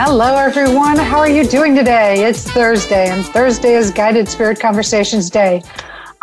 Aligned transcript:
Hello, 0.00 0.36
everyone. 0.36 0.96
How 0.96 1.18
are 1.18 1.28
you 1.28 1.42
doing 1.42 1.74
today? 1.74 2.24
It's 2.24 2.48
Thursday, 2.48 3.08
and 3.08 3.26
Thursday 3.26 3.74
is 3.74 3.90
Guided 3.90 4.28
Spirit 4.28 4.60
Conversations 4.60 5.28
Day. 5.28 5.60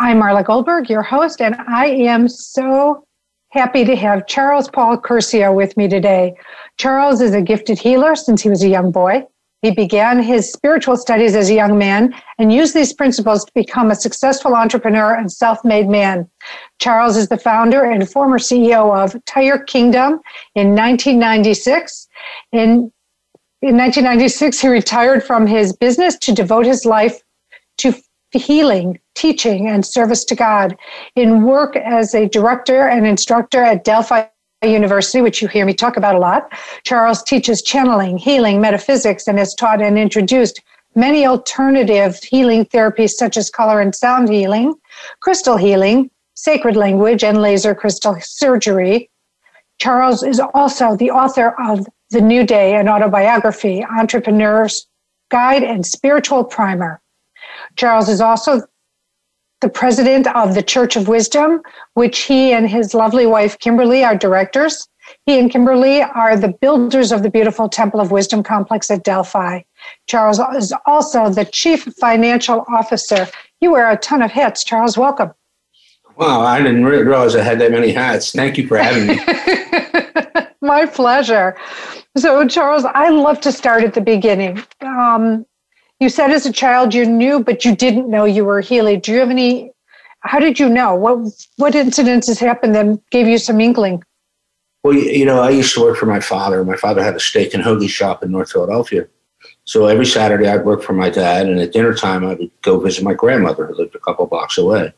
I'm 0.00 0.18
Marla 0.18 0.42
Goldberg, 0.42 0.88
your 0.88 1.02
host, 1.02 1.42
and 1.42 1.54
I 1.68 1.88
am 1.88 2.26
so 2.26 3.04
happy 3.50 3.84
to 3.84 3.94
have 3.94 4.26
Charles 4.26 4.70
Paul 4.70 4.96
Curcio 4.96 5.54
with 5.54 5.76
me 5.76 5.88
today. 5.88 6.34
Charles 6.78 7.20
is 7.20 7.34
a 7.34 7.42
gifted 7.42 7.78
healer 7.78 8.16
since 8.16 8.40
he 8.40 8.48
was 8.48 8.64
a 8.64 8.68
young 8.68 8.90
boy. 8.92 9.26
He 9.60 9.72
began 9.72 10.22
his 10.22 10.50
spiritual 10.50 10.96
studies 10.96 11.34
as 11.34 11.50
a 11.50 11.54
young 11.54 11.76
man 11.76 12.14
and 12.38 12.50
used 12.50 12.72
these 12.72 12.94
principles 12.94 13.44
to 13.44 13.52
become 13.54 13.90
a 13.90 13.94
successful 13.94 14.54
entrepreneur 14.54 15.14
and 15.14 15.30
self 15.30 15.62
made 15.66 15.90
man. 15.90 16.30
Charles 16.78 17.18
is 17.18 17.28
the 17.28 17.36
founder 17.36 17.84
and 17.84 18.08
former 18.08 18.38
CEO 18.38 18.96
of 18.96 19.22
Tire 19.26 19.58
Kingdom 19.58 20.20
in 20.54 20.74
1996. 20.74 22.08
In, 22.52 22.90
in 23.62 23.76
1996, 23.76 24.60
he 24.60 24.68
retired 24.68 25.24
from 25.24 25.46
his 25.46 25.72
business 25.72 26.18
to 26.18 26.32
devote 26.32 26.66
his 26.66 26.84
life 26.84 27.22
to 27.78 27.94
healing, 28.32 29.00
teaching, 29.14 29.66
and 29.68 29.84
service 29.84 30.24
to 30.26 30.34
God. 30.34 30.76
In 31.14 31.42
work 31.42 31.74
as 31.76 32.14
a 32.14 32.28
director 32.28 32.88
and 32.88 33.06
instructor 33.06 33.62
at 33.62 33.84
Delphi 33.84 34.26
University, 34.62 35.22
which 35.22 35.40
you 35.40 35.48
hear 35.48 35.64
me 35.64 35.72
talk 35.72 35.96
about 35.96 36.14
a 36.14 36.18
lot, 36.18 36.52
Charles 36.84 37.22
teaches 37.22 37.62
channeling, 37.62 38.18
healing, 38.18 38.60
metaphysics, 38.60 39.26
and 39.26 39.38
has 39.38 39.54
taught 39.54 39.80
and 39.80 39.98
introduced 39.98 40.60
many 40.94 41.26
alternative 41.26 42.18
healing 42.22 42.64
therapies 42.66 43.10
such 43.10 43.36
as 43.36 43.50
color 43.50 43.80
and 43.80 43.94
sound 43.94 44.28
healing, 44.28 44.74
crystal 45.20 45.56
healing, 45.56 46.10
sacred 46.34 46.76
language, 46.76 47.24
and 47.24 47.40
laser 47.40 47.74
crystal 47.74 48.16
surgery. 48.20 49.10
Charles 49.78 50.22
is 50.22 50.40
also 50.54 50.96
the 50.96 51.10
author 51.10 51.54
of 51.58 51.86
The 52.10 52.20
New 52.20 52.46
Day, 52.46 52.76
an 52.76 52.88
autobiography, 52.88 53.84
Entrepreneur's 53.84 54.86
Guide, 55.30 55.64
and 55.64 55.84
Spiritual 55.84 56.44
Primer. 56.44 57.00
Charles 57.76 58.08
is 58.08 58.20
also 58.20 58.62
the 59.60 59.68
president 59.68 60.26
of 60.28 60.54
the 60.54 60.62
Church 60.62 60.96
of 60.96 61.08
Wisdom, 61.08 61.62
which 61.94 62.20
he 62.20 62.52
and 62.52 62.68
his 62.68 62.94
lovely 62.94 63.26
wife 63.26 63.58
Kimberly 63.58 64.04
are 64.04 64.16
directors. 64.16 64.88
He 65.24 65.38
and 65.38 65.50
Kimberly 65.50 66.02
are 66.02 66.36
the 66.36 66.54
builders 66.60 67.12
of 67.12 67.22
the 67.22 67.30
beautiful 67.30 67.68
Temple 67.68 68.00
of 68.00 68.10
Wisdom 68.10 68.42
complex 68.42 68.90
at 68.90 69.04
Delphi. 69.04 69.62
Charles 70.06 70.40
is 70.56 70.74
also 70.84 71.30
the 71.30 71.44
chief 71.44 71.84
financial 72.00 72.64
officer. 72.68 73.26
You 73.60 73.72
wear 73.72 73.90
a 73.90 73.96
ton 73.96 74.22
of 74.22 74.30
hats, 74.30 74.64
Charles. 74.64 74.98
Welcome. 74.98 75.32
Wow, 76.16 76.40
I 76.40 76.62
didn't 76.62 76.84
realize 76.84 77.36
I 77.36 77.42
had 77.42 77.60
that 77.60 77.72
many 77.72 77.92
hats. 77.92 78.32
Thank 78.32 78.58
you 78.58 78.66
for 78.66 78.78
having 78.78 79.06
me. 79.06 79.18
My 80.66 80.84
pleasure. 80.84 81.56
So, 82.16 82.46
Charles, 82.48 82.84
I 82.84 83.10
love 83.10 83.40
to 83.42 83.52
start 83.52 83.84
at 83.84 83.94
the 83.94 84.00
beginning. 84.00 84.62
Um, 84.80 85.46
you 86.00 86.08
said 86.08 86.30
as 86.32 86.44
a 86.44 86.52
child 86.52 86.92
you 86.92 87.06
knew, 87.06 87.42
but 87.42 87.64
you 87.64 87.76
didn't 87.76 88.10
know 88.10 88.24
you 88.24 88.44
were 88.44 88.60
healing. 88.60 89.00
Do 89.00 89.12
you 89.12 89.20
have 89.20 89.30
any? 89.30 89.70
How 90.20 90.40
did 90.40 90.58
you 90.58 90.68
know? 90.68 90.94
What 90.94 91.18
what 91.56 91.74
incidences 91.74 92.40
happened 92.40 92.74
that 92.74 92.98
gave 93.10 93.28
you 93.28 93.38
some 93.38 93.60
inkling? 93.60 94.02
Well, 94.82 94.94
you 94.94 95.24
know, 95.24 95.40
I 95.40 95.50
used 95.50 95.72
to 95.74 95.80
work 95.80 95.96
for 95.96 96.06
my 96.06 96.20
father. 96.20 96.64
My 96.64 96.76
father 96.76 97.02
had 97.02 97.14
a 97.14 97.20
steak 97.20 97.54
and 97.54 97.62
hoagie 97.62 97.88
shop 97.88 98.24
in 98.24 98.32
North 98.32 98.50
Philadelphia. 98.50 99.06
So 99.64 99.86
every 99.86 100.06
Saturday 100.06 100.48
I'd 100.48 100.64
work 100.64 100.82
for 100.82 100.94
my 100.94 101.10
dad, 101.10 101.48
and 101.48 101.60
at 101.60 101.72
dinner 101.72 101.94
time 101.94 102.24
I 102.24 102.34
would 102.34 102.50
go 102.62 102.80
visit 102.80 103.04
my 103.04 103.14
grandmother 103.14 103.66
who 103.66 103.74
lived 103.74 103.94
a 103.94 104.00
couple 104.00 104.26
blocks 104.26 104.58
away. 104.58 104.92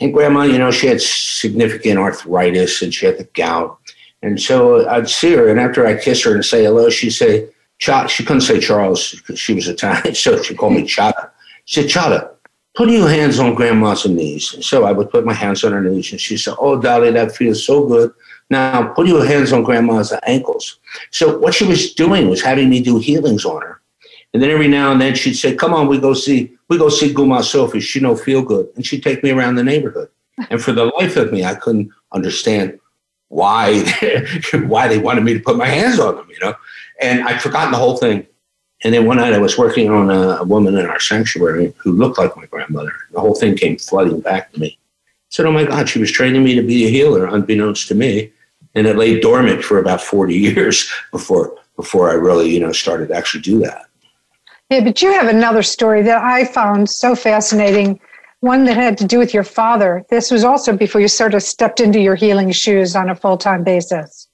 And 0.00 0.12
grandma, 0.14 0.42
you 0.42 0.58
know, 0.58 0.70
she 0.70 0.86
had 0.86 1.00
significant 1.00 1.98
arthritis 1.98 2.82
and 2.82 2.94
she 2.94 3.06
had 3.06 3.18
the 3.18 3.24
gout. 3.24 3.78
And 4.22 4.40
so 4.40 4.88
I'd 4.88 5.08
see 5.08 5.32
her, 5.34 5.48
and 5.48 5.60
after 5.60 5.86
I 5.86 5.96
kiss 5.96 6.24
her 6.24 6.34
and 6.34 6.44
say 6.44 6.64
hello, 6.64 6.90
she'd 6.90 7.10
say, 7.10 7.48
Ch- 7.78 8.10
she 8.10 8.24
couldn't 8.24 8.42
say 8.42 8.58
Charles 8.58 9.12
because 9.12 9.38
she 9.38 9.54
was 9.54 9.68
Italian, 9.68 10.14
so 10.14 10.42
she 10.42 10.54
called 10.54 10.74
me 10.74 10.82
Chata. 10.82 11.30
She 11.64 11.82
said, 11.82 11.90
Chata, 11.90 12.30
put 12.74 12.88
your 12.88 13.08
hands 13.08 13.38
on 13.38 13.54
grandma's 13.54 14.06
knees. 14.06 14.54
So 14.66 14.84
I 14.84 14.92
would 14.92 15.10
put 15.10 15.24
my 15.24 15.34
hands 15.34 15.62
on 15.62 15.72
her 15.72 15.80
knees, 15.80 16.10
and 16.10 16.20
she 16.20 16.36
said, 16.36 16.56
Oh, 16.58 16.80
Dolly, 16.80 17.12
that 17.12 17.36
feels 17.36 17.64
so 17.64 17.86
good. 17.86 18.12
Now 18.50 18.88
put 18.94 19.06
your 19.06 19.24
hands 19.24 19.52
on 19.52 19.62
grandma's 19.62 20.12
ankles. 20.26 20.78
So 21.10 21.38
what 21.38 21.54
she 21.54 21.66
was 21.66 21.94
doing 21.94 22.28
was 22.28 22.42
having 22.42 22.70
me 22.70 22.82
do 22.82 22.98
healings 22.98 23.44
on 23.44 23.60
her. 23.62 23.80
And 24.32 24.42
then 24.42 24.50
every 24.50 24.68
now 24.68 24.92
and 24.92 25.00
then 25.00 25.14
she'd 25.14 25.34
say, 25.34 25.54
Come 25.54 25.74
on, 25.74 25.86
we 25.86 25.98
go 25.98 26.14
see, 26.14 26.56
we 26.68 26.78
go 26.78 26.88
see 26.88 27.14
Guma 27.14 27.42
Sophie. 27.42 27.80
She 27.80 28.00
know 28.00 28.16
feel 28.16 28.42
good. 28.42 28.68
And 28.74 28.84
she'd 28.84 29.02
take 29.02 29.22
me 29.22 29.30
around 29.30 29.54
the 29.54 29.64
neighborhood. 29.64 30.08
And 30.50 30.62
for 30.62 30.72
the 30.72 30.86
life 30.86 31.16
of 31.16 31.32
me, 31.32 31.44
I 31.44 31.54
couldn't 31.54 31.90
understand 32.12 32.78
why 33.28 33.84
why 34.66 34.88
they 34.88 34.98
wanted 34.98 35.24
me 35.24 35.34
to 35.34 35.40
put 35.40 35.56
my 35.56 35.66
hands 35.66 35.98
on 35.98 36.16
them, 36.16 36.28
you 36.30 36.38
know. 36.40 36.54
And 37.00 37.22
I'd 37.22 37.42
forgotten 37.42 37.72
the 37.72 37.78
whole 37.78 37.96
thing. 37.96 38.26
And 38.84 38.94
then 38.94 39.06
one 39.06 39.16
night 39.16 39.32
I 39.32 39.38
was 39.38 39.58
working 39.58 39.90
on 39.90 40.10
a, 40.10 40.36
a, 40.36 40.44
woman 40.44 40.78
in 40.78 40.86
our 40.86 41.00
sanctuary 41.00 41.74
who 41.78 41.92
looked 41.92 42.16
like 42.16 42.36
my 42.36 42.46
grandmother. 42.46 42.92
The 43.12 43.20
whole 43.20 43.34
thing 43.34 43.56
came 43.56 43.76
flooding 43.76 44.20
back 44.20 44.52
to 44.52 44.60
me. 44.60 44.78
I 44.78 45.10
said, 45.30 45.46
Oh 45.46 45.52
my 45.52 45.64
God, 45.64 45.88
she 45.88 45.98
was 45.98 46.12
training 46.12 46.44
me 46.44 46.54
to 46.54 46.62
be 46.62 46.86
a 46.86 46.90
healer, 46.90 47.26
unbeknownst 47.26 47.88
to 47.88 47.94
me. 47.94 48.32
And 48.74 48.86
it 48.86 48.96
lay 48.96 49.18
dormant 49.18 49.64
for 49.64 49.78
about 49.78 50.00
40 50.00 50.34
years 50.38 50.90
before 51.10 51.54
before 51.76 52.10
I 52.10 52.14
really, 52.14 52.52
you 52.52 52.58
know, 52.58 52.72
started 52.72 53.08
to 53.08 53.14
actually 53.14 53.42
do 53.42 53.60
that. 53.60 53.86
Yeah, 54.68 54.82
but 54.82 55.00
you 55.00 55.12
have 55.12 55.28
another 55.28 55.62
story 55.62 56.02
that 56.02 56.22
I 56.22 56.44
found 56.44 56.90
so 56.90 57.14
fascinating. 57.14 58.00
One 58.40 58.64
that 58.66 58.74
had 58.74 58.96
to 58.98 59.04
do 59.04 59.18
with 59.18 59.34
your 59.34 59.44
father. 59.44 60.04
This 60.10 60.30
was 60.30 60.44
also 60.44 60.76
before 60.76 61.00
you 61.00 61.08
sort 61.08 61.34
of 61.34 61.42
stepped 61.42 61.80
into 61.80 62.00
your 62.00 62.14
healing 62.14 62.52
shoes 62.52 62.94
on 62.94 63.10
a 63.10 63.16
full 63.16 63.36
time 63.36 63.64
basis. 63.64 64.28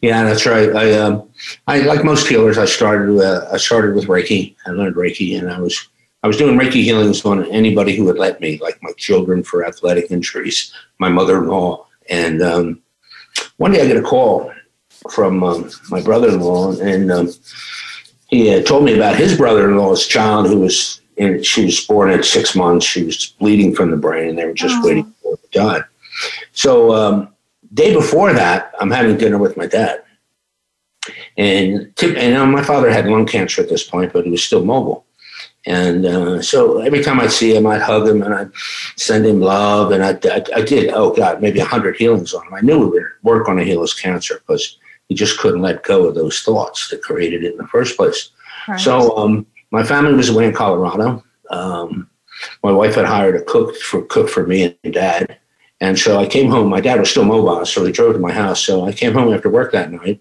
Yeah, 0.00 0.24
that's 0.24 0.46
right. 0.46 0.74
I, 0.74 0.92
um, 0.94 1.28
I 1.66 1.80
like 1.80 2.04
most 2.04 2.26
healers. 2.26 2.56
I 2.56 2.64
started. 2.64 3.20
Uh, 3.20 3.48
I 3.52 3.58
started 3.58 3.94
with 3.94 4.06
Reiki. 4.06 4.56
I 4.66 4.70
learned 4.70 4.96
Reiki, 4.96 5.38
and 5.38 5.50
I 5.50 5.60
was 5.60 5.88
I 6.22 6.26
was 6.26 6.38
doing 6.38 6.58
Reiki 6.58 6.82
healings 6.82 7.24
on 7.24 7.44
anybody 7.50 7.96
who 7.96 8.04
would 8.04 8.18
let 8.18 8.40
me, 8.40 8.58
like 8.58 8.82
my 8.82 8.92
children 8.96 9.42
for 9.42 9.66
athletic 9.66 10.10
injuries, 10.10 10.72
my 10.98 11.08
mother-in-law, 11.08 11.86
and 12.08 12.42
um, 12.42 12.82
one 13.56 13.72
day 13.72 13.82
I 13.82 13.86
get 13.86 13.96
a 13.96 14.02
call 14.02 14.52
from 15.10 15.42
um, 15.42 15.70
my 15.90 16.02
brother-in-law, 16.02 16.80
and 16.80 17.10
um, 17.10 17.30
he 18.28 18.62
told 18.62 18.84
me 18.84 18.94
about 18.94 19.16
his 19.16 19.36
brother-in-law's 19.36 20.06
child 20.06 20.46
who 20.46 20.60
was 20.60 20.99
in, 21.20 21.42
she 21.42 21.66
was 21.66 21.84
born 21.86 22.10
at 22.10 22.24
six 22.24 22.56
months. 22.56 22.86
She 22.86 23.04
was 23.04 23.34
bleeding 23.38 23.74
from 23.74 23.90
the 23.90 23.96
brain, 23.96 24.30
and 24.30 24.38
they 24.38 24.46
were 24.46 24.54
just 24.54 24.76
oh. 24.78 24.86
waiting 24.86 25.14
for 25.22 25.32
her 25.32 25.36
to 25.36 25.58
die. 25.58 25.80
So 26.52 26.94
um, 26.94 27.34
day 27.74 27.92
before 27.92 28.32
that, 28.32 28.72
I'm 28.80 28.90
having 28.90 29.18
dinner 29.18 29.38
with 29.38 29.56
my 29.56 29.66
dad. 29.66 30.02
And, 31.36 31.92
and 32.02 32.52
my 32.52 32.62
father 32.62 32.90
had 32.90 33.06
lung 33.06 33.26
cancer 33.26 33.62
at 33.62 33.68
this 33.68 33.84
point, 33.84 34.12
but 34.12 34.24
he 34.24 34.30
was 34.30 34.42
still 34.42 34.64
mobile. 34.64 35.04
And 35.66 36.06
uh, 36.06 36.42
so 36.42 36.78
every 36.78 37.02
time 37.02 37.20
I'd 37.20 37.32
see 37.32 37.54
him, 37.54 37.66
I'd 37.66 37.82
hug 37.82 38.08
him 38.08 38.22
and 38.22 38.34
I'd 38.34 38.54
send 38.96 39.26
him 39.26 39.40
love. 39.40 39.92
And 39.92 40.02
I, 40.02 40.12
I, 40.24 40.42
I 40.56 40.62
did, 40.62 40.90
oh 40.94 41.14
God, 41.14 41.42
maybe 41.42 41.58
100 41.58 41.96
healings 41.96 42.32
on 42.32 42.46
him. 42.46 42.54
I 42.54 42.60
knew 42.60 42.78
we 42.78 42.86
would 42.86 43.04
work 43.22 43.48
on 43.48 43.58
a 43.58 43.64
heal 43.64 43.82
his 43.82 43.94
cancer 43.94 44.36
because 44.36 44.78
he 45.08 45.14
just 45.14 45.38
couldn't 45.38 45.62
let 45.62 45.82
go 45.82 46.06
of 46.06 46.14
those 46.14 46.40
thoughts 46.40 46.88
that 46.88 47.02
created 47.02 47.44
it 47.44 47.52
in 47.52 47.58
the 47.58 47.66
first 47.68 47.96
place. 47.96 48.30
Right. 48.68 48.80
So 48.80 49.16
um, 49.16 49.46
my 49.70 49.82
family 49.82 50.14
was 50.14 50.28
away 50.28 50.46
in 50.46 50.52
Colorado. 50.52 51.22
Um, 51.50 52.08
my 52.62 52.72
wife 52.72 52.94
had 52.94 53.06
hired 53.06 53.36
a 53.36 53.42
cook 53.42 53.76
for 53.76 54.02
cook 54.02 54.28
for 54.28 54.46
me 54.46 54.76
and 54.84 54.94
dad. 54.94 55.38
And 55.80 55.98
so 55.98 56.18
I 56.18 56.26
came 56.26 56.50
home. 56.50 56.68
My 56.68 56.80
dad 56.80 57.00
was 57.00 57.10
still 57.10 57.24
mobile, 57.24 57.64
so 57.64 57.84
he 57.84 57.92
drove 57.92 58.12
to 58.12 58.18
my 58.18 58.32
house. 58.32 58.62
So 58.62 58.86
I 58.86 58.92
came 58.92 59.14
home 59.14 59.32
after 59.32 59.48
work 59.48 59.72
that 59.72 59.90
night, 59.90 60.20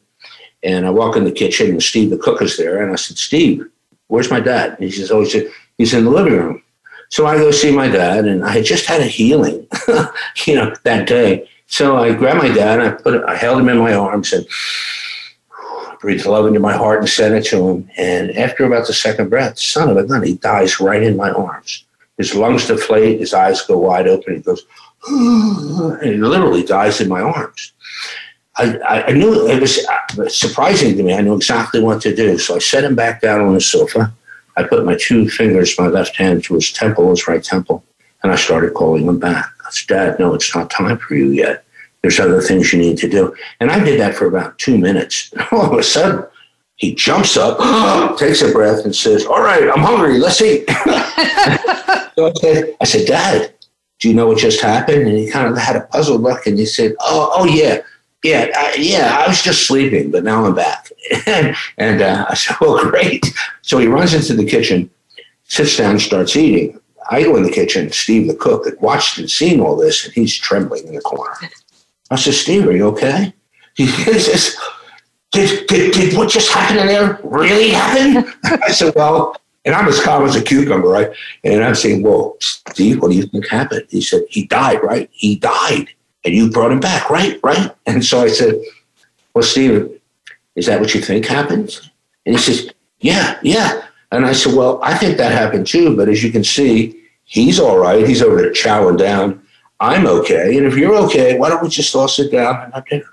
and 0.64 0.86
I 0.86 0.90
walk 0.90 1.18
in 1.18 1.26
the 1.26 1.32
kitchen, 1.32 1.70
and 1.70 1.84
Steve, 1.84 2.10
the 2.10 2.18
cook, 2.18 2.42
is 2.42 2.58
there. 2.58 2.82
And 2.82 2.92
I 2.92 2.96
said, 2.96 3.18
Steve, 3.18 3.68
where's 4.08 4.32
my 4.32 4.40
dad? 4.40 4.72
And 4.72 4.84
he 4.84 4.92
says, 4.92 5.12
Oh, 5.12 5.26
he's 5.78 5.94
in 5.94 6.06
the 6.06 6.10
living 6.10 6.34
room. 6.34 6.64
So 7.10 7.26
I 7.26 7.38
go 7.38 7.52
see 7.52 7.72
my 7.72 7.90
dad, 7.90 8.26
and 8.26 8.46
I 8.46 8.52
had 8.52 8.66
just 8.66 8.86
had 8.86 9.02
a 9.02 9.06
healing, 9.06 9.68
you 10.46 10.56
know, 10.56 10.74
that 10.84 11.08
day. 11.08 11.50
So 11.68 11.98
I 11.98 12.14
grabbed 12.14 12.40
my 12.40 12.54
dad, 12.54 12.80
and 12.80 12.90
I 12.90 12.92
put, 12.92 13.24
I 13.26 13.36
held 13.36 13.60
him 13.60 13.70
in 13.70 13.78
my 13.78 13.94
arms, 13.94 14.32
and 14.32 14.46
breathed 16.00 16.26
love 16.26 16.48
into 16.48 16.60
my 16.60 16.76
heart 16.76 17.00
and 17.00 17.10
sent 17.10 17.36
it 17.36 17.50
to 17.50 17.68
him. 17.70 17.90
And 17.98 18.32
after 18.38 18.66
about 18.66 18.88
the 18.88 18.94
second 18.94 19.30
breath, 19.30 19.60
son 19.60 19.90
of 19.90 19.98
a 19.98 20.04
gun, 20.04 20.24
he 20.24 20.36
dies 20.36 20.80
right 20.80 21.04
in 21.04 21.18
my 21.18 21.32
arms. 21.32 21.86
His 22.18 22.36
lungs 22.36 22.68
deflate, 22.68 23.20
his 23.20 23.34
eyes 23.34 23.62
go 23.62 23.78
wide 23.78 24.08
open. 24.08 24.36
He 24.36 24.42
goes, 24.42 24.66
and 25.08 26.04
he 26.04 26.18
literally 26.18 26.64
dies 26.64 27.02
in 27.02 27.08
my 27.08 27.22
arms. 27.22 27.74
I, 28.58 29.04
I 29.08 29.12
knew 29.14 29.48
it 29.48 29.62
was 29.62 29.80
uh, 29.86 30.28
surprising 30.28 30.98
to 30.98 31.04
me. 31.04 31.14
I 31.14 31.22
knew 31.22 31.36
exactly 31.36 31.82
what 31.82 32.02
to 32.02 32.14
do. 32.14 32.38
So 32.38 32.56
I 32.56 32.60
set 32.60 32.84
him 32.84 32.94
back 32.94 33.22
down 33.22 33.42
on 33.42 33.54
the 33.54 33.62
sofa. 33.62 34.14
I 34.58 34.64
put 34.64 34.86
my 34.86 34.98
two 35.00 35.30
fingers, 35.30 35.80
my 35.80 35.88
left 35.88 36.18
hand 36.18 36.44
to 36.46 36.56
his 36.56 36.74
temple, 36.74 37.10
his 37.12 37.28
right 37.28 37.42
temple, 37.42 37.86
and 38.22 38.32
I 38.34 38.36
started 38.36 38.74
calling 38.74 39.06
him 39.06 39.18
back. 39.18 39.50
I 39.66 39.70
said, 39.72 39.88
Dad, 39.88 40.20
no, 40.20 40.34
it's 40.34 40.54
not 40.54 40.70
time 40.70 40.98
for 40.98 41.16
you 41.16 41.32
yet. 41.32 41.64
There's 42.02 42.20
other 42.20 42.42
things 42.42 42.72
you 42.72 42.80
need 42.80 42.98
to 43.00 43.10
do. 43.10 43.36
And 43.60 43.72
I 43.72 43.84
did 43.84 44.00
that 44.00 44.16
for 44.16 44.26
about 44.26 44.58
two 44.58 44.78
minutes. 44.78 45.34
All 45.52 45.72
of 45.72 45.78
a 45.78 45.84
sudden, 45.84 46.26
he 46.76 46.96
jumps 46.96 47.36
up, 47.36 48.18
takes 48.18 48.42
a 48.42 48.52
breath, 48.52 48.86
and 48.86 48.96
says, 48.96 49.26
All 49.26 49.42
right, 49.42 49.70
I'm 49.70 49.84
hungry. 49.84 50.18
Let's 50.18 50.42
eat. 50.42 50.70
so 52.16 52.28
I, 52.28 52.34
said, 52.40 52.76
I 52.80 52.86
said, 52.86 53.08
Dad, 53.08 53.54
do 54.00 54.08
you 54.08 54.14
know 54.14 54.28
what 54.28 54.38
just 54.38 54.62
happened? 54.62 55.08
And 55.08 55.18
he 55.18 55.30
kind 55.30 55.52
of 55.52 55.58
had 55.58 55.76
a 55.76 55.82
puzzled 55.82 56.22
look 56.22 56.48
and 56.48 56.58
he 56.58 56.66
said, 56.66 56.96
Oh, 57.02 57.32
oh 57.34 57.46
yeah. 57.46 57.82
Yeah, 58.24 58.50
I, 58.54 58.76
yeah, 58.78 59.24
I 59.24 59.30
was 59.30 59.42
just 59.42 59.66
sleeping, 59.66 60.12
but 60.12 60.26
now 60.26 60.44
I'm 60.44 60.54
back. 60.54 60.92
and 61.78 62.02
uh, 62.02 62.26
I 62.28 62.34
said, 62.34 62.58
"Oh, 62.60 62.90
great!" 62.90 63.26
So 63.62 63.78
he 63.78 63.88
runs 63.88 64.14
into 64.14 64.34
the 64.34 64.46
kitchen, 64.46 64.90
sits 65.46 65.78
down, 65.78 66.00
starts 66.00 66.36
eating. 66.36 66.78
I 67.10 67.24
go 67.24 67.38
in 67.38 67.44
the 67.44 67.52
kitchen. 67.52 67.92
Steve, 67.94 68.28
the 68.28 68.36
cook, 68.36 68.66
had 68.66 68.80
watched 68.82 69.20
and 69.20 69.32
seen 69.32 69.62
all 69.62 69.78
this, 69.78 70.04
and 70.04 70.14
he's 70.14 70.36
trembling 70.36 70.86
in 70.88 70.96
the 70.96 71.02
corner. 71.02 71.34
I 72.10 72.16
said, 72.16 72.34
"Steve, 72.34 72.68
are 72.68 72.76
you 72.76 72.88
okay?" 72.88 73.34
He 73.76 73.88
says, 73.88 74.58
"Did, 75.32 75.68
did, 75.68 75.94
did 75.94 76.18
what 76.18 76.30
just 76.30 76.52
happened 76.52 76.80
in 76.82 76.88
there 76.88 77.20
really 77.24 77.70
happen?" 77.70 78.32
I 78.64 78.72
said, 78.72 78.94
"Well." 78.96 79.36
And 79.66 79.76
I'm 79.76 79.88
as 79.90 80.02
calm 80.02 80.24
as 80.24 80.38
a 80.38 80.42
cucumber, 80.42 80.88
right? 80.88 81.12
And 81.44 81.64
I'm 81.64 81.76
saying, 81.76 82.02
Well, 82.02 82.38
Steve, 82.40 83.02
what 83.02 83.12
do 83.12 83.18
you 83.18 83.24
think 83.24 83.48
happened? 83.48 83.86
He 83.90 84.02
said, 84.02 84.22
He 84.30 84.46
died, 84.46 84.82
right? 84.82 85.10
He 85.12 85.36
died 85.36 85.90
and 86.26 86.34
you 86.34 86.50
brought 86.50 86.72
him 86.72 86.80
back, 86.80 87.10
right? 87.10 87.40
Right? 87.44 87.72
And 87.86 88.04
so 88.04 88.22
I 88.22 88.30
said, 88.30 88.56
Well, 89.34 89.44
Steve, 89.44 90.00
is 90.56 90.66
that 90.66 90.80
what 90.80 90.94
you 90.96 91.02
think 91.02 91.26
happens? 91.26 91.90
And 92.26 92.36
he 92.36 92.42
says, 92.42 92.72
Yeah, 93.00 93.38
yeah. 93.44 93.84
And 94.12 94.26
I 94.26 94.34
said, 94.34 94.56
Well, 94.56 94.80
I 94.82 94.98
think 94.98 95.18
that 95.18 95.32
happened 95.32 95.68
too, 95.68 95.96
but 95.96 96.10
as 96.10 96.24
you 96.24 96.32
can 96.32 96.44
see, 96.44 97.04
he's 97.26 97.60
all 97.60 97.78
right. 97.78 98.08
He's 98.08 98.22
over 98.22 98.38
there 98.38 98.52
chowing 98.52 98.98
down. 98.98 99.46
I'm 99.80 100.06
okay. 100.06 100.58
And 100.58 100.66
if 100.66 100.76
you're 100.76 100.96
okay, 101.06 101.38
why 101.38 101.50
don't 101.50 101.64
we 101.64 101.70
just 101.70 101.96
all 101.96 102.08
sit 102.08 102.32
down 102.32 102.64
and 102.64 102.74
have 102.74 102.86
dinner? 102.86 103.06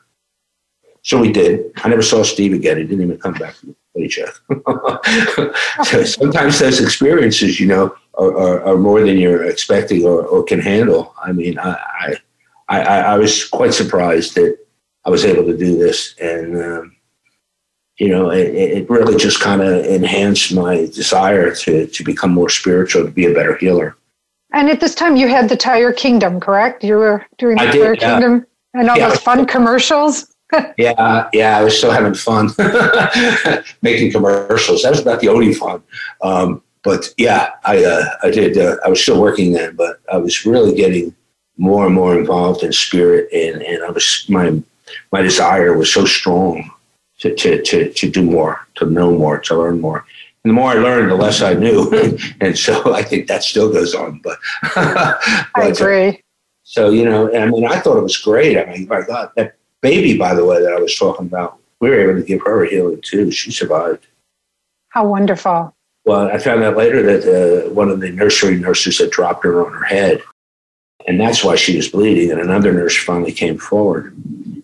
So 1.03 1.21
we 1.21 1.31
did. 1.31 1.71
I 1.85 1.89
never 1.89 2.03
saw 2.03 2.25
Steve 2.25 2.53
again. 2.53 2.79
He 2.79 2.83
didn't 2.83 3.05
even 3.05 3.19
come 3.19 3.35
back 3.35 3.55
from 3.55 3.77
the 3.95 4.01
paycheck. 4.01 4.35
so 5.85 6.03
sometimes 6.03 6.59
those 6.59 6.81
experiences, 6.81 7.61
you 7.61 7.69
know, 7.69 7.95
are, 8.15 8.37
are, 8.37 8.65
are, 8.65 8.77
more 8.77 9.01
than 9.01 9.17
you're 9.17 9.45
expecting 9.45 10.05
or, 10.05 10.23
or 10.25 10.43
can 10.43 10.59
handle. 10.59 11.15
I 11.23 11.31
mean, 11.31 11.61
I, 11.61 11.77
I 12.01 12.17
I, 12.69 13.17
was 13.19 13.45
quite 13.45 13.75
surprised 13.75 14.35
that 14.35 14.59
I 15.05 15.11
was 15.11 15.25
able 15.25 15.45
to 15.45 15.57
do 15.57 15.77
this. 15.77 16.15
And, 16.21 16.61
um, 16.61 16.97
you 17.99 18.09
know, 18.09 18.31
it, 18.31 18.49
it 18.49 18.91
really 18.91 19.17
just 19.17 19.41
kind 19.41 19.63
of 19.63 19.85
enhanced 19.85 20.53
my 20.53 20.87
desire 20.87 21.55
to, 21.55 21.87
to 21.87 22.05
become 22.05 22.33
more 22.33 22.49
spiritual, 22.49 23.05
to 23.05 23.11
be 23.11 23.27
a 23.27 23.35
better 23.35 23.57
healer. 23.57 23.97
And 24.57 24.71
at 24.71 24.81
this 24.81 24.95
time, 24.95 25.17
you 25.17 25.29
had 25.29 25.51
the 25.51 25.57
Tire 25.57 25.93
Kingdom, 25.93 26.41
correct? 26.41 26.83
You 26.83 26.97
were 26.97 27.27
doing 27.37 27.57
the 27.59 27.69
I 27.69 27.71
Tire 27.71 27.95
Kingdom 27.95 28.47
and 28.73 28.89
all 28.89 28.97
yeah. 28.97 29.11
those 29.11 29.21
fun 29.21 29.45
commercials. 29.45 30.35
yeah, 30.79 31.29
yeah, 31.35 31.59
I 31.59 31.63
was 31.63 31.77
still 31.77 31.91
having 31.91 32.15
fun 32.15 32.49
making 33.83 34.13
commercials. 34.13 34.83
That 34.83 34.91
was 34.91 35.01
about 35.01 35.21
the 35.21 35.29
only 35.29 35.53
fun. 35.53 35.83
Um, 36.23 36.63
but 36.83 37.13
yeah, 37.19 37.51
I 37.67 37.85
uh, 37.85 38.05
I 38.23 38.31
did. 38.31 38.57
Uh, 38.57 38.77
I 38.83 38.89
was 38.89 39.03
still 39.03 39.21
working 39.21 39.53
then, 39.53 39.77
but 39.77 40.01
I 40.11 40.17
was 40.17 40.47
really 40.47 40.75
getting 40.75 41.15
more 41.59 41.85
and 41.85 41.95
more 41.95 42.19
involved 42.19 42.63
in 42.63 42.73
spirit, 42.73 43.31
and 43.35 43.61
and 43.61 43.85
I 43.85 43.91
was 43.91 44.25
my 44.31 44.63
my 45.13 45.21
desire 45.21 45.77
was 45.77 45.93
so 45.93 46.07
strong 46.07 46.71
to 47.19 47.35
to 47.35 47.63
to, 47.63 47.93
to 47.93 48.11
do 48.11 48.23
more, 48.23 48.67
to 48.77 48.87
know 48.87 49.13
more, 49.13 49.39
to 49.39 49.55
learn 49.55 49.83
more. 49.83 50.07
And 50.47 50.51
the 50.51 50.61
more 50.61 50.71
I 50.71 50.75
learned, 50.75 51.11
the 51.11 51.17
less 51.17 51.43
I 51.43 51.55
knew, 51.55 51.91
and 52.41 52.57
so 52.57 52.95
I 52.95 53.03
think 53.03 53.27
that 53.27 53.43
still 53.43 53.73
goes 53.73 53.97
on. 53.97 54.21
But, 54.23 54.39
I 54.63 55.43
agree. 55.57 56.09
Uh, 56.11 56.13
so 56.63 56.91
you 56.91 57.05
know, 57.05 57.37
I 57.37 57.47
mean, 57.47 57.67
I 57.67 57.81
thought 57.81 57.97
it 57.97 58.03
was 58.05 58.17
great. 58.17 58.57
I 58.57 58.65
mean, 58.67 58.87
my 58.87 59.03
God, 59.03 59.33
that 59.35 59.57
baby, 59.81 60.17
by 60.17 60.35
the 60.35 60.45
way, 60.45 60.63
that 60.63 60.73
I 60.73 60.79
was 60.79 60.97
talking 60.97 61.27
about, 61.27 61.59
we 61.81 61.91
were 61.91 61.99
able 61.99 62.21
to 62.21 62.25
give 62.25 62.43
her 62.43 62.63
a 62.63 62.71
healing 62.71 63.01
too. 63.03 63.33
She 63.33 63.51
survived. 63.51 64.07
How 64.91 65.09
wonderful! 65.09 65.75
Well, 66.05 66.29
I 66.29 66.39
found 66.39 66.63
out 66.63 66.77
later 66.77 67.03
that 67.03 67.67
uh, 67.67 67.71
one 67.71 67.89
of 67.89 67.99
the 67.99 68.13
nursery 68.13 68.57
nurses 68.57 68.99
had 68.99 69.11
dropped 69.11 69.43
her 69.43 69.67
on 69.67 69.73
her 69.73 69.83
head, 69.83 70.23
and 71.09 71.21
that's 71.21 71.43
why 71.43 71.57
she 71.57 71.77
was 71.77 71.89
bleeding. 71.89 72.31
And 72.31 72.41
another 72.41 72.73
nurse 72.73 72.97
finally 72.97 73.33
came 73.33 73.59
forward, 73.59 74.17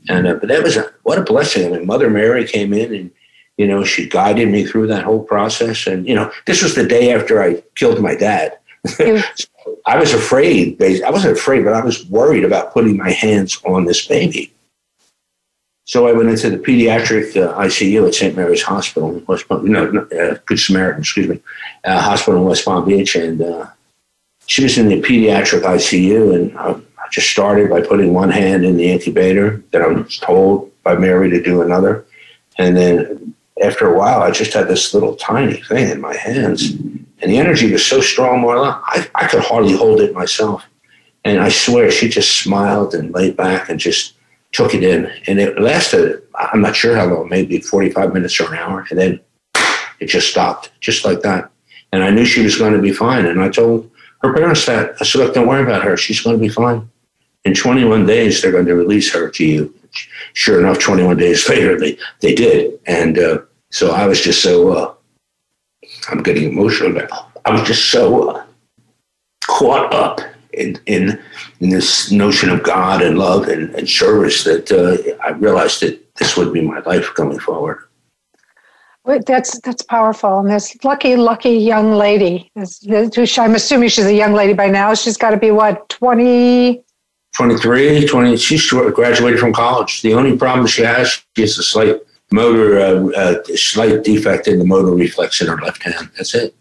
and 0.08 0.28
uh, 0.28 0.34
but 0.34 0.48
that 0.48 0.62
was 0.62 0.76
a, 0.76 0.92
what 1.02 1.18
a 1.18 1.22
blessing. 1.22 1.74
I 1.74 1.78
mean, 1.78 1.88
Mother 1.88 2.08
Mary 2.08 2.46
came 2.46 2.72
in 2.72 2.94
and 2.94 3.10
you 3.62 3.68
know 3.68 3.84
she 3.84 4.08
guided 4.08 4.48
me 4.48 4.66
through 4.66 4.88
that 4.88 5.04
whole 5.04 5.22
process. 5.22 5.86
And 5.86 6.06
you 6.08 6.14
know, 6.14 6.30
this 6.46 6.62
was 6.62 6.74
the 6.74 6.86
day 6.96 7.12
after 7.16 7.42
I 7.42 7.62
killed 7.76 8.00
my 8.00 8.14
dad. 8.14 8.58
I 9.86 9.98
was 9.98 10.12
afraid. 10.12 10.82
I 10.82 11.10
wasn't 11.10 11.38
afraid, 11.38 11.64
but 11.64 11.74
I 11.74 11.84
was 11.84 12.04
worried 12.06 12.44
about 12.44 12.72
putting 12.72 12.96
my 12.96 13.12
hands 13.12 13.60
on 13.64 13.84
this 13.84 14.06
baby. 14.06 14.52
So 15.84 16.06
I 16.06 16.12
went 16.12 16.28
into 16.28 16.50
the 16.50 16.58
pediatric 16.58 17.36
uh, 17.36 17.58
ICU 17.58 18.06
at 18.06 18.14
St. 18.14 18.36
Mary's 18.36 18.62
Hospital, 18.62 19.16
in 19.16 19.24
West 19.26 19.48
Palm, 19.48 19.66
no, 19.66 19.90
no 19.90 20.02
uh, 20.18 20.38
Good 20.46 20.60
Samaritan, 20.60 21.00
excuse 21.00 21.28
me, 21.28 21.40
uh, 21.84 22.00
hospital 22.00 22.40
in 22.40 22.46
West 22.46 22.64
Palm 22.64 22.86
Beach, 22.86 23.16
and 23.16 23.42
uh, 23.42 23.66
she 24.46 24.62
was 24.62 24.78
in 24.78 24.88
the 24.88 25.02
pediatric 25.02 25.62
ICU, 25.62 26.34
and 26.34 26.56
I, 26.56 26.70
I 26.70 27.08
just 27.10 27.30
started 27.30 27.68
by 27.68 27.80
putting 27.80 28.14
one 28.14 28.30
hand 28.30 28.64
in 28.64 28.76
the 28.76 28.90
incubator. 28.92 29.62
Then 29.72 29.82
I 29.82 29.86
was 29.88 30.18
told 30.18 30.70
by 30.84 30.94
Mary 30.94 31.30
to 31.30 31.42
do 31.42 31.62
another, 31.62 32.06
and 32.58 32.76
then 32.76 33.21
after 33.60 33.92
a 33.92 33.98
while, 33.98 34.22
I 34.22 34.30
just 34.30 34.54
had 34.54 34.68
this 34.68 34.94
little 34.94 35.16
tiny 35.16 35.60
thing 35.60 35.90
in 35.90 36.00
my 36.00 36.16
hands, 36.16 36.70
and 36.70 37.30
the 37.30 37.38
energy 37.38 37.70
was 37.70 37.84
so 37.84 38.00
strong, 38.00 38.42
Marla, 38.42 38.80
I, 38.84 39.08
I 39.14 39.26
could 39.26 39.42
hardly 39.42 39.76
hold 39.76 40.00
it 40.00 40.14
myself. 40.14 40.64
And 41.24 41.40
I 41.40 41.50
swear, 41.50 41.90
she 41.90 42.08
just 42.08 42.42
smiled 42.42 42.94
and 42.94 43.14
laid 43.14 43.36
back 43.36 43.68
and 43.68 43.78
just 43.78 44.14
took 44.52 44.74
it 44.74 44.82
in, 44.82 45.10
and 45.26 45.38
it 45.38 45.60
lasted. 45.60 46.22
I'm 46.34 46.60
not 46.60 46.74
sure 46.74 46.96
how 46.96 47.06
long, 47.06 47.28
maybe 47.28 47.60
45 47.60 48.12
minutes 48.12 48.40
or 48.40 48.52
an 48.52 48.58
hour, 48.58 48.86
and 48.90 48.98
then 48.98 49.20
it 50.00 50.06
just 50.06 50.30
stopped, 50.30 50.72
just 50.80 51.04
like 51.04 51.20
that. 51.20 51.50
And 51.92 52.02
I 52.02 52.10
knew 52.10 52.24
she 52.24 52.42
was 52.42 52.56
going 52.56 52.72
to 52.72 52.80
be 52.80 52.92
fine. 52.92 53.26
And 53.26 53.40
I 53.40 53.48
told 53.50 53.90
her 54.22 54.34
parents 54.34 54.66
that. 54.66 54.96
I 55.00 55.04
said, 55.04 55.18
look, 55.18 55.34
don't 55.34 55.46
worry 55.46 55.62
about 55.62 55.82
her. 55.84 55.96
She's 55.96 56.20
going 56.20 56.36
to 56.36 56.40
be 56.40 56.48
fine. 56.48 56.90
In 57.44 57.54
21 57.54 58.06
days, 58.06 58.40
they're 58.40 58.52
going 58.52 58.66
to 58.66 58.74
release 58.74 59.12
her 59.12 59.30
to 59.30 59.44
you. 59.44 59.74
Sure 60.32 60.60
enough, 60.60 60.78
21 60.78 61.16
days 61.16 61.48
later, 61.48 61.78
they, 61.78 61.98
they 62.20 62.34
did. 62.34 62.78
And 62.86 63.18
uh, 63.18 63.38
so 63.70 63.92
I 63.92 64.06
was 64.06 64.20
just 64.20 64.42
so, 64.42 64.72
uh, 64.72 64.94
I'm 66.10 66.22
getting 66.22 66.52
emotional 66.52 66.90
now. 66.90 67.32
I 67.44 67.52
was 67.52 67.62
just 67.62 67.90
so 67.90 68.30
uh, 68.30 68.44
caught 69.44 69.92
up 69.92 70.20
in, 70.52 70.78
in, 70.86 71.20
in 71.60 71.70
this 71.70 72.10
notion 72.10 72.50
of 72.50 72.62
God 72.62 73.02
and 73.02 73.18
love 73.18 73.48
and, 73.48 73.74
and 73.74 73.88
service 73.88 74.44
that 74.44 74.70
uh, 74.70 75.24
I 75.24 75.30
realized 75.30 75.80
that 75.82 76.02
this 76.16 76.36
would 76.36 76.52
be 76.52 76.60
my 76.60 76.80
life 76.80 77.12
going 77.14 77.38
forward. 77.38 77.84
That's 79.04 79.58
that's 79.60 79.82
powerful. 79.82 80.38
And 80.38 80.48
this 80.48 80.76
lucky, 80.84 81.16
lucky 81.16 81.50
young 81.50 81.94
lady, 81.94 82.52
this, 82.54 82.86
I'm 83.36 83.56
assuming 83.56 83.88
she's 83.88 84.04
a 84.04 84.14
young 84.14 84.32
lady 84.32 84.52
by 84.52 84.68
now. 84.68 84.94
She's 84.94 85.16
got 85.16 85.30
to 85.30 85.36
be 85.36 85.50
what, 85.50 85.88
20? 85.88 86.84
23, 87.36 88.06
20. 88.06 88.36
She's 88.36 88.70
graduated 88.70 89.40
from 89.40 89.52
college. 89.52 90.02
The 90.02 90.14
only 90.14 90.36
problem 90.36 90.66
she 90.66 90.82
has, 90.82 91.22
is 91.36 91.58
a 91.58 91.62
slight 91.62 91.96
motor, 92.30 92.78
uh, 92.78 93.10
uh, 93.12 93.44
slight 93.54 94.04
defect 94.04 94.48
in 94.48 94.58
the 94.58 94.64
motor 94.64 94.92
reflex 94.92 95.40
in 95.40 95.48
her 95.48 95.56
left 95.58 95.82
hand. 95.82 96.10
That's 96.16 96.34
it. 96.34 96.54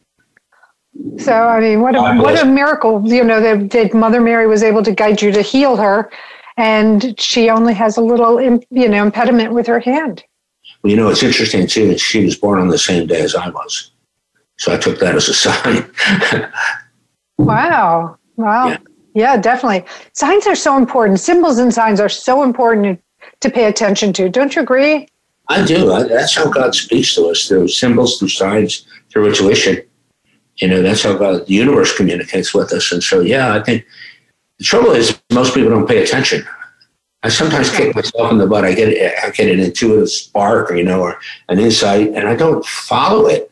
So, 1.17 1.33
I 1.33 1.59
mean, 1.59 1.81
what 1.81 1.95
a, 1.95 2.21
what 2.21 2.41
a 2.41 2.45
miracle, 2.45 3.01
you 3.05 3.23
know, 3.23 3.39
that, 3.39 3.71
that 3.71 3.93
Mother 3.93 4.21
Mary 4.21 4.47
was 4.47 4.61
able 4.61 4.83
to 4.83 4.91
guide 4.91 5.21
you 5.21 5.31
to 5.31 5.41
heal 5.41 5.77
her. 5.77 6.11
And 6.57 7.19
she 7.19 7.49
only 7.49 7.73
has 7.73 7.97
a 7.97 8.01
little, 8.01 8.41
you 8.41 8.89
know, 8.89 9.03
impediment 9.03 9.53
with 9.53 9.67
her 9.67 9.79
hand. 9.79 10.23
Well, 10.83 10.91
you 10.91 10.97
know, 10.97 11.09
it's 11.09 11.23
interesting 11.23 11.65
too 11.65 11.87
that 11.87 11.99
she 11.99 12.23
was 12.23 12.35
born 12.35 12.59
on 12.59 12.67
the 12.67 12.77
same 12.77 13.07
day 13.07 13.21
as 13.21 13.35
I 13.35 13.49
was. 13.49 13.91
So 14.57 14.73
I 14.73 14.77
took 14.77 14.99
that 14.99 15.15
as 15.15 15.29
a 15.29 15.33
sign. 15.33 15.91
wow. 17.37 18.17
Wow. 18.35 18.67
Yeah. 18.67 18.77
Yeah, 19.13 19.37
definitely. 19.37 19.85
Signs 20.13 20.47
are 20.47 20.55
so 20.55 20.77
important. 20.77 21.19
Symbols 21.19 21.57
and 21.59 21.73
signs 21.73 21.99
are 21.99 22.09
so 22.09 22.43
important 22.43 23.01
to 23.41 23.49
pay 23.49 23.65
attention 23.65 24.13
to. 24.13 24.29
Don't 24.29 24.55
you 24.55 24.61
agree? 24.61 25.07
I 25.49 25.65
do. 25.65 25.91
I, 25.91 26.03
that's 26.03 26.35
how 26.35 26.49
God 26.49 26.73
speaks 26.73 27.13
to 27.15 27.27
us 27.27 27.47
through 27.47 27.67
symbols, 27.67 28.17
through 28.17 28.29
signs, 28.29 28.85
through 29.09 29.27
intuition. 29.27 29.81
You 30.57 30.67
know, 30.67 30.81
that's 30.81 31.03
how 31.03 31.17
God, 31.17 31.45
the 31.47 31.53
universe 31.53 31.95
communicates 31.95 32.53
with 32.53 32.71
us. 32.71 32.91
And 32.91 33.03
so, 33.03 33.21
yeah, 33.21 33.53
I 33.53 33.61
think 33.61 33.85
the 34.59 34.63
trouble 34.63 34.91
is 34.91 35.19
most 35.31 35.53
people 35.53 35.71
don't 35.71 35.87
pay 35.87 36.03
attention. 36.03 36.45
I 37.23 37.29
sometimes 37.29 37.69
kick 37.69 37.95
myself 37.95 38.31
in 38.31 38.37
the 38.37 38.47
butt. 38.47 38.65
I 38.65 38.73
get 38.73 39.15
I 39.23 39.29
get 39.29 39.51
an 39.51 39.59
intuitive 39.59 40.09
spark, 40.09 40.71
or, 40.71 40.75
you 40.75 40.83
know, 40.83 41.01
or 41.01 41.19
an 41.49 41.59
insight, 41.59 42.09
and 42.09 42.27
I 42.27 42.35
don't 42.35 42.65
follow 42.65 43.27
it. 43.27 43.51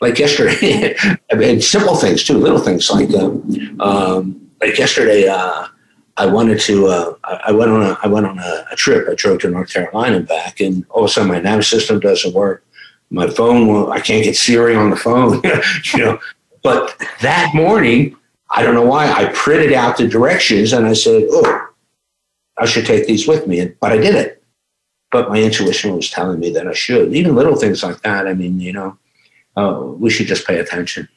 Like 0.00 0.18
yesterday, 0.18 0.96
I 1.32 1.34
mean, 1.36 1.60
simple 1.60 1.94
things 1.94 2.24
too, 2.24 2.38
little 2.38 2.58
things 2.58 2.90
like 2.90 3.14
um, 3.14 3.80
um, 3.80 4.43
like 4.64 4.78
yesterday. 4.78 5.28
Uh, 5.28 5.68
I 6.16 6.26
wanted 6.26 6.60
to. 6.60 6.86
Uh, 6.86 7.14
I 7.24 7.52
went 7.52 7.70
on 7.70 7.82
a 7.82 7.98
I 8.02 8.06
went 8.06 8.26
on 8.26 8.38
a, 8.38 8.64
a, 8.70 8.76
trip. 8.76 9.08
I 9.08 9.14
drove 9.14 9.40
to 9.40 9.50
North 9.50 9.72
Carolina 9.72 10.16
and 10.16 10.28
back, 10.28 10.60
and 10.60 10.86
all 10.90 11.04
of 11.04 11.10
a 11.10 11.12
sudden 11.12 11.28
my 11.28 11.40
nav 11.40 11.64
system 11.64 12.00
doesn't 12.00 12.34
work. 12.34 12.64
My 13.10 13.28
phone, 13.28 13.90
I 13.90 14.00
can't 14.00 14.24
get 14.24 14.36
Siri 14.36 14.74
on 14.74 14.90
the 14.90 14.96
phone. 14.96 15.42
you 15.94 15.98
know, 15.98 16.18
but 16.62 16.96
that 17.20 17.52
morning, 17.54 18.16
I 18.50 18.62
don't 18.62 18.74
know 18.74 18.86
why 18.86 19.10
I 19.10 19.26
printed 19.34 19.72
out 19.72 19.96
the 19.96 20.06
directions 20.06 20.72
and 20.72 20.86
I 20.86 20.92
said, 20.92 21.24
"Oh, 21.30 21.68
I 22.58 22.66
should 22.66 22.86
take 22.86 23.06
these 23.06 23.26
with 23.26 23.46
me." 23.46 23.72
But 23.80 23.92
I 23.92 23.96
did 23.96 24.14
it. 24.14 24.42
But 25.10 25.30
my 25.30 25.42
intuition 25.42 25.94
was 25.96 26.10
telling 26.10 26.40
me 26.40 26.50
that 26.50 26.66
I 26.66 26.74
should. 26.74 27.12
Even 27.12 27.34
little 27.34 27.56
things 27.56 27.82
like 27.82 28.02
that. 28.02 28.26
I 28.26 28.34
mean, 28.34 28.60
you 28.60 28.72
know, 28.72 28.98
uh, 29.56 29.80
we 29.80 30.10
should 30.10 30.26
just 30.26 30.46
pay 30.46 30.58
attention. 30.58 31.08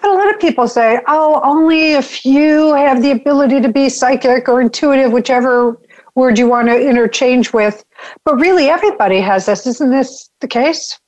But 0.00 0.10
a 0.10 0.14
lot 0.14 0.32
of 0.32 0.40
people 0.40 0.68
say, 0.68 1.00
oh, 1.08 1.40
only 1.42 1.94
a 1.94 2.02
few 2.02 2.74
have 2.74 3.02
the 3.02 3.10
ability 3.10 3.60
to 3.60 3.68
be 3.68 3.88
psychic 3.88 4.48
or 4.48 4.60
intuitive, 4.60 5.12
whichever 5.12 5.78
word 6.14 6.38
you 6.38 6.48
want 6.48 6.68
to 6.68 6.80
interchange 6.80 7.52
with. 7.52 7.84
But 8.24 8.36
really, 8.36 8.68
everybody 8.68 9.20
has 9.20 9.46
this. 9.46 9.66
Isn't 9.66 9.90
this 9.90 10.30
the 10.40 10.48
case? 10.48 10.98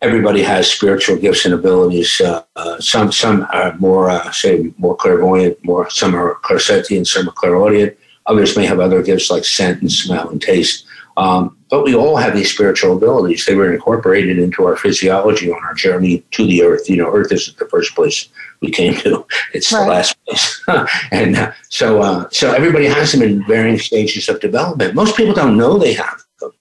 Everybody 0.00 0.42
has 0.42 0.68
spiritual 0.68 1.16
gifts 1.16 1.44
and 1.44 1.54
abilities. 1.54 2.20
Uh, 2.20 2.42
uh, 2.56 2.80
some 2.80 3.12
some 3.12 3.46
are 3.52 3.76
more, 3.78 4.10
uh, 4.10 4.30
say, 4.32 4.72
more 4.78 4.96
clairvoyant. 4.96 5.64
More 5.64 5.88
some 5.90 6.14
are 6.14 6.36
clairsentient. 6.42 7.06
Some 7.06 7.28
are 7.28 7.32
clairaudient. 7.32 7.96
Others 8.26 8.56
may 8.56 8.66
have 8.66 8.80
other 8.80 9.02
gifts 9.02 9.30
like 9.30 9.44
scent 9.44 9.80
and 9.80 9.90
smell 9.90 10.28
and 10.28 10.42
taste. 10.42 10.86
Um, 11.16 11.56
but 11.72 11.84
we 11.84 11.94
all 11.94 12.16
have 12.16 12.34
these 12.34 12.52
spiritual 12.52 12.94
abilities. 12.94 13.46
They 13.46 13.54
were 13.54 13.72
incorporated 13.72 14.38
into 14.38 14.66
our 14.66 14.76
physiology 14.76 15.50
on 15.50 15.64
our 15.64 15.72
journey 15.72 16.22
to 16.32 16.46
the 16.46 16.62
earth. 16.62 16.86
You 16.90 16.98
know, 16.98 17.10
earth 17.10 17.32
isn't 17.32 17.56
the 17.56 17.64
first 17.64 17.94
place 17.94 18.28
we 18.60 18.70
came 18.70 18.94
to; 18.96 19.26
it's 19.54 19.72
right. 19.72 19.80
the 19.80 19.88
last 19.88 20.16
place. 20.26 20.62
and 21.10 21.34
uh, 21.34 21.52
so, 21.70 22.02
uh, 22.02 22.28
so 22.30 22.52
everybody 22.52 22.84
has 22.84 23.12
them 23.12 23.22
in 23.22 23.42
varying 23.46 23.78
stages 23.78 24.28
of 24.28 24.38
development. 24.40 24.94
Most 24.94 25.16
people 25.16 25.32
don't 25.32 25.56
know 25.56 25.78
they 25.78 25.94
have 25.94 26.22
them. 26.40 26.52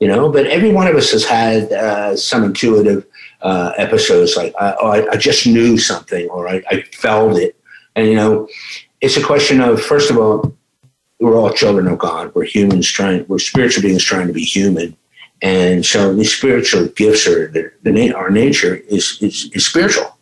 You 0.00 0.08
know, 0.08 0.32
but 0.32 0.46
every 0.46 0.72
one 0.72 0.86
of 0.86 0.96
us 0.96 1.12
has 1.12 1.26
had 1.26 1.70
uh, 1.70 2.16
some 2.16 2.42
intuitive 2.42 3.04
uh, 3.42 3.72
episodes, 3.76 4.34
like 4.34 4.54
oh, 4.58 4.88
I, 4.88 5.10
I, 5.10 5.16
just 5.18 5.46
knew 5.46 5.76
something, 5.76 6.26
or 6.30 6.48
I, 6.48 6.62
I 6.70 6.82
felt 6.94 7.36
it. 7.36 7.54
And 7.96 8.06
you 8.06 8.14
know, 8.14 8.48
it's 9.02 9.18
a 9.18 9.22
question 9.22 9.60
of 9.60 9.82
first 9.82 10.10
of 10.10 10.16
all 10.16 10.56
we're 11.22 11.36
all 11.36 11.52
children 11.52 11.86
of 11.86 11.98
God. 11.98 12.34
We're 12.34 12.44
humans 12.44 12.90
trying, 12.90 13.24
we're 13.28 13.38
spiritual 13.38 13.82
beings 13.84 14.02
trying 14.02 14.26
to 14.26 14.32
be 14.32 14.42
human. 14.42 14.96
And 15.40 15.86
so 15.86 16.12
these 16.12 16.34
spiritual 16.36 16.88
gifts 16.88 17.28
are, 17.28 17.46
the, 17.46 17.70
the, 17.84 18.12
our 18.12 18.28
nature 18.28 18.74
is, 18.88 19.18
is, 19.22 19.48
is 19.54 19.64
spiritual. 19.64 20.18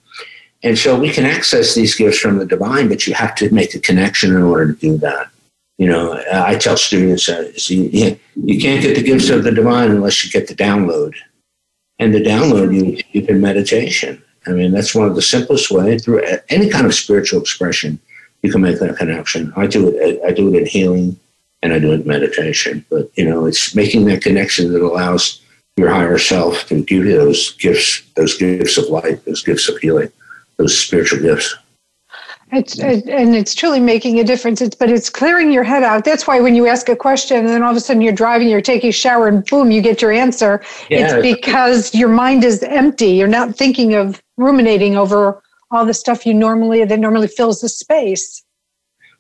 And 0.63 0.77
so 0.77 0.99
we 1.01 1.11
can 1.11 1.25
access 1.25 1.75
these 1.75 1.95
gifts 1.95 2.19
from 2.19 2.37
the 2.37 2.45
divine, 2.45 2.89
but 2.89 3.07
you 3.07 3.15
have 3.15 3.35
to 3.37 3.53
make 3.53 3.75
a 3.75 3.81
connection 3.81 4.37
in 4.37 4.43
order 4.43 4.75
to 4.75 4.79
do 4.79 4.99
that. 4.99 5.31
You 5.79 5.89
know, 5.89 6.23
I 6.31 6.57
tell 6.57 6.77
students, 6.77 7.31
uh, 7.31 7.51
see, 7.57 8.19
you 8.37 8.61
can't 8.61 8.83
get 8.83 8.95
the 8.95 9.03
gifts 9.03 9.31
of 9.31 9.45
the 9.45 9.53
divine 9.53 9.91
unless 9.91 10.23
you 10.23 10.31
get 10.31 10.49
the 10.49 10.55
download. 10.55 11.15
And 11.99 12.15
the 12.15 12.21
download 12.21 12.75
you 12.75 13.03
keep 13.03 13.31
in 13.31 13.41
meditation. 13.41 14.23
I 14.47 14.51
mean, 14.51 14.73
that's 14.73 14.95
one 14.95 15.09
of 15.09 15.15
the 15.15 15.23
simplest 15.23 15.71
ways 15.71 16.05
through 16.05 16.23
any 16.51 16.69
kind 16.69 16.87
of 16.87 16.95
spiritual 16.95 17.41
expression 17.41 17.99
you 18.43 18.51
can 18.51 18.63
make 18.63 18.79
that 18.81 18.97
connection. 18.97 19.53
I 19.57 19.67
do 19.67 19.89
it. 19.89 20.21
I 20.25 20.33
do 20.33 20.53
it 20.55 20.59
in 20.59 20.67
healing, 20.67 21.19
and 21.63 21.73
I 21.73 21.79
do 21.79 21.93
it 21.93 22.03
in 22.03 22.07
meditation. 22.07 22.85
But 22.91 23.11
you 23.17 23.29
know, 23.29 23.47
it's 23.47 23.75
making 23.75 24.07
that 24.07 24.23
connection 24.23 24.73
that 24.73 24.83
allows 24.83 25.41
your 25.77 25.91
higher 25.91 26.19
self 26.19 26.67
to 26.67 26.83
give 26.83 27.05
you 27.05 27.17
those 27.17 27.53
gifts, 27.55 28.03
those 28.17 28.37
gifts 28.37 28.77
of 28.77 28.87
light, 28.87 29.25
those 29.25 29.43
gifts 29.43 29.69
of 29.69 29.79
healing, 29.79 30.11
those 30.57 30.79
spiritual 30.79 31.21
gifts. 31.21 31.55
It's 32.53 32.79
it, 32.81 33.09
and 33.09 33.37
it's 33.37 33.55
truly 33.55 33.79
making 33.79 34.19
a 34.19 34.25
difference. 34.25 34.61
It's 34.61 34.75
but 34.75 34.91
it's 34.91 35.09
clearing 35.09 35.53
your 35.53 35.63
head 35.63 35.85
out. 35.85 36.05
That's 36.05 36.27
why 36.27 36.41
when 36.41 36.57
you 36.57 36.67
ask 36.67 36.89
a 36.89 36.97
question 36.97 37.37
and 37.37 37.49
then 37.49 37.63
all 37.63 37.71
of 37.71 37.77
a 37.77 37.81
sudden 37.81 38.03
you're 38.03 38.13
driving, 38.13 38.49
you're 38.49 38.61
taking 38.61 38.91
a 38.91 38.93
shower, 38.93 39.29
and 39.29 39.45
boom, 39.45 39.71
you 39.71 39.81
get 39.81 40.03
your 40.03 40.11
answer. 40.11 40.61
Yeah. 40.89 41.17
It's 41.17 41.23
because 41.23 41.95
your 41.95 42.09
mind 42.09 42.43
is 42.43 42.63
empty. 42.65 43.13
You're 43.13 43.29
not 43.29 43.55
thinking 43.55 43.95
of 43.95 44.21
ruminating 44.37 44.97
over 44.97 45.43
all 45.71 45.87
the 45.87 45.95
stuff 45.95 46.27
you 46.27 46.35
normally 46.35 46.85
that 46.85 46.99
normally 46.99 47.29
fills 47.29 47.61
the 47.61 47.69
space. 47.69 48.43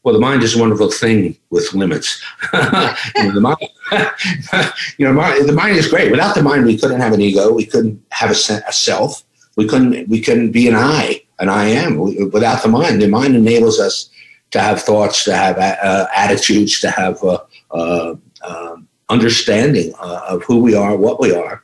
Well, 0.02 0.14
the 0.14 0.20
mind 0.20 0.42
is 0.42 0.56
a 0.56 0.60
wonderful 0.60 0.90
thing 0.90 1.36
with 1.50 1.74
limits. 1.74 2.22
you 2.54 2.58
know, 2.60 3.32
the 3.34 3.40
mind, 3.40 3.58
you 4.98 5.12
know, 5.12 5.42
the 5.44 5.52
mind 5.52 5.76
is 5.76 5.88
great. 5.88 6.10
Without 6.10 6.34
the 6.34 6.42
mind, 6.42 6.64
we 6.64 6.78
couldn't 6.78 7.00
have 7.00 7.12
an 7.12 7.20
ego. 7.20 7.52
We 7.52 7.66
couldn't 7.66 8.02
have 8.10 8.30
a, 8.30 8.62
a 8.66 8.72
self. 8.72 9.22
We 9.56 9.68
couldn't. 9.68 10.08
We 10.08 10.20
couldn't 10.20 10.52
be 10.52 10.68
an 10.68 10.74
I, 10.74 11.22
an 11.38 11.50
I 11.50 11.66
am. 11.66 11.98
Without 11.98 12.62
the 12.62 12.68
mind, 12.68 13.02
the 13.02 13.08
mind 13.08 13.36
enables 13.36 13.78
us 13.78 14.08
to 14.52 14.60
have 14.60 14.80
thoughts, 14.80 15.24
to 15.24 15.36
have 15.36 15.58
uh, 15.58 16.06
attitudes, 16.16 16.80
to 16.80 16.90
have 16.90 17.22
uh, 17.22 17.38
uh, 17.70 18.14
um, 18.42 18.88
understanding 19.10 19.92
uh, 20.00 20.22
of 20.28 20.42
who 20.44 20.60
we 20.60 20.74
are, 20.74 20.96
what 20.96 21.20
we 21.20 21.34
are, 21.34 21.62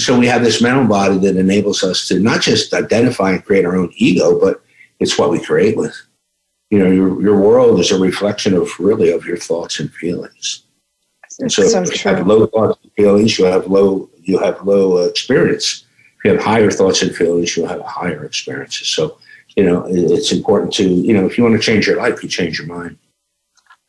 so 0.00 0.18
we 0.18 0.26
have 0.26 0.42
this 0.42 0.60
mental 0.62 0.86
body 0.86 1.18
that 1.18 1.36
enables 1.36 1.82
us 1.82 2.06
to 2.08 2.18
not 2.18 2.40
just 2.40 2.74
identify 2.74 3.32
and 3.32 3.44
create 3.44 3.64
our 3.64 3.76
own 3.76 3.92
ego, 3.96 4.38
but 4.38 4.62
it's 5.00 5.18
what 5.18 5.30
we 5.30 5.40
create 5.40 5.76
with. 5.76 5.96
You 6.70 6.78
know, 6.78 6.90
your, 6.90 7.20
your 7.22 7.40
world 7.40 7.80
is 7.80 7.90
a 7.90 7.98
reflection 7.98 8.54
of 8.54 8.68
really 8.78 9.10
of 9.10 9.24
your 9.24 9.38
thoughts 9.38 9.80
and 9.80 9.92
feelings. 9.94 10.64
And 11.38 11.50
so, 11.50 11.62
so 11.62 11.82
if 11.82 12.04
you 12.04 12.10
have 12.10 12.26
low 12.26 12.46
thoughts 12.46 12.78
and 12.82 12.92
feelings, 12.92 13.38
you 13.38 13.44
have 13.46 13.66
low 13.66 14.10
you 14.22 14.38
have 14.38 14.60
low 14.62 14.98
uh, 14.98 15.06
experience. 15.06 15.84
If 16.18 16.24
you 16.24 16.32
have 16.32 16.42
higher 16.42 16.70
thoughts 16.70 17.02
and 17.02 17.14
feelings, 17.14 17.56
you'll 17.56 17.68
have 17.68 17.80
higher 17.82 18.24
experiences. 18.24 18.88
So, 18.88 19.18
you 19.56 19.64
know, 19.64 19.86
it's 19.88 20.32
important 20.32 20.72
to, 20.74 20.84
you 20.84 21.14
know, 21.14 21.26
if 21.26 21.38
you 21.38 21.44
want 21.44 21.56
to 21.56 21.62
change 21.62 21.86
your 21.86 21.96
life, 21.96 22.22
you 22.22 22.28
change 22.28 22.58
your 22.58 22.66
mind. 22.66 22.98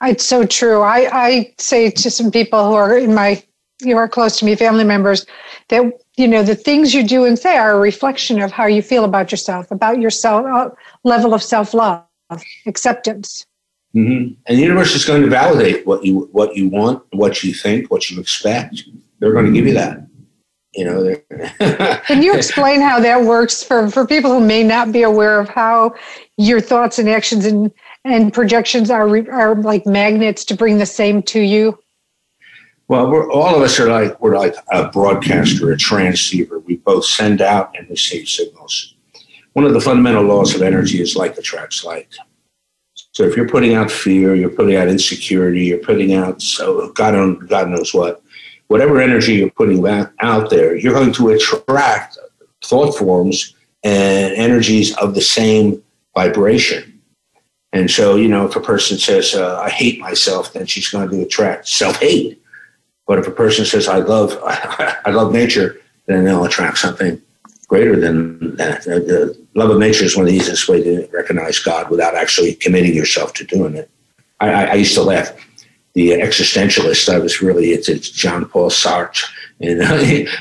It's 0.01 0.23
so 0.23 0.45
true. 0.45 0.81
I, 0.81 1.09
I 1.11 1.53
say 1.57 1.89
to 1.89 2.09
some 2.09 2.31
people 2.31 2.65
who 2.65 2.73
are 2.73 2.97
in 2.97 3.13
my, 3.13 3.43
who 3.83 3.95
are 3.95 4.07
close 4.07 4.37
to 4.39 4.45
me, 4.45 4.55
family 4.55 4.83
members, 4.83 5.25
that 5.69 5.83
you 6.17 6.27
know 6.27 6.43
the 6.43 6.55
things 6.55 6.93
you 6.93 7.03
do 7.03 7.25
and 7.25 7.37
say 7.37 7.57
are 7.57 7.75
a 7.75 7.79
reflection 7.79 8.41
of 8.41 8.51
how 8.51 8.65
you 8.65 8.81
feel 8.81 9.05
about 9.05 9.31
yourself 9.31 9.71
about 9.71 9.99
your 9.99 10.09
self 10.09 10.45
uh, 10.45 10.69
level 11.03 11.33
of 11.33 11.41
self-love 11.41 12.03
acceptance. 12.65 13.45
Mm-hmm. 13.95 14.33
and 14.45 14.57
the 14.57 14.61
universe 14.61 14.93
is 14.93 15.03
going 15.03 15.23
to 15.23 15.29
validate 15.29 15.87
what 15.87 16.05
you 16.05 16.29
what 16.31 16.55
you 16.55 16.69
want 16.69 17.03
what 17.11 17.43
you 17.43 17.53
think 17.53 17.89
what 17.89 18.09
you 18.09 18.19
expect. 18.19 18.83
They're 19.19 19.33
going 19.33 19.47
to 19.47 19.51
give 19.51 19.65
you 19.65 19.73
that. 19.73 20.05
You 20.75 20.85
know 20.85 21.15
can 22.05 22.21
you 22.21 22.35
explain 22.35 22.81
how 22.81 22.99
that 22.99 23.23
works 23.23 23.63
for 23.63 23.89
for 23.89 24.05
people 24.05 24.31
who 24.31 24.45
may 24.45 24.61
not 24.61 24.91
be 24.91 25.01
aware 25.01 25.39
of 25.39 25.49
how 25.49 25.95
your 26.37 26.61
thoughts 26.61 26.99
and 26.99 27.09
actions 27.09 27.45
and 27.45 27.71
and 28.05 28.31
projections 28.31 28.91
are 28.91 29.07
are 29.31 29.55
like 29.55 29.87
magnets 29.87 30.45
to 30.45 30.55
bring 30.55 30.77
the 30.77 30.85
same 30.85 31.23
to 31.23 31.39
you 31.39 31.77
well, 32.89 33.29
all 33.29 33.55
of 33.55 33.61
us 33.61 33.79
are 33.79 33.87
like 33.87 34.19
we're 34.19 34.37
like 34.37 34.55
a 34.71 34.89
broadcaster, 34.89 35.71
a 35.71 35.77
transceiver. 35.77 36.59
We 36.59 36.77
both 36.77 37.05
send 37.05 37.39
out 37.39 37.71
and 37.77 37.87
receive 37.87 38.27
signals. 38.27 38.95
One 39.53 39.65
of 39.65 39.73
the 39.73 39.79
fundamental 39.79 40.23
laws 40.23 40.55
of 40.55 40.63
energy 40.63 40.99
is 40.99 41.15
like 41.15 41.37
attracts 41.37 41.83
like. 41.83 42.09
So 43.11 43.23
if 43.23 43.35
you're 43.35 43.47
putting 43.47 43.75
out 43.75 43.91
fear, 43.91 44.33
you're 44.33 44.49
putting 44.49 44.75
out 44.75 44.87
insecurity, 44.87 45.65
you're 45.65 45.77
putting 45.77 46.15
out 46.15 46.41
so 46.41 46.91
God, 46.93 47.47
God 47.47 47.69
knows 47.69 47.93
what, 47.93 48.23
whatever 48.67 48.99
energy 48.99 49.35
you're 49.35 49.51
putting 49.51 49.85
out 50.19 50.49
there, 50.49 50.75
you're 50.75 50.93
going 50.93 51.13
to 51.13 51.29
attract 51.29 52.17
thought 52.63 52.97
forms 52.97 53.55
and 53.83 54.33
energies 54.33 54.95
of 54.97 55.13
the 55.13 55.21
same 55.21 55.83
vibration. 56.15 57.01
And 57.71 57.91
so, 57.91 58.15
you 58.15 58.27
know, 58.27 58.47
if 58.47 58.55
a 58.55 58.61
person 58.61 58.97
says, 58.97 59.35
uh, 59.35 59.59
I 59.59 59.69
hate 59.69 59.99
myself, 59.99 60.53
then 60.53 60.65
she's 60.65 60.89
going 60.89 61.09
to 61.09 61.21
attract 61.21 61.67
self 61.67 61.97
hate. 61.97 62.41
But 63.09 63.17
if 63.17 63.27
a 63.27 63.31
person 63.31 63.65
says, 63.65 63.87
"I 63.87 63.97
love, 63.97 64.39
I 64.45 65.09
love 65.09 65.33
nature," 65.33 65.81
then 66.05 66.25
they'll 66.25 66.45
attract 66.45 66.77
something 66.77 67.19
greater 67.67 67.99
than 67.99 68.55
that. 68.57 68.83
The 68.83 69.35
love 69.55 69.71
of 69.71 69.79
nature 69.79 70.05
is 70.05 70.15
one 70.15 70.27
of 70.27 70.31
the 70.31 70.37
easiest 70.37 70.69
ways 70.69 70.83
to 70.83 71.09
recognize 71.11 71.57
God 71.57 71.89
without 71.89 72.13
actually 72.13 72.53
committing 72.53 72.93
yourself 72.93 73.33
to 73.33 73.43
doing 73.43 73.75
it. 73.75 73.89
I, 74.39 74.65
I, 74.65 74.73
used 74.75 74.93
to 74.93 75.01
laugh. 75.01 75.31
The 75.93 76.11
existentialist, 76.11 77.11
I 77.11 77.17
was 77.17 77.41
really 77.41 77.71
it's, 77.71 77.89
it's 77.89 78.11
Jean 78.11 78.45
Paul 78.45 78.69
Sartre, 78.69 79.27
and 79.59 79.81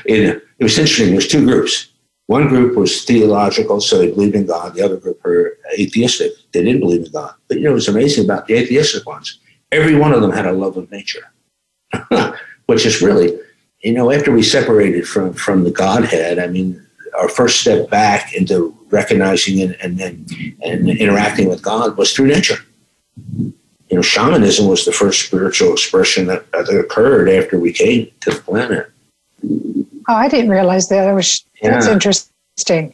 it 0.05 0.43
was 0.59 0.77
interesting. 0.77 1.09
There's 1.09 1.27
two 1.27 1.45
groups. 1.45 1.89
One 2.27 2.47
group 2.49 2.77
was 2.77 3.03
theological, 3.03 3.81
so 3.81 3.97
they 3.97 4.11
believed 4.11 4.35
in 4.35 4.45
God. 4.45 4.75
The 4.75 4.83
other 4.83 4.97
group 4.97 5.19
were 5.25 5.57
atheistic. 5.79 6.33
They 6.51 6.63
didn't 6.63 6.81
believe 6.81 7.07
in 7.07 7.11
God. 7.11 7.33
But 7.47 7.57
you 7.57 7.63
know, 7.63 7.71
it 7.71 7.81
was 7.81 7.87
amazing 7.87 8.25
about 8.25 8.45
the 8.45 8.53
atheistic 8.53 9.07
ones. 9.07 9.39
Every 9.71 9.95
one 9.95 10.13
of 10.13 10.21
them 10.21 10.31
had 10.31 10.45
a 10.45 10.53
love 10.53 10.77
of 10.77 10.91
nature. 10.91 11.31
which 12.69 12.85
is 12.85 13.01
really, 13.01 13.35
you 13.81 13.91
know, 13.91 14.11
after 14.11 14.31
we 14.31 14.43
separated 14.43 15.07
from 15.07 15.33
from 15.33 15.63
the 15.63 15.71
Godhead, 15.71 16.37
I 16.37 16.45
mean, 16.45 16.79
our 17.19 17.27
first 17.27 17.59
step 17.61 17.89
back 17.89 18.31
into 18.35 18.77
recognizing 18.91 19.59
and 19.63 19.75
and, 19.81 19.99
and, 19.99 20.31
and 20.61 20.89
interacting 20.89 21.49
with 21.49 21.63
God 21.63 21.97
was 21.97 22.13
through 22.13 22.27
nature. 22.27 22.59
You 23.25 23.95
know, 23.95 24.03
shamanism 24.03 24.67
was 24.67 24.85
the 24.85 24.91
first 24.91 25.25
spiritual 25.25 25.73
expression 25.73 26.27
that, 26.27 26.51
that 26.51 26.69
occurred 26.69 27.27
after 27.27 27.59
we 27.59 27.73
came 27.73 28.11
to 28.19 28.29
the 28.29 28.39
planet. 28.39 28.91
Oh, 30.07 30.13
I 30.13 30.27
didn't 30.29 30.51
realize 30.51 30.89
that. 30.89 31.09
It 31.09 31.13
was 31.13 31.43
yeah. 31.63 31.71
that's 31.71 31.87
interesting. 31.87 32.93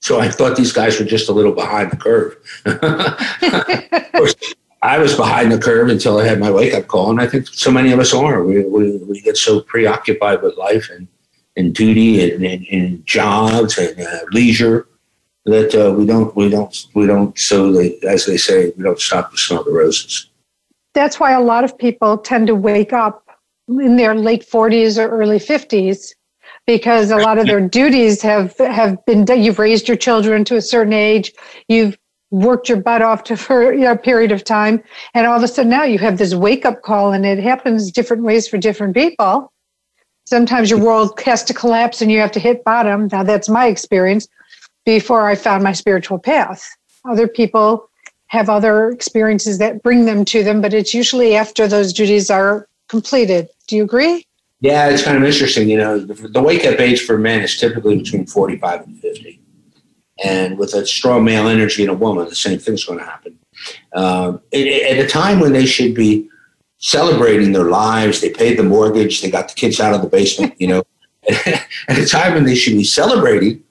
So 0.00 0.18
I 0.18 0.28
thought 0.30 0.56
these 0.56 0.72
guys 0.72 0.98
were 0.98 1.06
just 1.06 1.28
a 1.28 1.32
little 1.32 1.52
behind 1.52 1.92
the 1.92 1.96
curve. 1.96 2.36
of, 2.66 4.12
course, 4.12 4.34
I 4.82 4.98
was 4.98 5.14
behind 5.14 5.52
the 5.52 5.58
curve 5.58 5.88
until 5.88 6.18
I 6.18 6.26
had 6.26 6.40
my 6.40 6.50
wake 6.50 6.74
up 6.74 6.88
call, 6.88 7.10
and 7.10 7.20
I 7.20 7.26
think 7.28 7.46
so 7.46 7.70
many 7.70 7.92
of 7.92 8.00
us 8.00 8.12
are. 8.12 8.42
We, 8.42 8.64
we, 8.64 8.96
we 8.98 9.20
get 9.20 9.36
so 9.36 9.60
preoccupied 9.60 10.42
with 10.42 10.56
life 10.56 10.90
and, 10.90 11.06
and 11.56 11.72
duty 11.72 12.32
and, 12.32 12.44
and, 12.44 12.66
and 12.66 13.06
jobs 13.06 13.78
and 13.78 14.00
uh, 14.00 14.20
leisure 14.32 14.88
that 15.44 15.74
uh, 15.74 15.92
we 15.92 16.06
don't 16.06 16.34
we 16.36 16.48
don't 16.48 16.86
we 16.94 17.06
don't 17.06 17.36
so 17.38 17.72
they, 17.72 17.98
as 18.08 18.26
they 18.26 18.36
say 18.36 18.72
we 18.76 18.84
don't 18.84 19.00
stop 19.00 19.30
to 19.30 19.36
smell 19.36 19.64
the 19.64 19.72
roses. 19.72 20.28
That's 20.94 21.18
why 21.18 21.32
a 21.32 21.40
lot 21.40 21.64
of 21.64 21.76
people 21.78 22.18
tend 22.18 22.46
to 22.48 22.54
wake 22.54 22.92
up 22.92 23.28
in 23.68 23.96
their 23.96 24.14
late 24.14 24.48
40s 24.48 24.98
or 24.98 25.08
early 25.08 25.38
50s 25.38 26.12
because 26.66 27.10
a 27.10 27.16
lot 27.16 27.38
of 27.38 27.46
their 27.46 27.66
duties 27.66 28.22
have 28.22 28.56
have 28.58 29.04
been. 29.04 29.26
You've 29.26 29.58
raised 29.58 29.88
your 29.88 29.96
children 29.96 30.44
to 30.44 30.56
a 30.56 30.62
certain 30.62 30.92
age. 30.92 31.32
You've 31.68 31.96
worked 32.32 32.68
your 32.68 32.80
butt 32.80 33.02
off 33.02 33.22
to 33.24 33.36
for 33.36 33.72
you 33.72 33.82
know, 33.82 33.92
a 33.92 33.96
period 33.96 34.32
of 34.32 34.42
time, 34.42 34.82
and 35.14 35.26
all 35.26 35.36
of 35.36 35.42
a 35.42 35.48
sudden 35.48 35.70
now 35.70 35.84
you 35.84 35.98
have 35.98 36.18
this 36.18 36.34
wake 36.34 36.64
up 36.64 36.82
call, 36.82 37.12
and 37.12 37.24
it 37.24 37.38
happens 37.38 37.92
different 37.92 38.24
ways 38.24 38.48
for 38.48 38.58
different 38.58 38.94
people. 38.94 39.52
Sometimes 40.24 40.70
your 40.70 40.80
world 40.80 41.20
has 41.20 41.44
to 41.44 41.54
collapse 41.54 42.00
and 42.00 42.10
you 42.10 42.18
have 42.18 42.32
to 42.32 42.40
hit 42.40 42.64
bottom. 42.64 43.08
Now 43.10 43.22
that's 43.22 43.48
my 43.48 43.66
experience. 43.66 44.28
Before 44.84 45.28
I 45.28 45.34
found 45.34 45.62
my 45.62 45.72
spiritual 45.72 46.18
path, 46.18 46.68
other 47.04 47.28
people 47.28 47.88
have 48.28 48.48
other 48.48 48.88
experiences 48.88 49.58
that 49.58 49.82
bring 49.82 50.06
them 50.06 50.24
to 50.24 50.42
them, 50.42 50.60
but 50.60 50.72
it's 50.72 50.94
usually 50.94 51.36
after 51.36 51.68
those 51.68 51.92
duties 51.92 52.30
are 52.30 52.66
completed. 52.88 53.48
Do 53.66 53.76
you 53.76 53.84
agree? 53.84 54.26
Yeah, 54.60 54.88
it's 54.88 55.02
kind 55.02 55.16
of 55.16 55.24
interesting. 55.24 55.68
You 55.68 55.76
know, 55.76 55.98
the, 55.98 56.14
the 56.28 56.42
wake 56.42 56.64
up 56.64 56.80
age 56.80 57.02
for 57.02 57.18
men 57.18 57.42
is 57.42 57.58
typically 57.58 57.98
between 57.98 58.26
45 58.26 58.86
and 58.86 58.98
50. 58.98 59.41
And 60.24 60.58
with 60.58 60.74
a 60.74 60.86
strong 60.86 61.24
male 61.24 61.48
energy 61.48 61.82
in 61.82 61.88
a 61.88 61.94
woman, 61.94 62.28
the 62.28 62.34
same 62.34 62.58
thing's 62.58 62.84
going 62.84 62.98
to 62.98 63.04
happen. 63.04 63.38
Uh, 63.92 64.38
at 64.52 64.98
a 64.98 65.06
time 65.06 65.40
when 65.40 65.52
they 65.52 65.66
should 65.66 65.94
be 65.94 66.28
celebrating 66.78 67.52
their 67.52 67.70
lives, 67.70 68.20
they 68.20 68.30
paid 68.30 68.58
the 68.58 68.62
mortgage, 68.62 69.22
they 69.22 69.30
got 69.30 69.48
the 69.48 69.54
kids 69.54 69.80
out 69.80 69.94
of 69.94 70.02
the 70.02 70.08
basement, 70.08 70.54
you 70.58 70.66
know. 70.66 70.82
at 71.28 71.98
a 71.98 72.06
time 72.06 72.34
when 72.34 72.44
they 72.44 72.54
should 72.54 72.76
be 72.76 72.84
celebrating, 72.84 73.62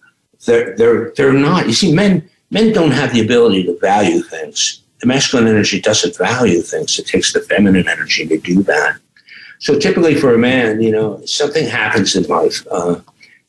they're, 0.46 0.76
they're, 0.78 1.12
they're 1.12 1.34
not. 1.34 1.68
You 1.68 1.74
see, 1.74 1.94
men, 1.94 2.28
men 2.50 2.74
don't 2.74 2.92
have 2.92 3.14
the 3.14 3.22
ability 3.22 3.64
to 3.66 3.78
value 3.80 4.22
things. 4.22 4.82
The 5.00 5.08
masculine 5.08 5.48
energy 5.48 5.82
doesn't 5.82 6.18
value 6.18 6.62
things. 6.62 6.98
It 6.98 7.08
takes 7.08 7.34
the 7.34 7.42
feminine 7.42 7.88
energy 7.88 8.26
to 8.28 8.38
do 8.38 8.64
that. 8.64 8.98
So 9.60 9.78
typically 9.78 10.16
for 10.16 10.34
a 10.34 10.38
man, 10.38 10.82
you 10.82 10.92
know, 10.92 11.24
something 11.26 11.68
happens 11.68 12.16
in 12.16 12.24
life. 12.24 12.66
Uh, 12.72 13.00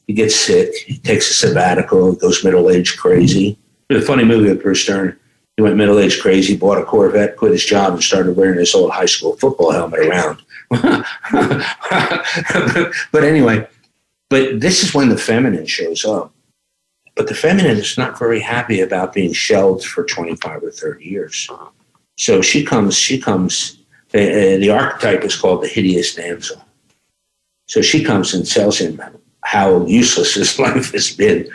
he 0.06 0.12
gets 0.12 0.36
sick, 0.36 0.74
he 0.74 0.98
takes 0.98 1.30
a 1.30 1.34
sabbatical, 1.34 2.14
goes 2.14 2.44
middle 2.44 2.70
aged 2.70 2.98
crazy. 2.98 3.58
There's 3.88 4.04
a 4.04 4.06
funny 4.06 4.24
movie 4.24 4.48
with 4.48 4.62
Bruce 4.62 4.84
Dern. 4.84 5.18
He 5.56 5.62
went 5.62 5.76
middle 5.76 5.98
aged 5.98 6.22
crazy, 6.22 6.56
bought 6.56 6.78
a 6.78 6.84
Corvette, 6.84 7.36
quit 7.36 7.52
his 7.52 7.64
job, 7.64 7.94
and 7.94 8.02
started 8.02 8.36
wearing 8.36 8.58
his 8.58 8.74
old 8.74 8.90
high 8.90 9.06
school 9.06 9.36
football 9.36 9.70
helmet 9.70 10.00
around. 10.00 10.42
but 13.12 13.24
anyway, 13.24 13.66
but 14.30 14.60
this 14.60 14.82
is 14.82 14.94
when 14.94 15.10
the 15.10 15.18
feminine 15.18 15.66
shows 15.66 16.04
up. 16.04 16.32
But 17.14 17.28
the 17.28 17.34
feminine 17.34 17.76
is 17.76 17.98
not 17.98 18.18
very 18.18 18.40
happy 18.40 18.80
about 18.80 19.12
being 19.12 19.34
shelved 19.34 19.84
for 19.84 20.04
25 20.04 20.64
or 20.64 20.70
30 20.70 21.04
years. 21.04 21.46
So 22.16 22.40
she 22.40 22.64
comes, 22.64 22.96
she 22.96 23.20
comes 23.20 23.78
the, 24.12 24.54
uh, 24.54 24.58
the 24.58 24.70
archetype 24.70 25.22
is 25.22 25.36
called 25.36 25.62
the 25.62 25.68
hideous 25.68 26.14
damsel. 26.14 26.64
So 27.66 27.82
she 27.82 28.02
comes 28.02 28.32
and 28.32 28.48
sells 28.48 28.78
him 28.78 28.96
how 29.52 29.84
useless 29.86 30.34
his 30.34 30.58
life 30.66 30.92
has 30.92 31.14
been. 31.14 31.46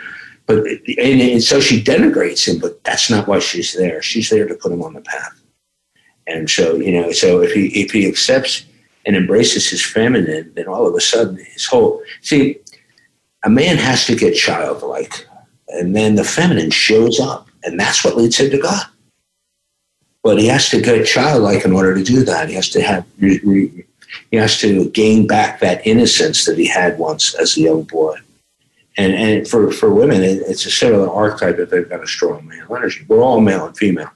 But 0.46 0.58
and, 0.58 1.20
and, 1.20 1.42
so 1.42 1.60
she 1.60 1.82
denigrates 1.82 2.46
him, 2.48 2.58
but 2.60 2.82
that's 2.84 3.10
not 3.10 3.26
why 3.26 3.40
she's 3.40 3.74
there. 3.74 4.00
She's 4.00 4.30
there 4.30 4.46
to 4.46 4.54
put 4.54 4.72
him 4.72 4.82
on 4.82 4.94
the 4.94 5.02
path. 5.02 5.38
And 6.26 6.48
so, 6.48 6.76
you 6.76 6.92
know, 6.92 7.10
so 7.10 7.42
if 7.42 7.52
he 7.52 7.66
if 7.82 7.90
he 7.90 8.06
accepts 8.06 8.64
and 9.04 9.16
embraces 9.16 9.68
his 9.68 9.84
feminine, 9.84 10.52
then 10.54 10.68
all 10.68 10.86
of 10.86 10.94
a 10.94 11.00
sudden 11.00 11.36
his 11.36 11.66
whole 11.66 12.00
see, 12.22 12.58
a 13.44 13.50
man 13.50 13.76
has 13.76 14.06
to 14.06 14.14
get 14.14 14.34
childlike, 14.34 15.26
and 15.68 15.94
then 15.94 16.14
the 16.14 16.24
feminine 16.24 16.70
shows 16.70 17.18
up, 17.20 17.48
and 17.64 17.78
that's 17.78 18.04
what 18.04 18.16
leads 18.16 18.38
him 18.38 18.50
to 18.50 18.58
God. 18.58 18.86
But 20.22 20.38
he 20.38 20.46
has 20.46 20.68
to 20.70 20.80
get 20.80 21.06
childlike 21.06 21.64
in 21.64 21.72
order 21.72 21.94
to 21.94 22.04
do 22.04 22.22
that. 22.24 22.48
He 22.48 22.54
has 22.54 22.68
to 22.70 22.80
have 22.80 23.04
he 24.30 24.36
has 24.36 24.58
to 24.58 24.88
gain 24.90 25.26
back 25.26 25.60
that 25.60 25.86
innocence 25.86 26.44
that 26.44 26.58
he 26.58 26.66
had 26.66 26.98
once 26.98 27.34
as 27.34 27.56
a 27.56 27.60
young 27.60 27.82
boy. 27.82 28.16
And 28.96 29.14
and 29.14 29.46
for, 29.46 29.70
for 29.70 29.92
women, 29.92 30.22
it, 30.22 30.42
it's 30.46 30.66
a 30.66 30.70
similar 30.70 31.08
archetype 31.08 31.58
if 31.58 31.70
they've 31.70 31.88
got 31.88 32.02
a 32.02 32.06
strong 32.06 32.46
male 32.46 32.74
energy. 32.74 33.04
We're 33.06 33.22
all 33.22 33.40
male 33.40 33.66
and 33.66 33.76
female. 33.76 34.10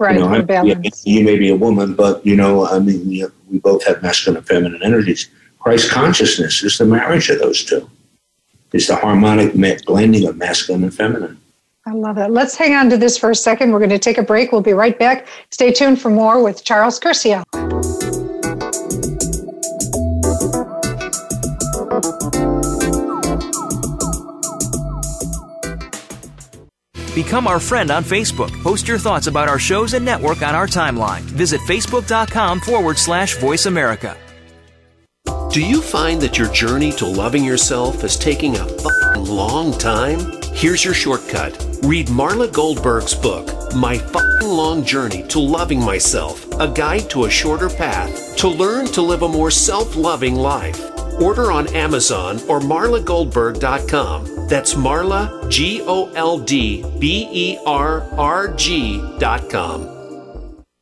Right, 0.00 0.14
you, 0.14 0.20
know, 0.20 0.28
I, 0.32 0.62
you, 0.62 0.80
you, 1.02 1.24
may 1.24 1.36
be 1.36 1.50
a 1.50 1.56
woman, 1.56 1.94
but 1.94 2.24
you 2.24 2.36
know, 2.36 2.64
I 2.64 2.78
mean, 2.78 3.08
we 3.50 3.58
both 3.58 3.84
have 3.84 4.00
masculine 4.00 4.36
and 4.36 4.46
feminine 4.46 4.80
energies. 4.84 5.28
Christ 5.58 5.90
consciousness 5.90 6.62
is 6.62 6.78
the 6.78 6.84
marriage 6.84 7.30
of 7.30 7.40
those 7.40 7.64
two. 7.64 7.90
It's 8.72 8.86
the 8.86 8.94
harmonic 8.94 9.54
blending 9.86 10.28
of 10.28 10.36
masculine 10.36 10.84
and 10.84 10.94
feminine. 10.94 11.40
I 11.84 11.92
love 11.92 12.18
it. 12.18 12.30
Let's 12.30 12.54
hang 12.54 12.74
on 12.74 12.90
to 12.90 12.96
this 12.96 13.18
for 13.18 13.30
a 13.30 13.34
second. 13.34 13.72
We're 13.72 13.78
going 13.78 13.90
to 13.90 13.98
take 13.98 14.18
a 14.18 14.22
break. 14.22 14.52
We'll 14.52 14.60
be 14.60 14.74
right 14.74 14.98
back. 14.98 15.26
Stay 15.50 15.72
tuned 15.72 16.00
for 16.00 16.10
more 16.10 16.42
with 16.42 16.62
Charles 16.62 17.00
Curcio. 17.00 17.42
Become 27.18 27.48
our 27.48 27.58
friend 27.58 27.90
on 27.90 28.04
Facebook. 28.04 28.52
Post 28.62 28.86
your 28.86 28.96
thoughts 28.96 29.26
about 29.26 29.48
our 29.48 29.58
shows 29.58 29.94
and 29.94 30.04
network 30.04 30.40
on 30.40 30.54
our 30.54 30.68
timeline. 30.68 31.22
Visit 31.22 31.60
facebook.com 31.62 32.60
forward 32.60 32.96
slash 32.96 33.36
voice 33.38 33.66
America. 33.66 34.16
Do 35.50 35.60
you 35.60 35.82
find 35.82 36.20
that 36.20 36.38
your 36.38 36.48
journey 36.52 36.92
to 36.92 37.06
loving 37.06 37.44
yourself 37.44 38.04
is 38.04 38.16
taking 38.16 38.54
a 38.54 38.64
fucking 38.64 39.24
long 39.24 39.76
time? 39.78 40.20
Here's 40.52 40.84
your 40.84 40.94
shortcut. 40.94 41.58
Read 41.82 42.06
Marla 42.06 42.52
Goldberg's 42.52 43.16
book, 43.16 43.74
My 43.74 43.98
Fucking 43.98 44.48
Long 44.48 44.84
Journey 44.84 45.26
to 45.26 45.40
Loving 45.40 45.80
Myself, 45.80 46.46
a 46.60 46.68
guide 46.68 47.10
to 47.10 47.24
a 47.24 47.30
shorter 47.30 47.68
path 47.68 48.36
to 48.36 48.46
learn 48.46 48.86
to 48.92 49.02
live 49.02 49.22
a 49.22 49.28
more 49.28 49.50
self 49.50 49.96
loving 49.96 50.36
life. 50.36 50.80
Order 51.20 51.50
on 51.50 51.66
Amazon 51.74 52.36
or 52.46 52.60
marlagoldberg.com. 52.60 54.37
That's 54.48 54.72
Marla, 54.72 55.46
G 55.50 55.82
O 55.82 56.10
L 56.14 56.38
D 56.38 56.82
B 56.98 57.28
E 57.30 57.58
R 57.66 58.00
R 58.18 58.48
G 58.54 58.98
dot 59.18 59.50
com. 59.50 59.86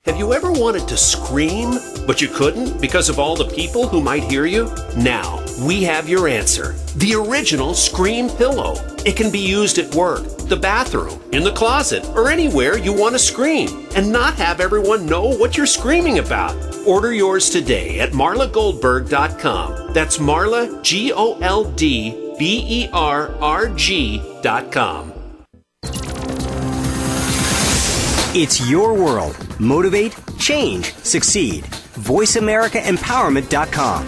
Have 0.04 0.18
you 0.18 0.32
ever 0.32 0.52
wanted 0.52 0.86
to 0.86 0.96
scream, 0.96 1.80
but 2.06 2.22
you 2.22 2.28
couldn't 2.28 2.80
because 2.80 3.08
of 3.08 3.18
all 3.18 3.34
the 3.34 3.48
people 3.56 3.88
who 3.88 4.00
might 4.00 4.22
hear 4.22 4.46
you? 4.46 4.72
Now, 4.96 5.44
we 5.66 5.82
have 5.82 6.08
your 6.08 6.28
answer. 6.28 6.76
The 6.94 7.14
original 7.14 7.74
Scream 7.74 8.30
Pillow. 8.30 8.76
It 9.04 9.16
can 9.16 9.32
be 9.32 9.40
used 9.40 9.78
at 9.78 9.92
work, 9.96 10.22
the 10.46 10.56
bathroom, 10.56 11.20
in 11.32 11.42
the 11.42 11.50
closet, 11.50 12.04
or 12.10 12.30
anywhere 12.30 12.78
you 12.78 12.92
want 12.92 13.16
to 13.16 13.18
scream 13.18 13.88
and 13.96 14.12
not 14.12 14.34
have 14.34 14.60
everyone 14.60 15.06
know 15.06 15.24
what 15.24 15.56
you're 15.56 15.66
screaming 15.66 16.20
about. 16.20 16.54
Order 16.86 17.12
yours 17.12 17.50
today 17.50 17.98
at 17.98 18.12
marlagoldberg.com. 18.12 19.92
That's 19.92 20.18
Marla, 20.18 20.80
G 20.84 21.12
O 21.12 21.36
L 21.40 21.64
D 21.72 22.25
B 22.38 22.64
E 22.68 22.88
R 22.92 23.34
R 23.40 23.68
G.com. 23.68 25.12
It's 28.34 28.68
your 28.68 28.94
world. 28.94 29.36
Motivate, 29.58 30.14
change, 30.38 30.92
succeed. 30.96 31.64
VoiceAmericaEmpowerment.com. 31.94 34.06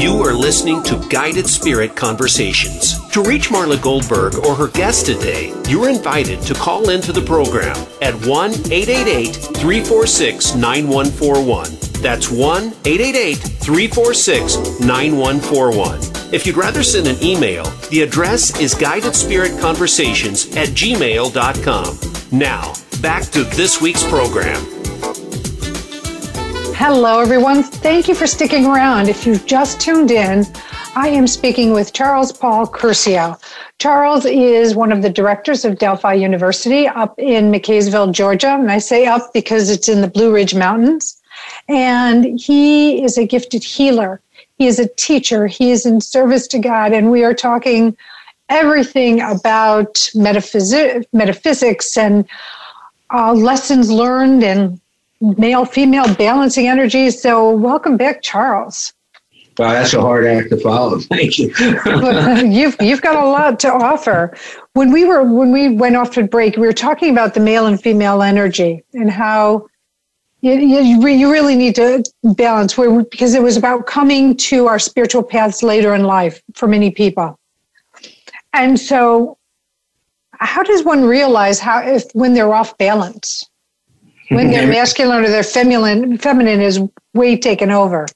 You 0.00 0.22
are 0.22 0.32
listening 0.32 0.82
to 0.84 1.06
Guided 1.10 1.46
Spirit 1.46 1.94
Conversations. 1.94 2.99
To 3.12 3.22
reach 3.24 3.48
Marla 3.48 3.82
Goldberg 3.82 4.36
or 4.46 4.54
her 4.54 4.68
guest 4.68 5.06
today, 5.06 5.52
you're 5.68 5.88
invited 5.88 6.40
to 6.42 6.54
call 6.54 6.90
into 6.90 7.12
the 7.12 7.20
program 7.20 7.76
at 8.00 8.14
1 8.24 8.50
888 8.70 9.34
346 9.34 10.54
9141. 10.54 12.02
That's 12.02 12.30
1 12.30 12.66
888 12.84 13.34
346 13.34 14.80
9141. 14.80 16.32
If 16.32 16.46
you'd 16.46 16.56
rather 16.56 16.84
send 16.84 17.08
an 17.08 17.20
email, 17.20 17.64
the 17.90 18.02
address 18.02 18.56
is 18.60 18.76
guidedspiritconversations 18.76 20.56
at 20.56 20.68
gmail.com. 20.68 21.98
Now, 22.30 22.74
back 23.02 23.24
to 23.32 23.42
this 23.42 23.80
week's 23.80 24.04
program. 24.04 24.64
Hello, 26.76 27.18
everyone. 27.18 27.64
Thank 27.64 28.06
you 28.06 28.14
for 28.14 28.28
sticking 28.28 28.66
around. 28.66 29.08
If 29.08 29.26
you've 29.26 29.44
just 29.46 29.80
tuned 29.80 30.12
in, 30.12 30.46
I 30.96 31.08
am 31.08 31.28
speaking 31.28 31.72
with 31.72 31.92
Charles 31.92 32.32
Paul 32.32 32.66
Curcio. 32.66 33.40
Charles 33.78 34.24
is 34.24 34.74
one 34.74 34.90
of 34.90 35.02
the 35.02 35.08
directors 35.08 35.64
of 35.64 35.78
Delphi 35.78 36.14
University 36.14 36.88
up 36.88 37.16
in 37.16 37.52
McCaysville, 37.52 38.10
Georgia. 38.10 38.54
And 38.54 38.72
I 38.72 38.78
say 38.78 39.06
up 39.06 39.32
because 39.32 39.70
it's 39.70 39.88
in 39.88 40.00
the 40.00 40.08
Blue 40.08 40.34
Ridge 40.34 40.52
Mountains. 40.52 41.20
And 41.68 42.40
he 42.40 43.04
is 43.04 43.16
a 43.16 43.24
gifted 43.24 43.62
healer. 43.62 44.20
He 44.58 44.66
is 44.66 44.80
a 44.80 44.88
teacher. 44.88 45.46
He 45.46 45.70
is 45.70 45.86
in 45.86 46.00
service 46.00 46.48
to 46.48 46.58
God. 46.58 46.92
And 46.92 47.12
we 47.12 47.22
are 47.22 47.34
talking 47.34 47.96
everything 48.48 49.20
about 49.20 49.94
metaphysi- 50.16 51.06
metaphysics 51.12 51.96
and 51.96 52.26
uh, 53.10 53.32
lessons 53.32 53.92
learned 53.92 54.42
and 54.42 54.80
male 55.20 55.64
female 55.64 56.12
balancing 56.16 56.66
energies. 56.66 57.22
So, 57.22 57.50
welcome 57.52 57.96
back, 57.96 58.22
Charles. 58.22 58.92
Well, 59.60 59.72
that's 59.72 59.92
a 59.92 60.00
hard 60.00 60.24
act 60.26 60.48
to 60.48 60.56
follow. 60.56 60.98
Thank 61.00 61.38
you. 61.38 61.52
you've 62.50 62.76
you've 62.80 63.02
got 63.02 63.22
a 63.22 63.28
lot 63.28 63.60
to 63.60 63.70
offer. 63.70 64.34
When 64.72 64.90
we 64.90 65.04
were 65.04 65.22
when 65.22 65.52
we 65.52 65.68
went 65.68 65.96
off 65.96 66.12
to 66.12 66.22
break, 66.22 66.56
we 66.56 66.66
were 66.66 66.72
talking 66.72 67.10
about 67.10 67.34
the 67.34 67.40
male 67.40 67.66
and 67.66 67.78
female 67.78 68.22
energy 68.22 68.82
and 68.94 69.10
how 69.10 69.68
you, 70.40 70.54
you, 70.54 71.06
you 71.06 71.30
really 71.30 71.56
need 71.56 71.74
to 71.74 72.02
balance 72.22 72.78
where 72.78 73.02
because 73.04 73.34
it 73.34 73.42
was 73.42 73.58
about 73.58 73.86
coming 73.86 74.34
to 74.48 74.66
our 74.66 74.78
spiritual 74.78 75.22
paths 75.22 75.62
later 75.62 75.94
in 75.94 76.04
life 76.04 76.40
for 76.54 76.66
many 76.66 76.90
people. 76.90 77.38
And 78.54 78.80
so 78.80 79.36
how 80.38 80.62
does 80.62 80.84
one 80.84 81.04
realize 81.04 81.60
how 81.60 81.82
if 81.82 82.04
when 82.14 82.32
they're 82.32 82.54
off 82.54 82.78
balance? 82.78 83.46
When 84.30 84.52
their 84.52 84.66
masculine 84.66 85.22
or 85.22 85.28
their 85.28 85.42
feminine 85.42 86.16
feminine 86.16 86.62
is 86.62 86.80
way 87.12 87.36
taken 87.36 87.70
over? 87.70 88.06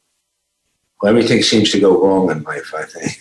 Well, 1.04 1.10
everything 1.10 1.42
seems 1.42 1.70
to 1.72 1.78
go 1.78 2.02
wrong 2.02 2.30
in 2.30 2.42
life, 2.44 2.72
I 2.74 2.84
think. 2.86 3.20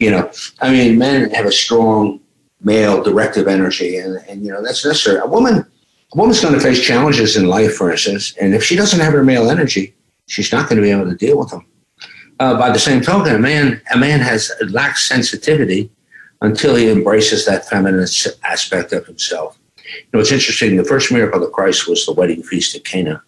you 0.00 0.10
know, 0.10 0.30
I 0.62 0.72
mean, 0.72 0.96
men 0.96 1.28
have 1.32 1.44
a 1.44 1.52
strong 1.52 2.20
male 2.62 3.02
directive 3.02 3.46
energy, 3.46 3.98
and, 3.98 4.16
and 4.30 4.42
you 4.42 4.50
know, 4.50 4.62
that's 4.62 4.82
necessary. 4.82 5.18
A 5.18 5.26
woman 5.26 5.56
a 5.58 6.16
woman's 6.16 6.40
going 6.40 6.54
to 6.54 6.60
face 6.60 6.80
challenges 6.80 7.36
in 7.36 7.48
life, 7.48 7.74
for 7.74 7.92
instance, 7.92 8.34
and 8.40 8.54
if 8.54 8.64
she 8.64 8.76
doesn't 8.76 8.98
have 8.98 9.12
her 9.12 9.22
male 9.22 9.50
energy, 9.50 9.94
she's 10.24 10.52
not 10.52 10.70
going 10.70 10.76
to 10.76 10.82
be 10.82 10.90
able 10.90 11.10
to 11.10 11.16
deal 11.16 11.38
with 11.38 11.50
them. 11.50 11.66
Uh, 12.38 12.58
by 12.58 12.70
the 12.70 12.78
same 12.78 13.02
token, 13.02 13.34
a 13.34 13.38
man 13.38 13.82
a 13.92 13.98
man 13.98 14.20
has 14.20 14.50
lacks 14.70 15.06
sensitivity 15.06 15.90
until 16.40 16.74
he 16.74 16.90
embraces 16.90 17.44
that 17.44 17.68
feminine 17.68 18.06
aspect 18.44 18.94
of 18.94 19.04
himself. 19.04 19.58
You 19.84 20.08
know, 20.14 20.20
it's 20.20 20.32
interesting. 20.32 20.78
The 20.78 20.84
first 20.84 21.12
miracle 21.12 21.44
of 21.44 21.52
Christ 21.52 21.86
was 21.86 22.06
the 22.06 22.12
wedding 22.12 22.42
feast 22.42 22.74
at 22.74 22.86
Cana, 22.86 23.22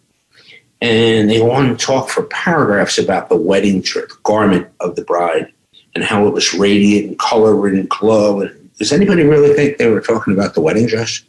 and 0.82 1.30
they 1.30 1.40
want 1.40 1.78
to 1.78 1.86
talk 1.86 2.10
for 2.10 2.24
paragraphs 2.24 2.98
about 2.98 3.30
the 3.30 3.36
wedding 3.36 3.82
trip, 3.82 4.10
garment 4.24 4.68
of 4.80 4.96
the 4.96 5.04
bride, 5.04 5.50
and 5.94 6.04
how 6.04 6.26
it 6.26 6.34
was 6.34 6.52
radiant 6.52 7.08
and 7.08 7.18
color 7.18 7.66
and 7.68 7.88
glow. 7.88 8.46
Does 8.78 8.92
anybody 8.92 9.22
really 9.22 9.54
think 9.54 9.78
they 9.78 9.88
were 9.88 10.00
talking 10.00 10.34
about 10.34 10.52
the 10.52 10.60
wedding 10.60 10.86
dress? 10.86 11.22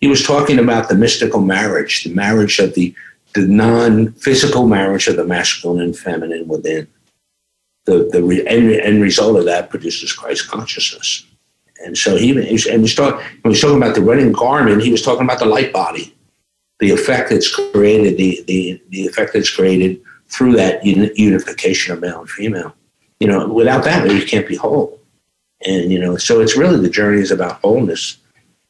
he 0.00 0.06
was 0.06 0.24
talking 0.24 0.58
about 0.58 0.88
the 0.88 0.94
mystical 0.94 1.40
marriage, 1.40 2.04
the 2.04 2.14
marriage 2.14 2.58
of 2.58 2.74
the, 2.74 2.94
the 3.34 3.46
non 3.46 4.12
physical 4.12 4.66
marriage 4.66 5.08
of 5.08 5.16
the 5.16 5.24
masculine 5.24 5.80
and 5.80 5.98
feminine 5.98 6.46
within. 6.46 6.86
The, 7.86 8.08
the 8.12 8.46
end, 8.46 8.70
end 8.72 9.02
result 9.02 9.38
of 9.38 9.46
that 9.46 9.70
produces 9.70 10.12
Christ 10.12 10.48
consciousness. 10.48 11.24
And 11.84 11.96
so 11.96 12.16
he, 12.16 12.30
and 12.32 12.44
he's 12.44 12.94
talk, 12.94 13.16
when 13.16 13.40
he 13.44 13.48
was 13.48 13.60
talking 13.60 13.76
about 13.76 13.94
the 13.94 14.02
wedding 14.02 14.32
garment, 14.32 14.82
he 14.82 14.90
was 14.90 15.02
talking 15.02 15.24
about 15.24 15.38
the 15.38 15.46
light 15.46 15.72
body, 15.72 16.14
the 16.78 16.90
effect 16.90 17.30
that's 17.30 17.54
created, 17.54 18.16
the, 18.16 18.42
the, 18.46 18.80
the 18.90 19.06
effect 19.06 19.32
that's 19.32 19.54
created 19.54 20.00
through 20.28 20.52
that 20.52 20.84
unification 20.84 21.92
of 21.92 22.00
male 22.00 22.20
and 22.20 22.30
female. 22.30 22.74
You 23.20 23.28
know, 23.28 23.48
without 23.48 23.84
that, 23.84 24.06
we 24.06 24.24
can't 24.24 24.46
be 24.46 24.56
whole. 24.56 25.00
And, 25.66 25.90
you 25.90 25.98
know, 25.98 26.16
so 26.16 26.40
it's 26.40 26.56
really 26.56 26.80
the 26.80 26.90
journey 26.90 27.20
is 27.20 27.32
about 27.32 27.60
wholeness 27.60 28.18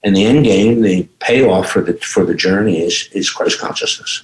and 0.03 0.17
the 0.17 0.25
end 0.25 0.45
game, 0.45 0.83
the 0.83 1.03
payoff 1.21 1.71
for 1.71 1.83
the 1.83 1.95
for 1.95 2.25
the 2.25 2.35
journey 2.35 2.81
is 2.81 3.09
is 3.13 3.31
Christ 3.31 3.61
consciousness. 3.61 4.23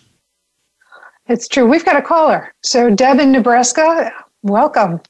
It's 1.26 1.48
true. 1.48 1.66
We've 1.66 1.84
got 1.84 1.96
a 1.96 2.02
caller. 2.02 2.54
So 2.62 2.90
Deb 2.90 3.18
in 3.18 3.32
Nebraska, 3.32 4.12
welcome. 4.42 5.00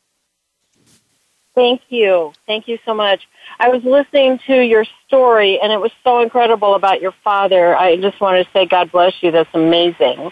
Thank 1.55 1.83
you. 1.89 2.33
Thank 2.47 2.67
you 2.67 2.79
so 2.85 2.95
much. 2.95 3.29
I 3.59 3.69
was 3.69 3.83
listening 3.85 4.39
to 4.47 4.61
your 4.61 4.85
story 5.07 5.61
and 5.61 5.73
it 5.73 5.81
was 5.81 5.93
so 6.03 6.21
incredible 6.21 6.75
about 6.75 7.01
your 7.01 7.15
father. 7.23 7.77
I 7.77 7.97
just 7.97 8.21
wanted 8.21 8.45
to 8.45 8.51
say 8.53 8.67
God 8.67 8.91
bless 8.91 9.15
you. 9.23 9.31
That's 9.31 9.51
amazing. 9.55 10.31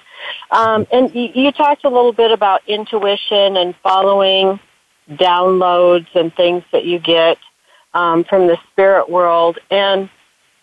Um, 0.51 0.87
and 0.93 1.15
you, 1.15 1.31
you 1.35 1.53
talked 1.53 1.85
a 1.85 1.89
little 1.89 2.13
bit 2.13 2.31
about 2.31 2.63
intuition 2.67 3.57
and 3.57 3.75
following 3.83 4.59
downloads 5.11 6.07
and 6.15 6.35
things 6.35 6.63
that 6.73 6.85
you 6.85 6.99
get 6.99 7.39
um, 7.95 8.25
from 8.25 8.47
the 8.47 8.57
spirit 8.73 9.09
world. 9.09 9.59
And 9.71 10.09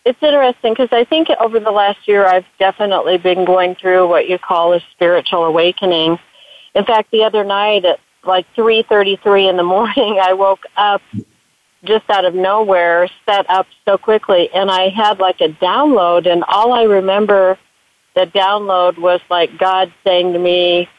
it's 0.06 0.22
interesting 0.22 0.74
because 0.74 0.90
I 0.92 1.04
think 1.04 1.30
over 1.40 1.60
the 1.60 1.72
last 1.72 2.08
year 2.08 2.26
I've 2.26 2.46
definitely 2.58 3.18
been 3.18 3.46
going 3.46 3.76
through 3.76 4.08
what 4.08 4.28
you 4.28 4.38
call 4.38 4.74
a 4.74 4.82
spiritual 4.92 5.46
awakening. 5.46 6.18
In 6.76 6.86
fact, 6.86 7.12
the 7.12 7.24
other 7.24 7.44
night 7.44 7.86
at 7.86 8.00
like 8.24 8.46
3:33 8.56 9.50
in 9.50 9.58
the 9.58 9.64
morning, 9.76 10.20
I 10.22 10.34
woke 10.34 10.64
up 10.78 11.02
just 11.84 12.10
out 12.10 12.26
of 12.26 12.36
nowhere, 12.36 13.10
set 13.26 13.50
up 13.50 13.68
so 13.86 13.98
quickly, 13.98 14.50
and 14.54 14.70
I 14.70 14.90
had 14.90 15.20
like 15.20 15.42
a 15.42 15.50
download, 15.50 16.32
and 16.32 16.44
all 16.48 16.74
I 16.74 16.84
remember 16.84 17.58
the 18.16 18.26
download 18.26 18.98
was 18.98 19.22
like 19.30 19.58
God 19.58 19.92
saying 20.04 20.34
to 20.34 20.40
me, 20.40 20.90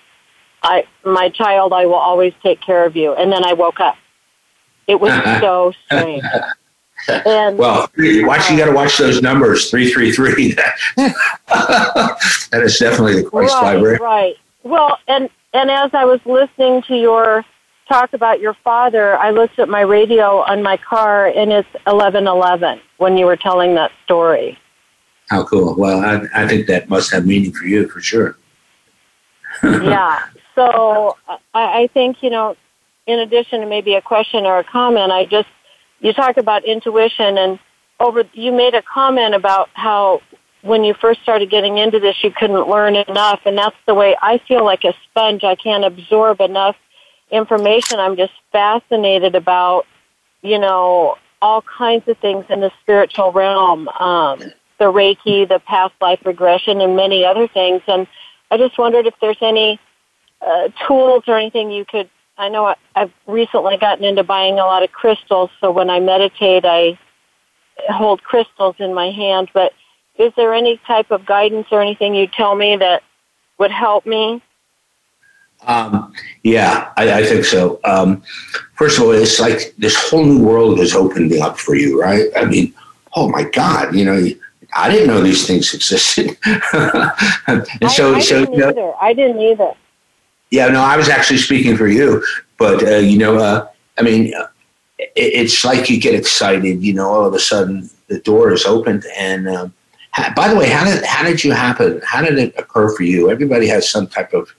"I, 0.63 0.87
my 1.05 1.29
child, 1.29 1.73
I 1.73 1.87
will 1.87 1.95
always 1.95 2.33
take 2.43 2.61
care 2.61 2.85
of 2.85 2.97
you." 2.97 3.15
And 3.15 3.31
then 3.31 3.45
I 3.45 3.53
woke 3.53 3.81
up. 3.81 3.97
It 4.87 5.01
was 5.01 5.13
so 5.41 5.73
strange. 5.87 6.25
And, 7.09 7.57
well, 7.57 7.91
watch 7.97 8.51
you 8.51 8.59
got 8.59 8.67
to 8.67 8.73
watch 8.73 8.99
those 8.99 9.19
um, 9.19 9.25
numbers 9.25 9.71
three 9.71 9.91
three 9.91 10.13
three. 10.13 10.57
That 11.47 12.63
is 12.65 12.79
definitely 12.79 13.23
the 13.23 13.31
Christ 13.31 13.55
right, 13.55 13.75
vibration. 13.75 14.05
Right. 14.05 14.37
Well, 14.65 14.99
and 15.07 15.31
and 15.53 15.71
as 15.71 15.91
I 15.95 16.05
was 16.05 16.21
listening 16.25 16.83
to 16.83 16.97
your 16.97 17.45
talk 17.91 18.13
about 18.13 18.41
your 18.41 18.55
father, 18.63 19.17
I 19.19 19.31
looked 19.31 19.59
at 19.59 19.69
my 19.69 19.81
radio 19.81 20.43
on 20.43 20.63
my 20.63 20.77
car, 20.77 21.27
and 21.27 21.53
it's 21.53 21.69
eleven 21.87 22.27
eleven 22.27 22.81
when 22.99 23.17
you 23.17 23.27
were 23.27 23.37
telling 23.37 23.75
that 23.75 23.91
story. 24.05 24.57
How 25.29 25.45
cool! 25.45 25.75
Well, 25.77 26.01
I, 26.01 26.45
I 26.45 26.49
think 26.49 26.67
that 26.69 26.89
must 26.89 27.13
have 27.13 27.27
meaning 27.27 27.53
for 27.53 27.65
you 27.65 27.89
for 27.89 28.01
sure. 28.01 28.39
yeah. 29.63 30.27
So 30.55 31.17
I, 31.29 31.83
I 31.83 31.91
think 31.93 32.23
you 32.23 32.31
know, 32.31 32.57
in 33.07 33.19
addition 33.19 33.61
to 33.61 33.67
maybe 33.67 33.95
a 33.95 34.03
question 34.03 34.47
or 34.47 34.59
a 34.59 34.65
comment, 34.65 35.11
I 35.11 35.25
just 35.25 35.49
you 36.01 36.13
talk 36.13 36.37
about 36.37 36.65
intuition 36.65 37.39
and 37.39 37.59
over 37.99 38.25
you 38.33 38.53
made 38.53 38.75
a 38.75 38.83
comment 38.83 39.35
about 39.35 39.69
how 39.75 40.23
when 40.63 40.85
you 40.85 40.95
first 40.95 41.23
started 41.23 41.51
getting 41.51 41.79
into 41.79 41.99
this 41.99 42.17
you 42.23 42.31
couldn't 42.31 42.69
learn 42.69 42.97
enough 42.97 43.41
and 43.45 43.57
that's 43.57 43.77
the 43.87 43.95
way 43.95 44.17
I 44.21 44.39
feel 44.47 44.65
like 44.65 44.85
a 44.85 44.95
sponge 45.05 45.45
I 45.45 45.55
can't 45.55 45.85
absorb 45.85 46.41
enough 46.41 46.77
information 47.31 47.99
I'm 47.99 48.17
just 48.17 48.33
fascinated 48.53 49.35
about 49.35 49.87
you 50.43 50.59
know 50.59 51.17
all 51.43 51.63
kinds 51.63 52.07
of 52.09 52.19
things 52.19 52.45
in 52.51 52.61
the 52.61 52.71
spiritual 52.83 53.33
realm 53.33 53.89
um 53.89 54.41
the 54.79 54.87
reiki 54.87 55.49
the 55.49 55.61
past 55.67 55.95
life 56.01 56.21
regression 56.25 56.81
and 56.81 56.97
many 56.97 57.25
other 57.25 57.47
things 57.49 57.83
and 57.87 58.07
I 58.51 58.57
just 58.57 58.79
wondered 58.79 59.07
if 59.07 59.15
there's 59.21 59.39
any 59.41 59.79
uh, 60.41 60.69
tools 60.87 61.25
or 61.27 61.39
anything 61.39 61.71
you 61.71 61.85
could 61.85 62.09
I 62.41 62.49
know 62.49 62.75
I've 62.97 63.13
recently 63.27 63.77
gotten 63.77 64.03
into 64.03 64.25
buying 64.25 64.55
a 64.55 64.65
lot 64.65 64.83
of 64.83 64.91
crystals, 64.91 65.51
so 65.61 65.71
when 65.71 65.91
I 65.91 66.01
meditate, 66.01 66.65
I 66.65 66.99
hold 67.91 68.23
crystals 68.23 68.77
in 68.79 68.95
my 68.95 69.11
hand. 69.11 69.51
But 69.53 69.75
is 70.19 70.33
there 70.37 70.55
any 70.55 70.81
type 70.87 71.11
of 71.11 71.27
guidance 71.27 71.67
or 71.71 71.83
anything 71.83 72.15
you'd 72.15 72.33
tell 72.33 72.55
me 72.55 72.77
that 72.77 73.03
would 73.59 73.71
help 73.71 74.07
me? 74.07 74.43
Um, 75.67 76.13
yeah, 76.43 76.93
I, 76.97 77.13
I, 77.21 77.25
think 77.25 77.45
so. 77.45 77.81
Um, 77.85 78.23
first 78.77 78.99
of 78.99 79.05
all, 79.05 79.13
it's 79.13 79.39
like 79.39 79.75
this 79.77 79.95
whole 80.11 80.25
new 80.25 80.43
world 80.43 80.81
is 80.81 80.95
opening 80.95 81.43
up 81.43 81.59
for 81.59 81.75
you, 81.75 82.01
right? 82.01 82.29
I 82.37 82.47
mean, 82.47 82.73
oh 83.15 83.29
my 83.29 83.45
God, 83.45 83.95
you 83.95 84.05
know, 84.05 84.27
I 84.75 84.91
didn't 84.91 85.09
know 85.09 85.21
these 85.21 85.47
things 85.47 85.75
existed. 85.75 86.39
and 86.47 87.91
so, 87.91 88.15
I, 88.15 88.17
I 88.17 88.21
so, 88.21 88.41
didn't 88.41 88.55
you 88.55 88.59
know, 88.59 88.69
either. 88.71 88.93
I 89.01 89.13
didn't 89.13 89.41
either. 89.41 89.73
Yeah, 90.51 90.69
no, 90.69 90.81
I 90.81 90.97
was 90.97 91.09
actually 91.09 91.39
speaking 91.39 91.77
for 91.77 91.89
you, 91.89 92.25
but 92.59 92.83
uh, 92.83 92.97
you 92.97 93.19
know, 93.19 93.39
uh, 93.39 93.69
I 93.99 94.03
mean, 94.03 94.33
it, 94.99 95.13
it's 95.15 95.65
like 95.65 95.91
you 95.91 96.01
get 96.01 96.15
excited. 96.15 96.83
You 96.83 96.95
know, 96.95 97.09
all 97.09 97.25
of 97.25 97.35
a 97.35 97.39
sudden 97.39 97.89
the 98.09 98.21
door 98.21 98.53
is 98.53 98.65
opened, 98.65 99.05
and 99.17 99.49
um, 99.49 99.75
by 100.35 100.49
the 100.49 100.57
way, 100.57 100.69
how 100.69 100.85
did 100.85 101.05
how 101.05 101.23
did 101.23 101.45
you 101.45 101.53
happen? 101.53 102.01
How 102.05 102.23
did 102.23 102.39
it 102.39 102.55
occur 102.59 102.95
for 102.95 103.05
you? 103.05 103.31
Everybody 103.31 103.69
has 103.69 103.89
some 103.89 104.07
type 104.07 104.33
of 104.33 104.53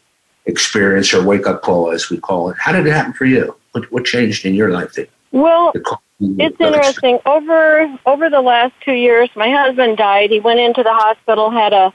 experience 0.46 1.14
or 1.14 1.24
wake 1.24 1.48
up 1.48 1.62
call, 1.62 1.92
as 1.92 2.10
we 2.10 2.18
call 2.18 2.50
it. 2.50 2.58
How 2.60 2.72
did 2.72 2.88
it 2.88 2.94
happen 2.94 3.14
for 3.14 3.26
you? 3.26 3.56
What 3.72 3.92
what 3.92 4.06
changed 4.06 4.46
in 4.46 4.54
your 4.54 4.70
life? 4.70 4.94
That, 4.94 5.10
well, 5.32 5.72
it's 6.20 6.60
interesting. 6.60 7.20
Over 7.26 7.98
over 8.06 8.30
the 8.30 8.42
last 8.42 8.74
two 8.84 8.94
years, 8.94 9.30
my 9.36 9.50
husband 9.50 9.98
died. 9.98 10.30
He 10.30 10.40
went 10.40 10.60
into 10.60 10.84
the 10.84 10.94
hospital, 10.94 11.50
had 11.50 11.74
a 11.74 11.94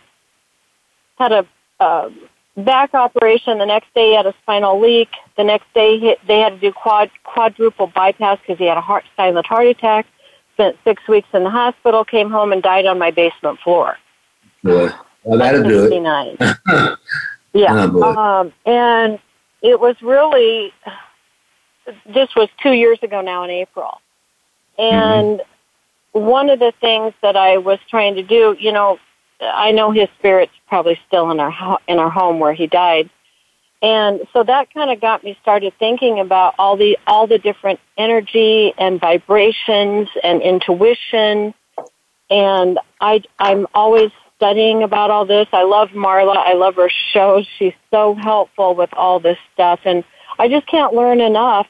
had 1.18 1.32
a 1.32 1.46
uh, 1.80 2.10
back 2.56 2.94
operation. 2.94 3.58
The 3.58 3.66
next 3.66 3.92
day 3.94 4.10
he 4.10 4.16
had 4.16 4.26
a 4.26 4.34
spinal 4.42 4.80
leak. 4.80 5.08
The 5.36 5.44
next 5.44 5.72
day 5.74 5.98
he, 5.98 6.16
they 6.26 6.40
had 6.40 6.54
to 6.54 6.58
do 6.58 6.72
quad, 6.72 7.10
quadruple 7.24 7.88
bypass 7.88 8.38
because 8.40 8.58
he 8.58 8.66
had 8.66 8.78
a 8.78 8.82
heart, 8.82 9.04
silent 9.16 9.46
heart 9.46 9.66
attack. 9.66 10.06
Spent 10.54 10.76
six 10.84 11.06
weeks 11.06 11.28
in 11.34 11.44
the 11.44 11.50
hospital, 11.50 12.04
came 12.04 12.30
home 12.30 12.52
and 12.52 12.62
died 12.62 12.86
on 12.86 12.98
my 12.98 13.10
basement 13.10 13.58
floor. 13.60 13.98
Yeah. 14.62 14.96
Well, 15.22 15.38
that'll 15.38 15.62
do 15.62 15.92
it. 15.92 16.98
yeah. 17.56 17.90
Oh, 17.92 18.14
um, 18.14 18.52
and 18.64 19.18
it 19.62 19.80
was 19.80 19.96
really, 20.02 20.72
this 22.06 22.34
was 22.34 22.48
two 22.62 22.72
years 22.72 22.98
ago 23.02 23.20
now 23.20 23.44
in 23.44 23.50
April. 23.50 24.00
And 24.78 25.40
mm-hmm. 25.40 26.20
one 26.20 26.50
of 26.50 26.58
the 26.58 26.72
things 26.80 27.14
that 27.22 27.36
I 27.36 27.58
was 27.58 27.78
trying 27.88 28.16
to 28.16 28.22
do, 28.22 28.56
you 28.58 28.72
know, 28.72 28.98
I 29.40 29.72
know 29.72 29.90
his 29.90 30.08
spirit's 30.18 30.52
probably 30.68 30.98
still 31.06 31.30
in 31.30 31.40
our 31.40 31.50
ho- 31.50 31.78
in 31.86 31.98
our 31.98 32.10
home 32.10 32.38
where 32.38 32.54
he 32.54 32.66
died, 32.66 33.10
and 33.82 34.20
so 34.32 34.42
that 34.42 34.72
kind 34.72 34.90
of 34.90 35.00
got 35.00 35.22
me 35.24 35.36
started 35.42 35.74
thinking 35.78 36.20
about 36.20 36.54
all 36.58 36.76
the 36.76 36.98
all 37.06 37.26
the 37.26 37.38
different 37.38 37.80
energy 37.98 38.72
and 38.78 38.98
vibrations 38.98 40.08
and 40.22 40.40
intuition, 40.40 41.52
and 42.30 42.78
I 43.00 43.22
I'm 43.38 43.66
always 43.74 44.10
studying 44.36 44.82
about 44.82 45.10
all 45.10 45.24
this. 45.24 45.48
I 45.52 45.64
love 45.64 45.90
Marla. 45.90 46.36
I 46.36 46.54
love 46.54 46.76
her 46.76 46.90
shows. 47.12 47.46
She's 47.58 47.74
so 47.90 48.14
helpful 48.14 48.74
with 48.74 48.90
all 48.92 49.20
this 49.20 49.38
stuff, 49.54 49.80
and 49.84 50.04
I 50.38 50.48
just 50.48 50.66
can't 50.66 50.94
learn 50.94 51.20
enough. 51.20 51.68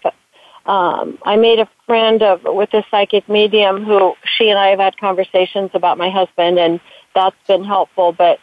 Um, 0.66 1.18
I 1.24 1.36
made 1.36 1.60
a 1.60 1.68
friend 1.86 2.22
of 2.22 2.40
with 2.44 2.74
a 2.74 2.84
psychic 2.90 3.28
medium 3.28 3.84
who 3.84 4.14
she 4.36 4.50
and 4.50 4.58
I 4.58 4.68
have 4.68 4.80
had 4.80 4.96
conversations 4.98 5.70
about 5.74 5.96
my 5.96 6.10
husband, 6.10 6.58
and 6.58 6.80
that's 7.14 7.36
been 7.46 7.64
helpful. 7.64 8.12
But 8.12 8.40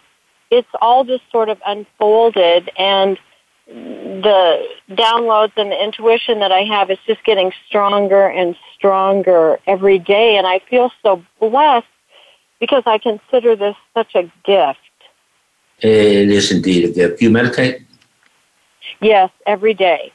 it's 0.50 0.70
all 0.82 1.04
just 1.04 1.24
sort 1.32 1.50
of 1.50 1.60
unfolded, 1.66 2.72
and 2.78 3.18
the 3.68 4.68
downloads 4.90 5.54
and 5.56 5.72
the 5.72 5.84
intuition 5.84 6.40
that 6.40 6.52
I 6.52 6.64
have 6.64 6.90
is 6.92 6.98
just 7.08 7.24
getting 7.24 7.52
stronger 7.68 8.28
and 8.28 8.56
stronger 8.76 9.60
every 9.68 10.00
day, 10.00 10.38
and 10.38 10.48
I 10.48 10.60
feel 10.70 10.92
so 11.02 11.24
blessed 11.40 11.88
because 12.64 12.84
I 12.86 12.98
consider 12.98 13.58
this 13.58 13.76
such 13.94 14.16
a 14.16 14.24
gift. 14.46 14.80
It 15.80 16.30
is 16.30 16.50
indeed 16.50 16.86
a 16.86 16.94
gift. 16.94 17.22
You 17.22 17.30
meditate? 17.30 17.82
Yes, 19.02 19.32
every 19.46 19.74
day. 19.74 20.14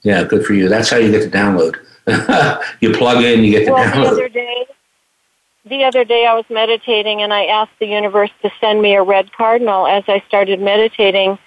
Yeah, 0.00 0.24
good 0.24 0.46
for 0.46 0.54
you. 0.54 0.70
That's 0.70 0.88
how 0.88 0.96
you 0.96 1.10
get 1.10 1.30
the 1.30 1.38
download. 1.38 1.76
you 2.80 2.90
plug 2.94 3.22
in, 3.22 3.44
you 3.44 3.50
get 3.50 3.66
the 3.66 3.72
well, 3.72 3.84
download. 3.84 4.02
The 4.02 4.10
other 4.12 4.28
day, 4.30 4.66
the 5.66 5.84
other 5.84 6.04
day 6.04 6.24
I 6.24 6.32
was 6.32 6.46
meditating 6.48 7.20
and 7.20 7.34
I 7.34 7.44
asked 7.44 7.78
the 7.78 7.86
universe 7.86 8.30
to 8.40 8.50
send 8.62 8.80
me 8.80 8.94
a 8.94 9.02
red 9.02 9.30
cardinal 9.32 9.86
as 9.86 10.04
I 10.08 10.22
started 10.26 10.60
meditating. 10.60 11.38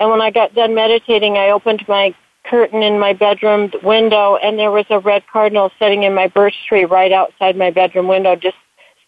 And 0.00 0.10
when 0.10 0.22
I 0.22 0.30
got 0.30 0.54
done 0.54 0.74
meditating, 0.74 1.36
I 1.36 1.50
opened 1.50 1.86
my 1.86 2.14
curtain 2.44 2.82
in 2.82 2.98
my 2.98 3.12
bedroom 3.12 3.70
window 3.82 4.36
and 4.36 4.58
there 4.58 4.70
was 4.70 4.86
a 4.88 5.00
red 5.00 5.22
cardinal 5.30 5.70
sitting 5.78 6.04
in 6.04 6.14
my 6.14 6.28
birch 6.28 6.54
tree 6.66 6.86
right 6.86 7.12
outside 7.12 7.58
my 7.58 7.70
bedroom 7.70 8.08
window 8.08 8.36
just 8.36 8.56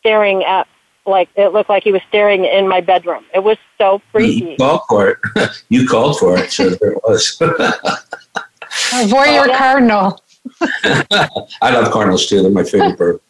staring 0.09 0.43
at 0.45 0.67
like 1.05 1.29
it 1.37 1.53
looked 1.53 1.69
like 1.69 1.83
he 1.83 1.93
was 1.93 2.01
staring 2.09 2.47
in 2.47 2.67
my 2.67 2.81
bedroom. 2.81 3.25
It 3.35 3.41
was 3.41 3.59
so 3.77 4.01
freaky. 4.11 4.41
You 4.51 4.57
called 4.57 4.81
for 4.89 5.11
it. 5.11 5.19
you 5.69 5.87
called 5.87 6.19
for 6.19 6.39
it, 6.39 6.51
so 6.51 6.71
there 6.71 6.93
it 6.93 7.03
was. 7.05 7.37
Avoid 8.95 9.35
your 9.35 9.57
cardinal. 9.57 10.23
I 10.63 11.71
love 11.71 11.93
cardinals 11.93 12.27
too. 12.27 12.43
They're 12.43 12.51
my 12.51 12.65
favorite 12.65 12.97
bird. 12.97 13.21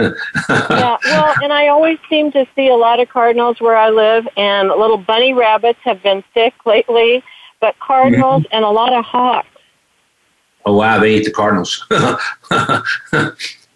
yeah, 0.00 0.96
well, 1.04 1.34
and 1.42 1.52
I 1.52 1.68
always 1.68 1.98
seem 2.08 2.30
to 2.32 2.46
see 2.54 2.68
a 2.68 2.76
lot 2.76 3.00
of 3.00 3.08
cardinals 3.08 3.60
where 3.60 3.76
I 3.76 3.90
live, 3.90 4.28
and 4.36 4.68
little 4.68 4.96
bunny 4.96 5.34
rabbits 5.34 5.80
have 5.82 6.00
been 6.04 6.22
sick 6.34 6.54
lately, 6.64 7.24
but 7.60 7.76
cardinals 7.80 8.44
mm-hmm. 8.44 8.54
and 8.54 8.64
a 8.64 8.70
lot 8.70 8.92
of 8.92 9.04
hawks. 9.04 9.48
Oh 10.64 10.76
wow, 10.76 11.00
they 11.00 11.16
eat 11.16 11.24
the 11.24 11.32
cardinals. 11.32 11.84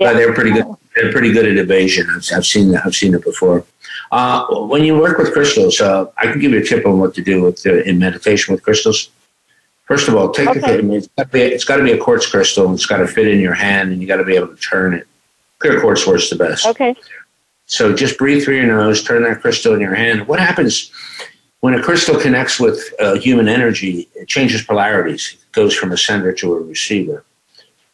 Yeah. 0.03 0.12
They're 0.12 0.35
pretty 0.35 0.53
good 0.53 0.67
they're 0.95 1.12
pretty 1.12 1.33
good 1.33 1.47
at 1.47 1.57
evasion. 1.57 2.07
I've, 2.11 2.25
I've 2.35 2.47
seen 2.47 2.71
that. 2.73 2.85
I've 2.85 2.95
seen 2.95 3.15
it 3.15 3.25
before. 3.25 3.65
Uh, 4.11 4.47
when 4.67 4.85
you 4.85 4.99
work 4.99 5.19
with 5.19 5.33
crystals, 5.33 5.81
uh, 5.81 6.07
I 6.19 6.27
can 6.27 6.38
give 6.38 6.53
you 6.53 6.61
a 6.61 6.65
tip 6.65 6.85
on 6.87 6.99
what 6.99 7.15
to 7.15 7.23
do 7.23 7.43
with 7.43 7.67
uh, 7.67 7.83
in 7.83 7.99
meditation 7.99 8.53
with 8.53 8.62
crystals. 8.62 9.09
First 9.87 10.09
of 10.09 10.17
all, 10.17 10.31
take 10.31 10.49
okay. 10.49 10.81
the, 10.81 10.95
it's 10.95 11.09
got, 11.09 11.31
be, 11.33 11.41
it's 11.41 11.65
got 11.65 11.77
to 11.77 11.83
be 11.83 11.93
a 11.93 11.99
quartz 11.99 12.27
crystal. 12.27 12.67
And 12.67 12.75
it's 12.75 12.87
got 12.87 12.99
to 12.99 13.07
fit 13.07 13.29
in 13.29 13.41
your 13.41 13.55
hand, 13.55 13.93
and 13.93 14.01
you 14.01 14.09
got 14.09 14.19
to 14.19 14.25
be 14.25 14.37
able 14.37 14.49
to 14.49 14.57
turn 14.57 14.95
it. 14.95 15.07
Clear 15.59 15.81
quartz 15.81 16.07
works 16.07 16.29
the 16.29 16.37
best. 16.37 16.67
Okay. 16.67 16.95
So 17.67 17.95
just 17.95 18.19
breathe 18.19 18.45
through 18.45 18.57
your 18.57 18.67
nose, 18.67 19.03
turn 19.03 19.23
that 19.23 19.41
crystal 19.41 19.75
in 19.75 19.81
your 19.81 19.95
hand. 19.95 20.29
What 20.29 20.41
happens 20.41 20.91
when 21.61 21.75
a 21.75 21.83
crystal 21.83 22.19
connects 22.19 22.61
with 22.61 22.93
uh, 23.01 23.15
human 23.15 23.49
energy? 23.49 24.09
It 24.15 24.29
changes 24.29 24.62
polarities. 24.62 25.38
It 25.41 25.53
goes 25.53 25.75
from 25.75 25.93
a 25.93 25.97
sender 25.97 26.33
to 26.35 26.55
a 26.55 26.61
receiver. 26.61 27.25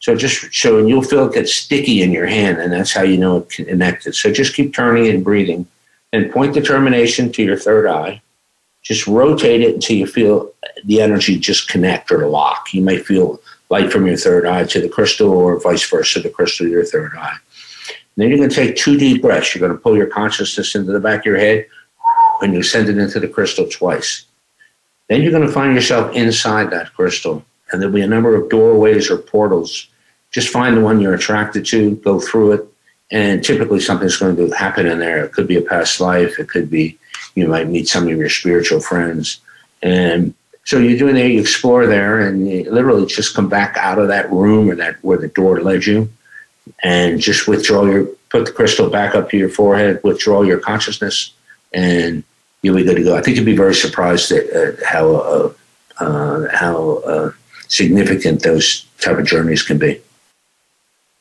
So 0.01 0.15
just 0.15 0.55
so 0.55 0.79
and 0.79 0.89
you'll 0.89 1.03
feel 1.03 1.27
it 1.29 1.35
get 1.35 1.49
sticky 1.49 2.03
in 2.03 2.13
your 2.13 2.27
hand, 2.27 2.59
and 2.59 2.73
that's 2.73 2.93
how 2.93 3.03
you 3.03 3.17
know 3.17 3.39
it 3.39 3.51
connected. 3.51 4.15
So 4.15 4.33
just 4.33 4.55
keep 4.55 4.75
turning 4.75 5.09
and 5.09 5.25
breathing, 5.25 5.67
and 6.13 6.31
point 6.31 6.55
determination 6.55 7.33
to 7.33 7.43
your 7.43 7.57
third 7.57 7.87
eye. 7.87 8.23
Just 8.83 9.07
rotate 9.07 9.61
it 9.61 9.75
until 9.75 9.97
you 9.97 10.07
feel 10.07 10.53
the 10.85 11.01
energy 11.01 11.39
just 11.39 11.69
connect 11.69 12.13
or 12.13 12.29
lock. 12.29 12.73
You 12.73 12.83
may 12.83 12.99
feel 12.99 13.41
light 13.71 13.93
from 13.93 14.07
your 14.07 14.17
third 14.17 14.47
eye 14.47 14.65
to 14.65 14.81
the 14.81 14.89
crystal, 14.89 15.31
or 15.31 15.61
vice 15.61 15.89
versa, 15.91 16.21
the 16.21 16.31
crystal 16.31 16.67
to 16.67 16.71
your 16.71 16.85
third 16.85 17.13
eye. 17.17 17.37
And 17.89 18.23
then 18.23 18.29
you're 18.29 18.39
going 18.39 18.51
to 18.51 18.55
take 18.55 18.77
two 18.77 18.97
deep 18.97 19.21
breaths. 19.21 19.55
You're 19.55 19.67
going 19.67 19.77
to 19.77 19.83
pull 19.83 19.97
your 19.97 20.07
consciousness 20.07 20.75
into 20.75 20.93
the 20.93 21.01
back 21.01 21.21
of 21.21 21.27
your 21.27 21.39
head, 21.39 21.67
and 22.41 22.55
you 22.55 22.63
send 22.63 22.89
it 22.89 22.99
into 22.99 23.19
the 23.19 23.29
crystal 23.29 23.69
twice. 23.69 24.25
Then 25.09 25.23
you're 25.23 25.33
going 25.33 25.47
to 25.47 25.53
find 25.53 25.75
yourself 25.75 26.15
inside 26.15 26.71
that 26.71 26.95
crystal 26.95 27.45
and 27.71 27.81
there'll 27.81 27.95
be 27.95 28.03
a 28.03 28.07
number 28.07 28.35
of 28.35 28.49
doorways 28.49 29.11
or 29.11 29.19
portals. 29.19 29.89
Just 30.31 30.49
find 30.49 30.77
the 30.77 30.81
one 30.81 31.01
you're 31.01 31.15
attracted 31.15 31.65
to, 31.67 31.97
go 31.97 32.21
through 32.21 32.53
it, 32.53 32.67
and 33.11 33.43
typically 33.43 33.81
something's 33.81 34.17
going 34.17 34.37
to 34.37 34.51
happen 34.51 34.87
in 34.87 34.99
there. 34.99 35.25
It 35.25 35.33
could 35.33 35.49
be 35.49 35.57
a 35.57 35.63
past 35.63 36.01
life, 36.01 36.39
it 36.39 36.49
could 36.49 36.71
be 36.71 36.99
you 37.35 37.49
might 37.49 37.69
meet 37.69 37.89
some 37.89 38.09
of 38.09 38.17
your 38.17 38.29
spiritual 38.29 38.81
friends, 38.81 39.41
and 39.83 40.35
so 40.65 40.79
you're 40.79 40.99
doing 40.99 41.15
there, 41.15 41.27
you 41.27 41.41
explore 41.41 41.87
there, 41.87 42.21
and 42.21 42.47
you 42.47 42.71
literally 42.71 43.07
just 43.07 43.35
come 43.35 43.49
back 43.49 43.77
out 43.79 43.99
of 43.99 44.09
that 44.09 44.31
room 44.31 44.69
or 44.69 44.75
that 44.75 45.03
where 45.03 45.17
the 45.17 45.29
door 45.29 45.63
led 45.63 45.87
you, 45.87 46.11
and 46.83 47.21
just 47.21 47.49
withdraw 47.49 47.87
your 47.87 48.07
put 48.29 48.45
the 48.45 48.53
crystal 48.53 48.91
back 48.91 49.15
up 49.15 49.31
to 49.31 49.39
your 49.39 49.49
forehead, 49.49 50.01
withdraw 50.05 50.43
your 50.43 50.59
consciousness, 50.59 51.33
and 51.73 52.23
you'll 52.63 52.77
be 52.77 52.85
good 52.85 52.97
to 52.97 53.03
go. 53.05 53.17
I 53.17 53.23
think 53.23 53.37
you'd 53.37 53.47
be 53.47 53.57
very 53.57 53.75
surprised 53.75 54.31
at, 54.33 54.47
at 54.51 54.83
how 54.83 55.15
uh, 55.15 55.53
uh, 56.01 56.49
how 56.53 56.99
uh, 56.99 57.33
significant 57.69 58.43
those 58.43 58.87
type 59.01 59.19
of 59.19 59.27
journeys 59.27 59.63
can 59.63 59.79
be. 59.79 60.01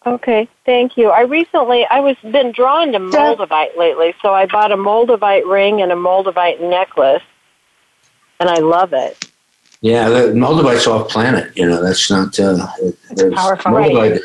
Okay, 0.05 0.47
thank 0.65 0.95
you. 0.95 1.09
I 1.09 1.21
recently 1.21 1.85
I 1.85 1.99
was 1.99 2.15
been 2.23 2.53
drawn 2.53 2.93
to 2.93 2.99
moldavite 2.99 3.75
lately, 3.75 4.13
so 4.21 4.33
I 4.33 4.45
bought 4.45 4.71
a 4.71 4.77
moldavite 4.77 5.49
ring 5.49 5.81
and 5.81 5.91
a 5.91 5.95
moldavite 5.95 6.61
necklace, 6.61 7.23
and 8.39 8.49
I 8.49 8.59
love 8.59 8.93
it. 8.93 9.29
Yeah, 9.81 10.09
the 10.09 10.33
moldavite's 10.33 10.87
off 10.87 11.09
planet. 11.09 11.55
You 11.57 11.67
know, 11.67 11.83
that's 11.83 12.09
not 12.09 12.39
uh, 12.39 12.67
it's 12.79 13.35
powerful. 13.35 13.71
Moldavite, 13.71 14.11
right. 14.11 14.21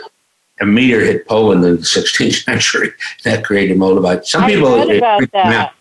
A 0.60 0.66
meteor 0.66 1.00
hit 1.00 1.26
Poland 1.26 1.64
in 1.64 1.76
the 1.76 1.82
16th 1.82 2.44
century 2.44 2.92
that 3.24 3.44
created 3.44 3.76
moldavite. 3.76 4.24
Some 4.24 4.46
people 4.46 4.68
I 4.68 4.84
read 4.84 4.96
about 4.98 5.32
that 5.32 5.74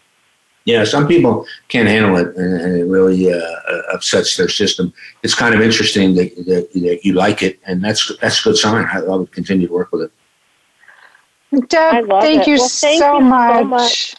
yeah, 0.65 0.84
some 0.84 1.08
people 1.08 1.45
can't 1.69 1.88
handle 1.88 2.17
it, 2.17 2.36
and, 2.36 2.62
and 2.62 2.78
it 2.78 2.86
really 2.86 3.34
uh, 3.34 3.38
uh, 3.38 3.82
upsets 3.93 4.38
their 4.38 4.50
system. 4.50 4.93
It's 5.24 5.34
kind 5.34 5.56
of 5.56 5.62
interesting 5.62 6.13
that, 6.15 6.36
that, 6.45 6.71
that, 6.74 7.00
you 7.04 7.13
like 7.13 7.41
it, 7.41 7.60
and 7.65 7.84
that's 7.84 8.12
that's 8.19 8.41
a 8.41 8.43
good 8.43 8.58
sign. 8.58 8.86
I, 8.86 9.00
I 9.00 9.15
would 9.15 9.32
continue 9.32 9.67
to 9.67 9.74
work 9.74 9.91
with 9.91 10.04
it. 10.04 11.67
Deb, 11.67 12.08
thank, 12.08 12.47
you, 12.47 12.58
well, 12.58 12.69
thank 12.69 13.00
so 13.02 13.17
you 13.17 13.26
much. 13.26 14.15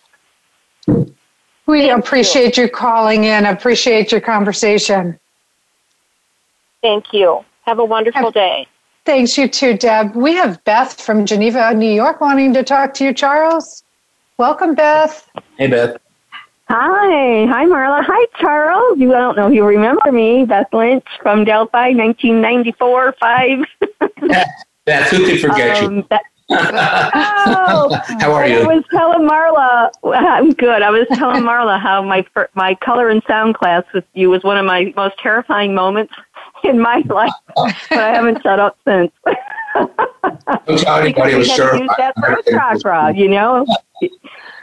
so 0.85 0.93
much. 0.93 1.09
We 1.67 1.87
thank 1.87 2.05
appreciate 2.05 2.57
you. 2.57 2.65
you 2.65 2.69
calling 2.71 3.25
in. 3.25 3.47
Appreciate 3.47 4.11
your 4.11 4.21
conversation. 4.21 5.19
Thank 6.83 7.13
you. 7.13 7.45
Have 7.63 7.79
a 7.79 7.85
wonderful 7.85 8.25
have, 8.25 8.35
day. 8.35 8.67
Thanks, 9.05 9.39
you 9.39 9.49
too, 9.49 9.77
Deb. 9.77 10.15
We 10.17 10.35
have 10.35 10.63
Beth 10.65 11.01
from 11.01 11.25
Geneva, 11.25 11.73
New 11.73 11.91
York, 11.91 12.21
wanting 12.21 12.53
to 12.55 12.65
talk 12.65 12.93
to 12.95 13.05
you, 13.05 13.15
Charles. 13.15 13.85
Welcome, 14.39 14.75
Beth. 14.75 15.29
Hey, 15.57 15.69
Beth. 15.69 15.97
Hi. 16.69 17.47
Hi, 17.47 17.65
Marla. 17.67 18.03
Hi, 18.05 18.27
Charles. 18.41 18.99
You 18.99 19.15
I 19.15 19.19
don't 19.19 19.37
know 19.37 19.49
if 19.49 19.55
you 19.55 19.65
remember 19.65 20.11
me, 20.13 20.45
Beth 20.45 20.73
Lynch 20.73 21.05
from 21.23 21.45
Delphi, 21.45 21.91
1994 21.91 23.15
5. 23.21 23.59
Beth, 24.87 25.11
who 25.11 25.27
could 25.27 25.41
forget 25.41 25.83
um, 25.83 25.97
you? 25.97 26.07
That, 26.11 26.23
oh, 26.51 28.01
how 28.21 28.33
are 28.33 28.47
you? 28.47 28.61
I 28.61 28.75
was 28.75 28.85
telling 28.91 29.29
Marla, 29.29 29.91
I'm 30.15 30.51
good. 30.53 30.83
I 30.83 30.91
was 30.91 31.07
telling 31.15 31.43
Marla 31.43 31.81
how 31.81 32.03
my 32.03 32.25
my 32.55 32.75
color 32.77 33.09
and 33.09 33.23
sound 33.27 33.55
class 33.55 33.85
with 33.95 34.05
you 34.15 34.31
was 34.31 34.43
one 34.43 34.57
of 34.57 34.65
my 34.65 34.93
most 34.97 35.19
terrifying 35.19 35.75
moments 35.75 36.15
in 36.65 36.81
my 36.81 36.99
life, 37.07 37.33
but 37.57 37.99
I 37.99 38.15
haven't 38.15 38.43
shut 38.43 38.61
up 38.61 38.79
since. 38.87 39.13
Don't 40.67 40.79
tell 40.79 40.99
anybody 40.99 41.33
it 41.33 41.39
was 41.39 41.51
sure. 41.51 41.77
Use 41.77 41.91
that 41.99 42.15
throat 42.19 42.45
chakra, 42.49 43.15
you 43.15 43.29
know. 43.29 43.67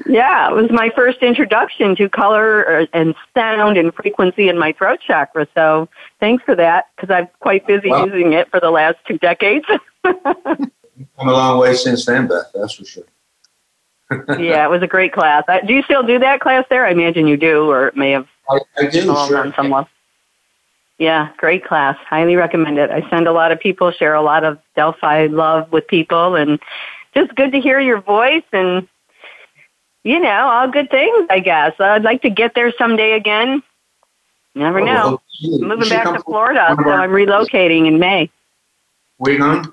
Yeah, 0.06 0.50
it 0.50 0.56
was 0.56 0.72
my 0.72 0.90
first 0.96 1.20
introduction 1.20 1.96
to 1.98 2.10
color 2.10 2.82
uh, 2.82 2.86
and 2.94 3.16
sound 3.34 3.78
and 3.78 3.94
frequency 3.94 4.50
in 4.50 4.58
my 4.58 4.72
throat 4.72 5.00
chakra. 5.06 5.48
So 5.56 5.90
thanks 6.20 6.44
for 6.44 6.56
that 6.56 6.88
because 6.96 7.14
I'm 7.14 7.28
quite 7.42 7.68
busy 7.68 7.90
using 7.90 8.34
it 8.34 8.50
for 8.50 8.60
the 8.60 8.72
last 8.72 8.98
two 9.08 9.18
decades. 9.18 9.66
come 10.04 10.72
a 11.18 11.32
long 11.32 11.60
way 11.60 11.76
since 11.76 12.06
then, 12.06 12.28
Beth. 12.28 12.52
That's 12.54 12.74
for 12.74 12.86
sure. 12.86 13.04
yeah, 14.40 14.66
it 14.66 14.70
was 14.70 14.82
a 14.82 14.88
great 14.88 15.14
class. 15.14 15.44
Do 15.68 15.74
you 15.74 15.84
still 15.84 16.02
do 16.02 16.18
that 16.20 16.40
class 16.40 16.66
there? 16.70 16.86
I 16.86 16.92
imagine 16.92 17.28
you 17.28 17.38
do, 17.38 17.70
or 17.70 17.90
it 17.90 17.96
may 17.96 18.12
have 18.12 18.28
I, 18.50 18.60
I 18.78 18.88
do, 18.88 19.02
sure. 19.02 19.38
on 19.38 19.54
someone. 19.56 19.86
Yeah, 20.98 21.30
great 21.38 21.64
class. 21.64 21.96
Highly 22.10 22.36
recommend 22.36 22.78
it. 22.78 22.90
I 22.90 23.08
send 23.10 23.28
a 23.28 23.32
lot 23.32 23.52
of 23.52 23.60
people, 23.60 23.92
share 23.92 24.16
a 24.16 24.22
lot 24.22 24.44
of 24.44 24.60
Delphi 24.76 25.28
love 25.28 25.72
with 25.72 25.88
people, 25.88 26.36
and 26.36 26.60
just 27.14 27.34
good 27.36 27.52
to 27.52 27.62
hear 27.62 27.80
your 27.80 28.02
voice 28.02 28.44
and, 28.52 28.88
you 30.04 30.20
know, 30.20 30.48
all 30.48 30.68
good 30.70 30.90
things, 30.90 31.28
I 31.30 31.40
guess. 31.40 31.74
I'd 31.80 32.04
like 32.04 32.22
to 32.24 32.30
get 32.30 32.56
there 32.56 32.72
someday 32.78 33.14
again. 33.14 33.64
Never 34.56 34.82
know. 34.82 35.22
I'm 35.44 35.68
moving 35.68 35.90
back 35.90 36.06
to 36.14 36.22
Florida, 36.24 36.76
so 36.78 36.90
I'm 36.90 37.12
relocating 37.12 37.88
in 37.88 38.00
May. 38.00 38.30
Where 39.18 39.34
you 39.34 39.40
going? 39.40 39.66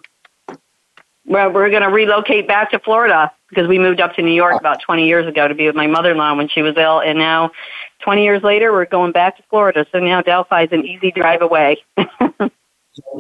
Well, 1.27 1.51
we're 1.51 1.71
going 1.71 1.83
to 1.83 1.89
relocate 1.89 2.47
back 2.47 2.71
to 2.71 2.79
Florida 2.79 3.33
because 3.49 3.67
we 3.67 3.79
moved 3.79 4.01
up 4.01 4.15
to 4.15 4.23
New 4.23 4.33
York 4.33 4.61
about 4.61 4.81
20 4.81 5.07
years 5.07 5.27
ago 5.27 5.49
to 5.49 5.55
be 5.55 5.67
with 5.67 5.75
my 5.75 5.87
mother-in-law 5.87 6.37
when 6.37 6.49
she 6.49 6.63
was 6.63 6.77
ill, 6.77 7.01
and 7.01 7.19
now 7.19 7.51
20 8.01 8.23
years 8.23 8.43
later, 8.43 8.73
we're 8.73 8.85
going 8.85 9.13
back 9.13 9.37
to 9.37 9.43
Florida. 9.51 9.87
So 9.91 9.99
now 9.99 10.21
Delphi 10.23 10.65
is 10.65 10.73
an 10.73 10.85
easy 10.85 11.11
drive 11.11 11.43
away. 11.43 11.79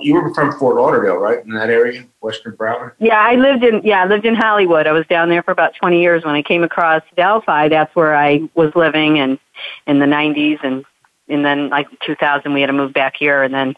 you 0.00 0.14
were 0.14 0.32
from 0.34 0.58
Fort 0.58 0.76
Lauderdale, 0.76 1.16
right? 1.16 1.44
In 1.44 1.52
that 1.52 1.70
area, 1.70 2.04
Western 2.20 2.56
Broward. 2.56 2.92
Yeah, 2.98 3.18
I 3.18 3.34
lived 3.34 3.64
in 3.64 3.82
yeah, 3.84 4.02
I 4.02 4.06
lived 4.06 4.24
in 4.24 4.34
Hollywood. 4.34 4.86
I 4.86 4.92
was 4.92 5.06
down 5.06 5.28
there 5.28 5.42
for 5.42 5.50
about 5.50 5.74
20 5.74 6.00
years. 6.00 6.24
When 6.24 6.34
I 6.34 6.42
came 6.42 6.62
across 6.62 7.02
Delphi, 7.16 7.68
that's 7.68 7.94
where 7.94 8.14
I 8.14 8.48
was 8.54 8.74
living, 8.74 9.18
and 9.18 9.38
in 9.86 9.98
the 9.98 10.06
90s, 10.06 10.58
and 10.62 10.84
and 11.28 11.44
then 11.44 11.68
like 11.68 11.88
2000, 12.04 12.52
we 12.52 12.60
had 12.60 12.68
to 12.68 12.72
move 12.72 12.92
back 12.92 13.16
here, 13.16 13.42
and 13.42 13.52
then 13.52 13.74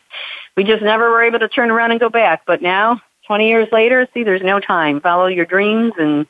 we 0.57 0.65
just 0.65 0.83
never 0.83 1.11
were 1.11 1.23
able 1.23 1.39
to 1.39 1.49
turn 1.49 1.71
around 1.71 1.91
and 1.91 2.01
go 2.01 2.09
back. 2.09 2.43
But 2.47 2.63
now, 2.63 3.01
20 3.27 3.49
years 3.49 3.69
later, 3.73 4.07
see, 4.13 4.23
there's 4.23 4.43
no 4.43 4.61
time. 4.61 5.01
Follow 5.01 5.27
your 5.27 5.47
dreams 5.47 5.93
and. 5.99 6.27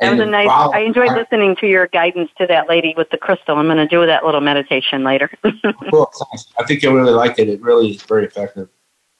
That 0.00 0.12
was 0.12 0.20
a 0.20 0.26
nice. 0.26 0.48
Wow. 0.48 0.72
I 0.74 0.80
enjoyed 0.80 1.12
listening 1.12 1.56
to 1.56 1.68
your 1.68 1.86
guidance 1.86 2.30
to 2.38 2.46
that 2.48 2.68
lady 2.68 2.94
with 2.96 3.10
the 3.10 3.16
crystal. 3.16 3.56
I'm 3.56 3.66
going 3.66 3.76
to 3.76 3.86
do 3.86 4.04
that 4.06 4.24
little 4.24 4.40
meditation 4.40 5.04
later. 5.04 5.30
cool. 5.90 6.10
I 6.58 6.64
think 6.64 6.82
you'll 6.82 6.94
really 6.94 7.12
like 7.12 7.38
it. 7.38 7.48
It 7.48 7.62
really 7.62 7.92
is 7.92 8.02
very 8.02 8.26
effective. 8.26 8.68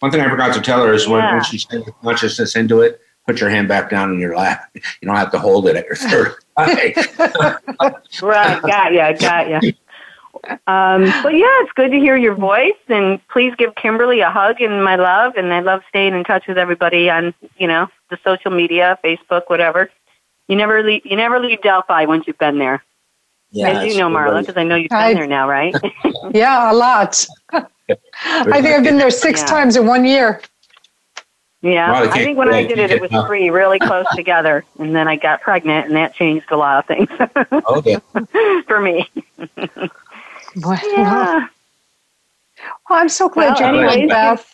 One 0.01 0.11
thing 0.11 0.21
I 0.21 0.29
forgot 0.29 0.53
to 0.55 0.61
tell 0.61 0.85
her 0.85 0.93
is 0.93 1.07
when, 1.07 1.23
yeah. 1.23 1.35
when 1.35 1.45
she 1.45 1.59
sends 1.59 1.89
consciousness 2.03 2.57
into 2.57 2.81
it, 2.81 3.01
put 3.27 3.41
your 3.41 3.51
hand 3.51 3.69
back 3.69 3.89
down 3.89 4.13
in 4.13 4.19
your 4.19 4.37
lap. 4.37 4.71
You 5.01 5.09
don't 5.09 5.17
have 5.17 5.33
to 5.33 5.39
hold 5.39 5.69
it 5.69 5.77
at 5.77 5.87
your 5.87 5.97
third 5.97 6.35
eye. 6.57 6.95
right. 8.23 8.63
Got 8.63 8.93
you. 8.93 9.19
Got 9.19 9.63
you. 9.63 9.73
Um, 10.67 11.05
but 11.23 11.35
yeah, 11.35 11.63
it's 11.63 11.73
good 11.75 11.91
to 11.91 11.99
hear 11.99 12.17
your 12.17 12.35
voice, 12.35 12.73
and 12.89 13.21
please 13.29 13.55
give 13.57 13.75
Kimberly 13.77 14.21
a 14.21 14.31
hug 14.31 14.61
and 14.61 14.85
my 14.85 14.97
love. 14.97 15.35
And 15.37 15.53
I 15.53 15.61
love 15.61 15.83
staying 15.89 16.15
in 16.15 16.25
touch 16.25 16.47
with 16.47 16.59
everybody 16.59 17.09
on, 17.09 17.33
you 17.57 17.67
know, 17.67 17.89
the 18.11 18.19
social 18.25 18.51
media, 18.51 18.99
Facebook, 19.05 19.43
whatever. 19.47 19.91
You 20.49 20.57
never 20.57 20.83
leave. 20.83 21.05
You 21.05 21.17
never 21.17 21.39
leave 21.39 21.63
Delphi 21.63 22.05
once 22.05 22.27
you've 22.27 22.39
been 22.39 22.59
there. 22.59 22.83
Yeah, 23.51 23.69
As 23.69 23.95
you 23.95 24.01
know, 24.01 24.09
Marla, 24.09 24.41
because 24.41 24.57
I 24.57 24.65
know 24.65 24.75
you've 24.75 24.91
been 24.91 24.99
I, 24.99 25.15
there 25.15 25.29
now, 25.29 25.49
right? 25.49 25.75
yeah, 26.35 26.73
a 26.73 26.75
lot. 26.75 27.25
I 27.53 27.65
think 28.61 28.67
I've 28.67 28.83
been 28.83 28.97
there 28.99 29.11
six 29.11 29.41
yeah. 29.41 29.47
times 29.47 29.77
in 29.77 29.87
one 29.87 30.05
year. 30.05 30.41
Yeah, 31.63 31.93
well, 31.93 32.11
I 32.11 32.19
think 32.19 32.37
when 32.37 32.53
I 32.53 32.65
did 32.65 32.79
it, 32.79 32.91
it 32.91 33.01
was 33.01 33.11
three 33.27 33.49
really 33.49 33.79
close 33.79 34.07
together, 34.15 34.65
and 34.79 34.95
then 34.95 35.09
I 35.09 35.17
got 35.17 35.41
pregnant, 35.41 35.87
and 35.87 35.97
that 35.97 36.15
changed 36.15 36.51
a 36.51 36.57
lot 36.57 36.79
of 36.79 36.87
things. 36.87 37.09
okay. 37.69 37.97
For 38.67 38.81
me. 38.81 39.09
Well, 40.57 40.79
yeah. 40.93 41.47
Well, 42.89 42.99
I'm 42.99 43.09
so 43.09 43.29
glad 43.29 43.59
well, 43.61 43.75
you're 43.75 43.87
anyways, 43.87 44.11
Beth. 44.11 44.54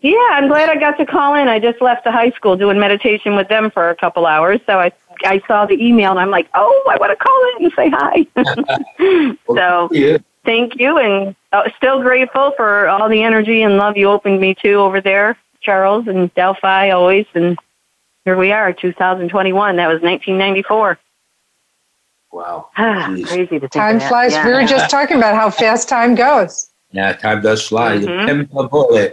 Yeah, 0.00 0.28
I'm 0.32 0.46
glad 0.46 0.68
I 0.68 0.76
got 0.78 0.96
to 0.98 1.06
call 1.06 1.34
in. 1.34 1.48
I 1.48 1.58
just 1.58 1.80
left 1.82 2.04
the 2.04 2.12
high 2.12 2.30
school 2.30 2.56
doing 2.56 2.78
meditation 2.78 3.34
with 3.34 3.48
them 3.48 3.70
for 3.70 3.90
a 3.90 3.96
couple 3.96 4.26
hours, 4.26 4.60
so 4.66 4.78
I 4.78 4.92
I 5.24 5.42
saw 5.48 5.66
the 5.66 5.74
email 5.74 6.12
and 6.12 6.20
I'm 6.20 6.30
like, 6.30 6.48
oh, 6.54 6.84
I 6.88 6.96
want 6.98 7.10
to 7.10 7.16
call 7.16 7.56
in 7.56 7.64
and 7.64 7.72
say 7.74 7.90
hi. 7.90 9.36
so 9.56 9.88
yeah. 9.92 10.18
thank 10.44 10.78
you, 10.78 10.98
and 10.98 11.34
uh, 11.52 11.68
still 11.76 12.00
grateful 12.00 12.52
for 12.56 12.88
all 12.88 13.08
the 13.08 13.22
energy 13.22 13.62
and 13.62 13.76
love 13.76 13.96
you 13.96 14.08
opened 14.08 14.40
me 14.40 14.54
to 14.62 14.74
over 14.74 15.00
there, 15.00 15.36
Charles 15.60 16.06
and 16.06 16.32
Delphi 16.34 16.90
always, 16.90 17.26
and 17.34 17.58
here 18.24 18.36
we 18.36 18.52
are, 18.52 18.72
2021. 18.72 19.76
That 19.76 19.88
was 19.88 20.00
1994. 20.00 20.98
Wow, 22.30 22.68
crazy 22.76 23.46
to 23.46 23.60
think 23.60 23.72
time 23.72 23.98
flies. 23.98 24.34
Yeah. 24.34 24.46
We 24.46 24.52
were 24.52 24.64
just 24.64 24.90
talking 24.90 25.16
about 25.16 25.34
how 25.34 25.50
fast 25.50 25.88
time 25.88 26.14
goes. 26.14 26.70
Yeah, 26.92 27.14
time 27.14 27.42
does 27.42 27.66
fly. 27.66 27.98
Mm-hmm. 27.98 29.08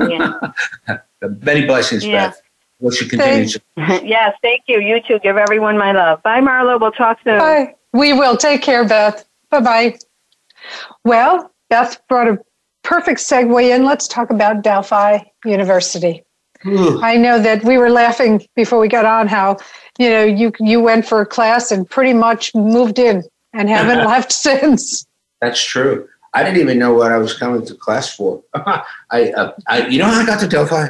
You 0.00 0.06
bullet 0.08 0.52
yeah. 0.88 0.98
Many 1.42 1.66
blessings, 1.66 2.04
yeah. 2.04 2.28
Beth. 2.28 2.42
What 2.78 2.98
you 3.00 3.08
continue 3.08 3.46
yes, 3.76 4.34
thank 4.40 4.62
you. 4.66 4.80
You 4.80 5.00
too. 5.02 5.18
Give 5.18 5.36
everyone 5.36 5.76
my 5.76 5.92
love. 5.92 6.22
Bye, 6.22 6.40
Marlo. 6.40 6.80
We'll 6.80 6.92
talk 6.92 7.18
soon. 7.22 7.38
Bye. 7.38 7.74
We 7.92 8.14
will. 8.14 8.36
Take 8.36 8.62
care, 8.62 8.86
Beth. 8.86 9.26
Bye 9.50 9.60
bye. 9.60 9.98
Well, 11.04 11.52
Beth 11.68 12.00
brought 12.08 12.28
a 12.28 12.38
perfect 12.82 13.20
segue 13.20 13.74
in. 13.74 13.84
Let's 13.84 14.08
talk 14.08 14.30
about 14.30 14.62
Delphi 14.62 15.18
University. 15.44 16.22
I 16.64 17.16
know 17.16 17.38
that 17.40 17.64
we 17.64 17.78
were 17.78 17.88
laughing 17.88 18.46
before 18.54 18.78
we 18.78 18.88
got 18.88 19.06
on 19.06 19.28
how 19.28 19.56
you 19.98 20.10
know 20.10 20.24
you 20.24 20.52
you 20.60 20.80
went 20.80 21.06
for 21.06 21.20
a 21.22 21.26
class 21.26 21.70
and 21.70 21.88
pretty 21.88 22.12
much 22.12 22.54
moved 22.54 22.98
in 22.98 23.22
and 23.54 23.68
haven't 23.68 24.04
left 24.06 24.30
since. 24.30 25.06
That's 25.40 25.62
true. 25.62 26.06
I 26.32 26.44
didn't 26.44 26.60
even 26.60 26.78
know 26.78 26.94
what 26.94 27.12
I 27.12 27.18
was 27.18 27.34
coming 27.34 27.64
to 27.66 27.74
class 27.74 28.14
for. 28.14 28.42
I, 28.54 29.32
uh, 29.32 29.52
I, 29.66 29.86
you 29.88 29.98
know 29.98 30.06
how 30.06 30.20
I 30.20 30.26
got 30.26 30.40
to 30.40 30.48
Delphi? 30.48 30.88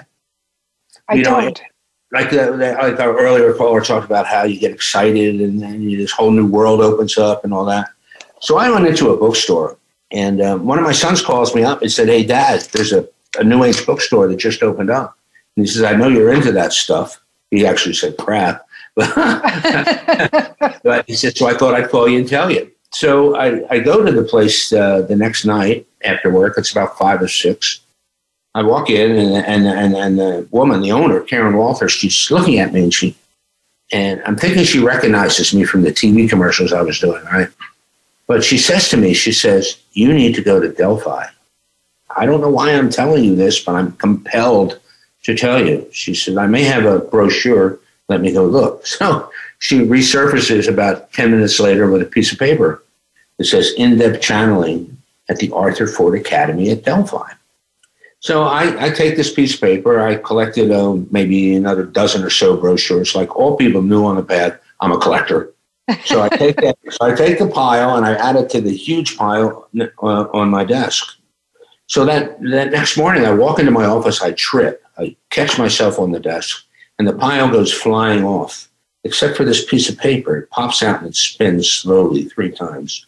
I 1.09 1.15
you 1.15 1.25
don't. 1.25 1.59
Know, 1.59 1.65
like, 2.13 2.33
uh, 2.33 2.57
like 2.57 2.99
our 2.99 3.19
earlier 3.19 3.53
caller 3.55 3.81
talked 3.81 4.05
about 4.05 4.27
how 4.27 4.43
you 4.43 4.59
get 4.59 4.73
excited 4.73 5.41
and 5.41 5.63
then 5.63 5.89
this 5.89 6.11
whole 6.11 6.33
new 6.33 6.47
world 6.47 6.81
opens 6.81 7.17
up 7.17 7.45
and 7.45 7.55
all 7.55 7.65
that. 7.67 7.91
So 8.41 8.59
I 8.59 8.71
went 8.71 8.87
into 8.87 9.11
a 9.11 9.17
bookstore 9.17 9.77
and 10.11 10.41
um, 10.41 10.67
one 10.67 10.79
of 10.79 10.85
my 10.85 10.93
sons 10.93 11.23
calls 11.23 11.55
me 11.55 11.63
up 11.63 11.83
and 11.83 11.93
said, 11.93 12.09
Hey, 12.09 12.25
Dad, 12.25 12.63
there's 12.73 12.93
a, 12.93 13.09
a 13.39 13.45
new 13.45 13.63
age 13.63 13.87
bookstore 13.87 14.27
that 14.27 14.37
just 14.37 14.63
opened 14.63 14.91
up. 14.91 15.17
And 15.57 15.67
he 15.67 15.73
says, 15.73 15.85
I 15.85 15.95
know 15.95 16.09
you're 16.09 16.33
into 16.33 16.53
that 16.53 16.73
stuff. 16.73 17.21
He 17.51 17.65
actually 17.65 17.95
said 17.95 18.17
crap. 18.17 18.67
but 18.97 19.15
he 21.07 21.15
said, 21.15 21.37
So 21.37 21.47
I 21.47 21.55
thought 21.55 21.75
I'd 21.75 21.91
call 21.91 22.09
you 22.09 22.19
and 22.19 22.29
tell 22.29 22.51
you. 22.51 22.73
So 22.93 23.37
I, 23.37 23.65
I 23.71 23.79
go 23.81 24.05
to 24.05 24.13
the 24.13 24.25
place 24.25 24.73
uh, 24.73 25.03
the 25.03 25.17
next 25.17 25.45
night 25.45 25.87
after 26.05 26.31
work. 26.31 26.55
It's 26.59 26.73
about 26.73 26.99
five 26.99 27.23
or 27.23 27.29
six. 27.29 27.81
I 28.55 28.63
walk 28.63 28.91
in 28.91 29.13
and, 29.13 29.47
and, 29.47 29.67
and, 29.67 29.95
and 29.95 30.19
the 30.19 30.49
woman, 30.51 30.81
the 30.83 30.91
owner, 30.93 31.21
Karen 31.21 31.57
Walters, 31.57 31.93
she's 31.93 32.31
looking 32.31 32.59
at 32.59 32.73
me 32.73 32.83
and 32.83 32.93
she, 32.93 33.17
and 33.93 34.21
I'm 34.27 34.37
thinking 34.37 34.65
she 34.65 34.81
recognizes 34.81 35.55
me 35.55 35.65
from 35.65 35.83
the 35.83 35.93
TV 35.93 36.29
commercials 36.29 36.73
I 36.73 36.83
was 36.83 36.99
doing, 36.99 37.25
right? 37.27 37.49
But 38.27 38.43
she 38.43 38.59
says 38.59 38.89
to 38.89 38.97
me, 38.97 39.15
she 39.15 39.33
says, 39.33 39.81
you 39.93 40.13
need 40.13 40.35
to 40.35 40.43
go 40.43 40.59
to 40.59 40.73
Delphi. 40.73 41.27
I 42.17 42.27
don't 42.27 42.41
know 42.41 42.51
why 42.51 42.73
I'm 42.73 42.91
telling 42.91 43.25
you 43.25 43.37
this, 43.37 43.63
but 43.63 43.77
I'm 43.77 43.93
compelled 43.93 44.81
to 45.23 45.37
tell 45.37 45.65
you. 45.65 45.87
She 45.93 46.15
said, 46.15 46.37
I 46.37 46.47
may 46.47 46.65
have 46.65 46.85
a 46.85 46.99
brochure. 46.99 47.79
Let 48.09 48.21
me 48.21 48.33
go 48.33 48.45
look. 48.45 48.85
So 48.87 49.31
she 49.61 49.79
resurfaces 49.81 50.69
about 50.69 51.13
10 51.13 51.31
minutes 51.31 51.61
later 51.61 51.89
with 51.91 52.03
a 52.03 52.07
piece 52.07 52.33
of 52.33 52.39
paper 52.39 52.83
that 53.37 53.45
says 53.45 53.73
in 53.77 53.99
depth 53.99 54.21
channeling 54.21 54.97
at 55.29 55.37
the 55.37 55.53
Arthur 55.53 55.87
Ford 55.87 56.19
Academy 56.19 56.71
at 56.71 56.83
Delphi. 56.83 57.31
So 58.21 58.43
I, 58.43 58.87
I 58.87 58.91
take 58.91 59.17
this 59.17 59.33
piece 59.33 59.55
of 59.55 59.61
paper. 59.61 60.01
I 60.01 60.17
collected 60.17 60.71
uh, 60.71 60.95
maybe 61.11 61.55
another 61.55 61.85
dozen 61.85 62.23
or 62.23 62.31
so 62.31 62.57
brochures. 62.57 63.15
Like 63.15 63.37
all 63.37 63.57
people 63.57 63.83
knew 63.83 64.05
on 64.05 64.17
the 64.17 64.23
path, 64.23 64.59
I'm 64.81 64.93
a 64.93 64.99
collector. 64.99 65.53
So 66.05 66.23
I 66.23 66.29
take 66.31 66.57
that. 66.57 66.77
So 66.91 67.07
I 67.07 67.15
take 67.15 67.39
the 67.39 67.49
pile 67.49 67.97
and 67.97 68.05
I 68.05 68.15
add 68.15 68.37
it 68.37 68.51
to 68.51 68.61
the 68.61 68.75
huge 68.75 69.17
pile 69.17 69.69
uh, 69.79 70.27
on 70.33 70.49
my 70.49 70.65
desk. 70.65 71.17
So 71.87 72.05
that 72.05 72.41
that 72.43 72.71
next 72.71 72.97
morning, 72.97 73.25
I 73.25 73.33
walk 73.33 73.59
into 73.59 73.71
my 73.71 73.85
office. 73.85 74.23
I 74.23 74.33
trip. 74.33 74.83
I 74.99 75.17
catch 75.31 75.59
myself 75.59 75.99
on 75.99 76.13
the 76.13 76.21
desk, 76.21 76.65
and 76.99 77.07
the 77.07 77.13
pile 77.13 77.51
goes 77.51 77.73
flying 77.73 78.25
off 78.25 78.70
except 79.05 79.37
for 79.37 79.45
this 79.45 79.65
piece 79.65 79.89
of 79.89 79.99
paper. 79.99 80.37
It 80.37 80.51
pops 80.51 80.83
out 80.83 81.01
and 81.01 81.09
it 81.09 81.17
spins 81.17 81.71
slowly 81.71 82.25
three 82.25 82.51
times. 82.51 83.07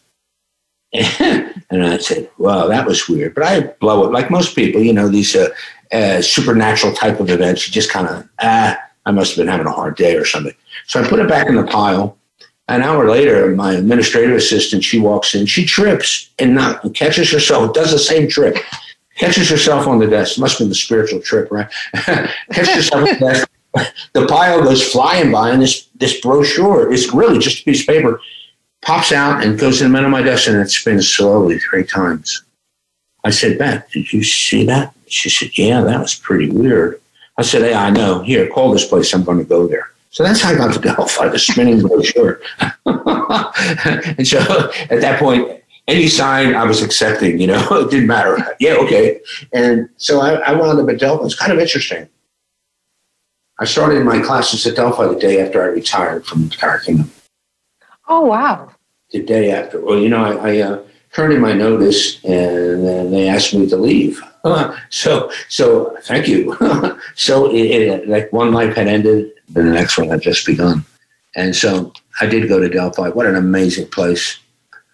and 0.93 1.83
I 1.83 1.97
said, 1.97 2.29
"Wow, 2.37 2.67
that 2.67 2.85
was 2.85 3.09
weird." 3.09 3.33
But 3.33 3.43
I 3.43 3.61
blow 3.61 4.05
it 4.05 4.11
like 4.11 4.29
most 4.29 4.55
people, 4.55 4.81
you 4.81 4.93
know, 4.93 5.09
these 5.09 5.35
uh, 5.35 5.49
uh, 5.91 6.21
supernatural 6.21 6.93
type 6.93 7.19
of 7.19 7.31
events. 7.31 7.67
You 7.67 7.73
just 7.73 7.89
kind 7.89 8.07
of 8.07 8.29
ah, 8.41 8.77
I 9.05 9.11
must 9.11 9.31
have 9.31 9.43
been 9.43 9.51
having 9.51 9.65
a 9.65 9.71
hard 9.71 9.95
day 9.95 10.15
or 10.15 10.25
something. 10.25 10.53
So 10.85 11.01
I 11.01 11.07
put 11.07 11.19
it 11.19 11.27
back 11.27 11.47
in 11.47 11.55
the 11.55 11.65
pile. 11.65 12.17
An 12.69 12.81
hour 12.81 13.09
later, 13.09 13.53
my 13.55 13.73
administrative 13.73 14.35
assistant 14.35 14.83
she 14.83 14.99
walks 14.99 15.35
in. 15.35 15.47
She 15.47 15.65
trips 15.65 16.29
and 16.39 16.55
not 16.55 16.93
catches 16.93 17.31
herself. 17.31 17.73
Does 17.73 17.91
the 17.91 17.99
same 17.99 18.29
trip. 18.29 18.57
Catches 19.17 19.49
herself 19.49 19.87
on 19.87 19.99
the 19.99 20.07
desk. 20.07 20.39
Must 20.39 20.53
have 20.53 20.65
been 20.65 20.69
the 20.69 20.75
spiritual 20.75 21.21
trip, 21.21 21.51
right? 21.51 21.69
catches 22.51 22.75
herself 22.75 23.03
on 23.03 23.13
the 23.13 23.19
desk 23.19 23.49
the 24.13 24.25
pile 24.27 24.63
goes 24.63 24.83
flying 24.91 25.31
by, 25.31 25.49
and 25.51 25.61
this 25.61 25.87
this 25.95 26.19
brochure 26.21 26.91
is 26.91 27.11
really 27.13 27.39
just 27.39 27.61
a 27.61 27.63
piece 27.63 27.81
of 27.81 27.87
paper 27.87 28.21
pops 28.83 29.11
out 29.11 29.43
and 29.43 29.57
goes 29.57 29.81
in 29.81 29.87
the 29.87 29.93
middle 29.93 30.07
of 30.07 30.11
my 30.11 30.21
desk, 30.21 30.47
and 30.47 30.57
it 30.57 30.69
spins 30.69 31.09
slowly 31.09 31.59
three 31.59 31.85
times. 31.85 32.43
I 33.23 33.29
said, 33.29 33.57
Beth, 33.57 33.89
did 33.91 34.11
you 34.11 34.23
see 34.23 34.65
that? 34.65 34.93
She 35.07 35.29
said, 35.29 35.57
Yeah, 35.57 35.81
that 35.81 35.99
was 35.99 36.15
pretty 36.15 36.49
weird. 36.49 37.01
I 37.37 37.41
said, 37.41 37.61
Hey, 37.61 37.73
I 37.73 37.89
know. 37.89 38.21
Here, 38.21 38.47
call 38.49 38.71
this 38.71 38.85
place. 38.85 39.13
I'm 39.13 39.23
going 39.23 39.37
to 39.37 39.45
go 39.45 39.67
there. 39.67 39.91
So 40.09 40.23
that's 40.23 40.41
how 40.41 40.51
I 40.51 40.55
got 40.55 40.73
to 40.73 40.79
Delphi, 40.79 41.27
the 41.29 41.39
spinning 41.39 41.81
brochure. 41.81 42.41
and 42.85 44.27
so 44.27 44.39
at 44.89 45.01
that 45.01 45.19
point, 45.19 45.63
any 45.87 46.07
sign 46.07 46.55
I 46.55 46.63
was 46.65 46.81
accepting, 46.81 47.39
you 47.39 47.47
know, 47.47 47.67
it 47.71 47.91
didn't 47.91 48.07
matter. 48.07 48.37
Yeah, 48.59 48.75
okay. 48.75 49.21
And 49.53 49.89
so 49.97 50.21
I, 50.21 50.35
I 50.35 50.53
wound 50.53 50.79
up 50.79 50.89
at 50.89 50.99
Delphi. 50.99 51.25
It's 51.25 51.35
kind 51.35 51.51
of 51.51 51.59
interesting. 51.59 52.07
I 53.59 53.65
started 53.65 54.03
my 54.03 54.19
classes 54.19 54.65
at 54.65 54.75
Delphi 54.75 55.07
the 55.07 55.19
day 55.19 55.41
after 55.41 55.61
I 55.61 55.67
retired 55.67 56.25
from 56.25 56.47
the 56.47 56.55
Tire 56.55 56.79
Kingdom. 56.79 57.11
Oh, 58.07 58.21
wow. 58.21 58.71
The 59.11 59.23
day 59.23 59.51
after. 59.51 59.79
Well, 59.79 59.99
you 59.99 60.09
know, 60.09 60.23
I, 60.23 60.55
I 60.55 60.61
uh, 60.61 60.83
turned 61.13 61.33
in 61.33 61.41
my 61.41 61.53
notice 61.53 62.23
and 62.23 62.85
then 62.85 63.11
they 63.11 63.29
asked 63.29 63.53
me 63.53 63.67
to 63.69 63.77
leave. 63.77 64.21
so, 64.89 65.31
so 65.49 65.95
thank 66.01 66.27
you. 66.27 66.57
so 67.15 67.49
it, 67.51 67.65
it, 67.65 68.09
like 68.09 68.33
one 68.33 68.51
life 68.51 68.75
had 68.75 68.87
ended 68.87 69.31
and 69.55 69.67
the 69.67 69.71
next 69.71 69.97
one 69.97 70.09
had 70.09 70.21
just 70.21 70.45
begun. 70.45 70.83
And 71.35 71.55
so 71.55 71.93
I 72.21 72.25
did 72.25 72.49
go 72.49 72.59
to 72.59 72.69
Delphi. 72.69 73.09
What 73.09 73.27
an 73.27 73.35
amazing 73.35 73.87
place. 73.89 74.39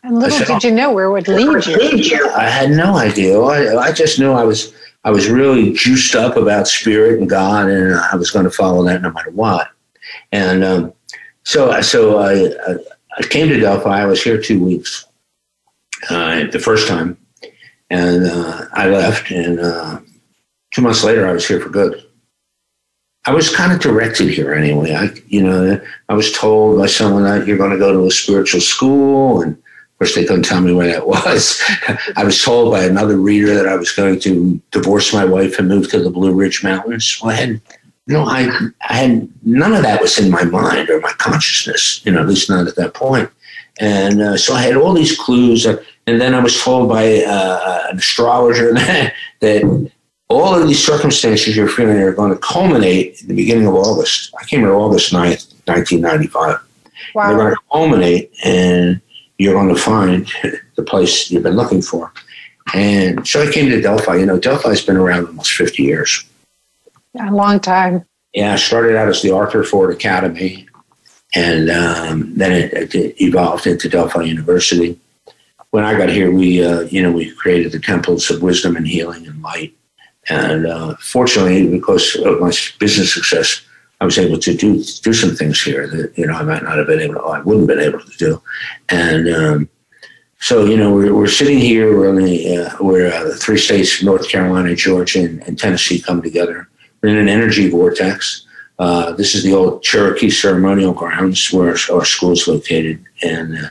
And 0.03 0.20
little 0.20 0.38
said, 0.38 0.47
did 0.47 0.64
you 0.64 0.72
know 0.72 0.91
where 0.91 1.05
it 1.05 1.12
would 1.12 1.28
lead 1.28 2.05
you. 2.05 2.30
I 2.32 2.49
had 2.49 2.72
no 2.72 2.97
idea. 2.97 3.39
I, 3.39 3.78
I 3.78 3.91
just 3.91 4.20
knew 4.20 4.32
I 4.32 4.43
was 4.43 4.74
I 5.04 5.12
was 5.12 5.30
really 5.30 5.74
juiced 5.74 6.16
up 6.16 6.36
about 6.36 6.68
spirit 6.68 7.20
and 7.20 7.30
God, 7.30 7.70
and 7.70 7.95
I 7.95 8.16
was 8.16 8.32
going 8.32 8.45
to 8.45 8.52
follow 8.52 8.84
that 8.86 9.02
no 9.02 9.12
matter 9.12 9.32
what. 9.32 9.70
And 10.32 10.64
um, 10.64 10.93
so, 11.43 11.80
so 11.82 12.20
I, 12.20 12.50
I, 13.18 13.24
came 13.24 13.47
to 13.47 13.60
Delphi. 13.60 14.02
I 14.02 14.06
was 14.06 14.22
here 14.22 14.41
two 14.41 14.64
weeks 14.64 15.06
uh, 16.10 16.47
the 16.47 16.60
first 16.60 16.88
time, 16.88 17.18
and 17.89 18.26
uh, 18.26 18.66
I 18.74 18.89
left. 18.89 19.32
And 19.32 19.60
uh, 19.60 20.00
two 20.74 20.82
months 20.82 21.04
later, 21.04 21.28
I 21.28 21.32
was 21.32 21.47
here 21.47 21.62
for 21.62 21.70
good. 21.70 22.04
I 23.26 23.34
was 23.34 23.54
kind 23.54 23.72
of 23.72 23.80
directed 23.80 24.30
here 24.30 24.54
anyway. 24.54 24.95
I, 24.95 25.10
you 25.28 25.43
know, 25.43 25.80
I 26.10 26.14
was 26.14 26.32
told 26.32 26.78
by 26.78 26.88
someone 26.88 27.24
that 27.24 27.45
you're 27.47 27.58
going 27.58 27.72
to 27.72 27.78
go 27.78 27.93
to 27.93 28.08
a 28.08 28.12
spiritual 28.12 28.62
school, 28.62 29.41
and 29.41 29.62
course, 30.00 30.16
they 30.16 30.26
couldn't 30.26 30.43
tell 30.43 30.62
me 30.62 30.74
where 30.74 30.88
that 30.88 31.06
was. 31.06 31.62
I 32.16 32.24
was 32.24 32.41
told 32.41 32.72
by 32.72 32.86
another 32.86 33.18
reader 33.18 33.54
that 33.54 33.68
I 33.68 33.76
was 33.76 33.91
going 33.91 34.20
to 34.22 34.62
divorce 34.72 35.14
my 35.14 35.26
wife 35.26 35.60
and 35.60 35.68
move 35.68 35.89
to 35.91 36.00
the 36.00 36.10
Blue 36.10 36.34
Ridge 36.34 36.64
Mountains. 36.64 37.20
Well, 37.22 37.32
I 37.32 37.36
had, 37.36 37.50
you 37.50 38.14
know, 38.14 38.24
I, 38.24 38.50
I 38.88 38.93
had 38.93 39.30
none 39.43 39.74
of 39.74 39.84
that 39.84 40.02
was 40.02 40.18
in 40.18 40.32
my 40.32 40.45
mind 40.45 40.89
or 40.89 41.02
my 41.02 41.12
consciousness, 41.18 42.04
you 42.06 42.14
know, 42.14 42.22
at 42.22 42.28
least 42.28 42.50
not 42.50 42.68
at 42.68 42.78
that 42.78 42.93
point. 42.93 43.30
And 43.82 44.22
uh, 44.22 44.38
so 44.38 44.54
I 44.54 44.62
had 44.62 44.78
all 44.78 44.93
these 44.93 45.18
clues. 45.18 45.66
Uh, 45.66 45.84
and 46.08 46.20
then 46.20 46.34
I 46.34 46.39
was 46.39 46.62
told 46.62 46.88
by 46.88 47.24
uh, 47.24 47.88
an 47.91 47.97
astrologer 47.97 48.74
that, 48.74 49.14
that 49.41 49.91
all 50.30 50.56
of 50.56 50.66
these 50.66 50.84
circumstances 50.84 51.58
you're 51.58 51.68
feeling 51.68 51.97
are 51.97 52.14
going 52.14 52.32
to 52.32 52.39
culminate 52.39 53.22
in 53.22 53.28
the 53.28 53.36
beginning 53.36 53.68
of 53.68 53.76
August. 53.76 54.34
I 54.39 54.45
came 54.45 54.62
here 54.62 54.76
August 54.76 55.12
9th, 55.12 55.54
1995. 55.66 56.60
Wow. 57.16 57.28
They're 57.28 57.38
going 57.38 57.54
to 57.54 57.62
culminate 57.72 58.32
and 58.43 59.02
you're 59.40 59.54
going 59.54 59.74
to 59.74 59.82
find 59.82 60.32
the 60.76 60.84
place 60.84 61.32
you've 61.32 61.44
been 61.44 61.56
looking 61.56 61.82
for. 61.82 62.14
And 62.76 63.28
so 63.28 63.42
I 63.42 63.52
came 63.52 63.70
to 63.70 63.82
Delphi. 63.82 64.18
You 64.18 64.28
know, 64.28 64.38
Delphi's 64.38 64.86
been 64.86 64.98
around 64.98 65.26
almost 65.26 65.54
50 65.54 65.82
years. 65.82 66.24
A 67.20 67.32
long 67.32 67.60
time. 67.60 68.06
Yeah, 68.34 68.54
I 68.54 68.58
started 68.58 68.96
out 68.96 69.08
as 69.08 69.24
the 69.24 69.32
Arthur 69.32 69.64
Ford 69.64 69.92
Academy, 69.92 70.68
and 71.36 71.72
um, 71.72 72.36
then 72.36 72.52
it, 72.52 72.94
it, 72.94 73.20
evolved 73.20 73.66
into 73.66 73.90
Delphi 73.90 74.22
University. 74.22 75.00
When 75.72 75.84
I 75.84 75.98
got 75.98 76.10
here, 76.10 76.32
we, 76.32 76.64
uh, 76.64 76.82
you 76.82 77.02
know, 77.02 77.12
we 77.12 77.32
created 77.32 77.72
the 77.72 77.80
temples 77.80 78.30
of 78.30 78.44
wisdom 78.44 78.76
and 78.76 78.88
healing 78.88 79.26
and 79.26 79.42
light. 79.42 79.74
And 80.30 80.68
uh, 80.68 80.96
fortunately, 80.98 81.68
because 81.68 82.16
of 82.18 82.40
my 82.40 82.52
business 82.78 83.16
success, 83.16 83.62
I 84.02 84.06
was 84.06 84.18
able 84.18 84.39
to 84.39 84.54
do 84.56 84.84
do 84.84 85.14
some 85.14 85.36
things 85.36 85.62
here 85.62 85.88
that 85.88 86.18
you 86.18 86.26
know 86.26 86.34
I 86.34 86.43
might 86.43 86.64
not 86.64 86.78
have 86.78 86.88
been 86.88 87.02
able 87.02 87.16
to, 87.16 87.22
I 87.22 87.41
wouldn't 87.41 87.70
have 87.70 87.78
been 87.78 87.86
able 87.86 88.00
to 88.00 88.18
do, 88.18 88.41
and 88.88 89.28
um, 89.30 89.70
so 90.39 90.66
you 90.66 90.78
know 90.78 90.93
we're, 90.93 91.14
we're 91.14 91.28
sitting 91.28 91.60
here. 91.60 91.97
We're 91.97 92.08
only 92.08 92.56
uh, 92.56 92.72
we're 92.80 93.12
uh, 93.12 93.36
three 93.36 93.58
states: 93.58 94.02
North 94.02 94.30
Carolina, 94.30 94.74
Georgia, 94.76 95.26
and, 95.26 95.43
and, 95.43 95.60
Tennessee 95.60 96.00
come 96.00 96.22
together. 96.22 96.70
We're 97.02 97.10
in 97.10 97.18
an 97.18 97.28
energy 97.28 97.70
vortex. 97.70 98.45
Uh, 98.80 99.12
this 99.12 99.36
is 99.36 99.43
the 99.43 99.54
old 99.54 99.84
Cherokee 99.84 100.30
ceremonial 100.30 100.93
grounds 100.93 101.52
where 101.52 101.76
our 101.91 102.06
school 102.06 102.32
is 102.32 102.47
located, 102.47 103.04
and 103.22 103.58
uh, 103.58 103.70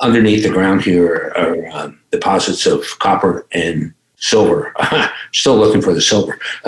underneath 0.00 0.42
the 0.42 0.50
ground 0.50 0.82
here 0.82 1.32
are 1.34 1.68
um, 1.72 1.98
deposits 2.10 2.66
of 2.66 2.84
copper 2.98 3.46
and 3.52 3.94
silver. 4.16 4.74
Still 5.32 5.56
looking 5.56 5.80
for 5.80 5.94
the 5.94 6.02
silver, 6.02 6.38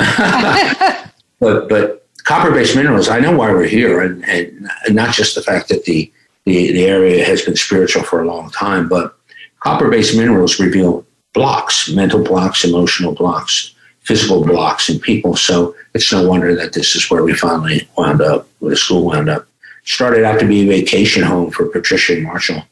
but 1.39 1.69
but 1.69 2.04
copper-based 2.25 2.75
minerals. 2.77 3.09
I 3.09 3.20
know 3.20 3.37
why 3.37 3.53
we're 3.53 3.66
here, 3.66 4.01
and, 4.01 4.25
and 4.29 4.68
not 4.91 5.14
just 5.14 5.35
the 5.35 5.43
fact 5.43 5.68
that 5.68 5.85
the, 5.85 6.12
the, 6.45 6.72
the 6.72 6.85
area 6.85 7.25
has 7.25 7.43
been 7.43 7.57
spiritual 7.57 8.03
for 8.03 8.22
a 8.22 8.27
long 8.27 8.51
time, 8.51 8.89
but 8.89 9.16
copper-based 9.61 10.16
minerals 10.16 10.59
reveal 10.59 11.07
blocks, 11.33 11.91
mental 11.91 12.22
blocks, 12.22 12.64
emotional 12.64 13.14
blocks, 13.14 13.75
physical 14.01 14.45
blocks 14.45 14.89
in 14.89 14.99
people. 14.99 15.37
So 15.37 15.75
it's 15.95 16.12
no 16.12 16.27
wonder 16.29 16.55
that 16.55 16.72
this 16.72 16.95
is 16.95 17.11
where 17.11 17.25
we 17.25 17.35
finally 17.35 17.89
wound 17.97 18.20
up, 18.20 18.49
where 18.59 18.70
the 18.70 18.77
school 18.77 19.05
wound 19.05 19.29
up. 19.29 19.47
Started 19.85 20.25
out 20.25 20.41
to 20.41 20.47
be 20.47 20.62
a 20.62 20.81
vacation 20.81 21.22
home 21.22 21.51
for 21.51 21.66
Patricia 21.66 22.14
and 22.14 22.22
Marshall, 22.22 22.62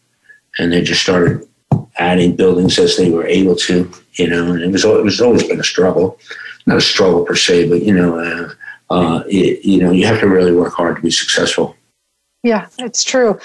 and 0.59 0.73
they 0.73 0.81
just 0.81 1.03
started 1.03 1.47
adding 1.99 2.37
buildings 2.37 2.79
as 2.79 2.97
they 2.97 3.11
were 3.11 3.27
able 3.27 3.55
to, 3.55 3.91
you 4.15 4.29
know. 4.29 4.53
And 4.53 4.63
it 4.63 4.73
was 4.73 4.87
it 4.87 5.05
was 5.05 5.21
always 5.21 5.43
been 5.43 5.61
a 5.61 5.65
struggle, 5.65 6.19
not 6.65 6.79
a 6.79 6.81
struggle 6.81 7.27
per 7.27 7.35
se, 7.35 7.69
but 7.69 7.83
you 7.83 7.93
know, 7.93 8.19
uh, 8.19 8.55
uh, 8.91 9.23
it, 9.27 9.65
you 9.65 9.79
know, 9.79 9.91
you 9.91 10.07
have 10.07 10.21
to 10.21 10.29
really 10.29 10.53
work 10.53 10.73
hard 10.75 10.97
to 10.97 11.03
be 11.03 11.11
successful. 11.11 11.77
Yeah, 12.43 12.69
it's 12.79 13.05
true. 13.05 13.39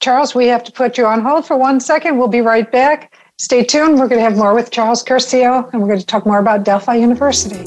Charles, 0.00 0.34
we 0.34 0.46
have 0.46 0.64
to 0.64 0.72
put 0.72 0.96
you 0.96 1.06
on 1.06 1.20
hold 1.20 1.46
for 1.46 1.56
one 1.56 1.80
second. 1.80 2.18
We'll 2.18 2.28
be 2.28 2.40
right 2.40 2.70
back. 2.70 3.14
Stay 3.38 3.64
tuned. 3.64 3.98
We're 3.98 4.08
going 4.08 4.20
to 4.20 4.24
have 4.24 4.36
more 4.36 4.54
with 4.54 4.70
Charles 4.70 5.04
Curcio, 5.04 5.72
and 5.72 5.80
we're 5.80 5.88
going 5.88 6.00
to 6.00 6.06
talk 6.06 6.26
more 6.26 6.38
about 6.38 6.64
Delphi 6.64 6.96
University. 6.96 7.64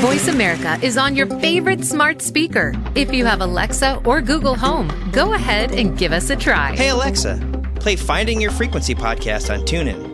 Voice 0.00 0.28
America 0.28 0.78
is 0.82 0.96
on 0.96 1.14
your 1.14 1.26
favorite 1.40 1.84
smart 1.84 2.22
speaker. 2.22 2.72
If 2.94 3.12
you 3.12 3.26
have 3.26 3.42
Alexa 3.42 4.00
or 4.06 4.22
Google 4.22 4.56
Home, 4.56 4.88
go 5.12 5.34
ahead 5.34 5.72
and 5.72 5.98
give 5.98 6.10
us 6.10 6.30
a 6.30 6.36
try. 6.36 6.74
Hey, 6.74 6.88
Alexa, 6.88 7.36
play 7.74 7.96
Finding 7.96 8.40
Your 8.40 8.50
Frequency 8.50 8.94
podcast 8.94 9.52
on 9.52 9.60
TuneIn. 9.66 10.08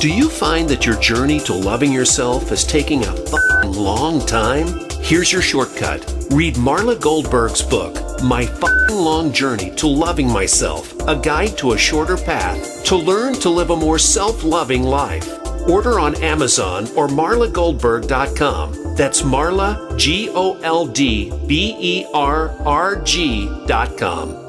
Do 0.00 0.10
you 0.10 0.30
find 0.30 0.66
that 0.70 0.86
your 0.86 0.98
journey 0.98 1.40
to 1.40 1.52
loving 1.52 1.92
yourself 1.92 2.50
is 2.50 2.64
taking 2.64 3.04
a 3.04 3.12
fucking 3.14 3.72
long 3.74 4.24
time? 4.24 4.88
Here's 5.02 5.30
your 5.30 5.42
shortcut. 5.42 6.00
Read 6.30 6.54
Marla 6.54 6.98
Goldberg's 6.98 7.60
book, 7.60 8.22
My 8.22 8.46
Fing 8.46 8.96
Long 8.96 9.30
Journey 9.30 9.74
to 9.76 9.86
Loving 9.86 10.32
Myself, 10.32 10.98
a 11.06 11.16
guide 11.16 11.58
to 11.58 11.72
a 11.72 11.78
shorter 11.78 12.16
path 12.16 12.82
to 12.86 12.96
learn 12.96 13.34
to 13.34 13.50
live 13.50 13.68
a 13.68 13.76
more 13.76 13.98
self 13.98 14.42
loving 14.42 14.84
life. 14.84 15.41
Order 15.68 15.98
on 16.00 16.14
Amazon 16.22 16.84
or 16.96 17.08
marlagoldberg.com. 17.08 18.94
That's 18.96 19.22
Marla, 19.22 19.96
G 19.98 20.28
O 20.30 20.58
L 20.60 20.86
D 20.86 21.32
B 21.46 21.76
E 21.78 22.06
R 22.12 22.50
R 22.66 22.96
G.com. 23.02 24.41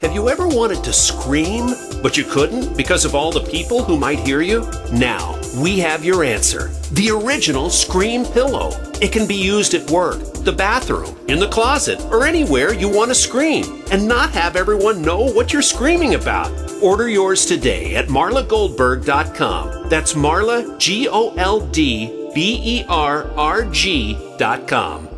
Have 0.00 0.14
you 0.14 0.28
ever 0.28 0.46
wanted 0.46 0.84
to 0.84 0.92
scream, 0.92 1.70
but 2.04 2.16
you 2.16 2.22
couldn't 2.22 2.76
because 2.76 3.04
of 3.04 3.16
all 3.16 3.32
the 3.32 3.40
people 3.40 3.82
who 3.82 3.98
might 3.98 4.20
hear 4.20 4.40
you? 4.42 4.60
Now, 4.92 5.36
we 5.60 5.80
have 5.80 6.04
your 6.04 6.22
answer. 6.22 6.68
The 6.92 7.10
original 7.10 7.68
Scream 7.68 8.24
Pillow. 8.24 8.70
It 9.02 9.10
can 9.10 9.26
be 9.26 9.34
used 9.34 9.74
at 9.74 9.90
work, 9.90 10.22
the 10.44 10.52
bathroom, 10.52 11.18
in 11.26 11.40
the 11.40 11.48
closet, 11.48 12.00
or 12.12 12.24
anywhere 12.26 12.72
you 12.72 12.88
want 12.88 13.10
to 13.10 13.14
scream 13.16 13.82
and 13.90 14.06
not 14.06 14.30
have 14.30 14.54
everyone 14.54 15.02
know 15.02 15.18
what 15.32 15.52
you're 15.52 15.62
screaming 15.62 16.14
about. 16.14 16.52
Order 16.80 17.08
yours 17.08 17.44
today 17.44 17.96
at 17.96 18.06
marlagoldberg.com. 18.06 19.88
That's 19.88 20.12
Marla, 20.12 20.78
G 20.78 21.08
O 21.08 21.34
L 21.34 21.58
D 21.58 22.30
B 22.32 22.60
E 22.62 22.84
R 22.88 23.28
R 23.32 23.64
G.com. 23.64 25.17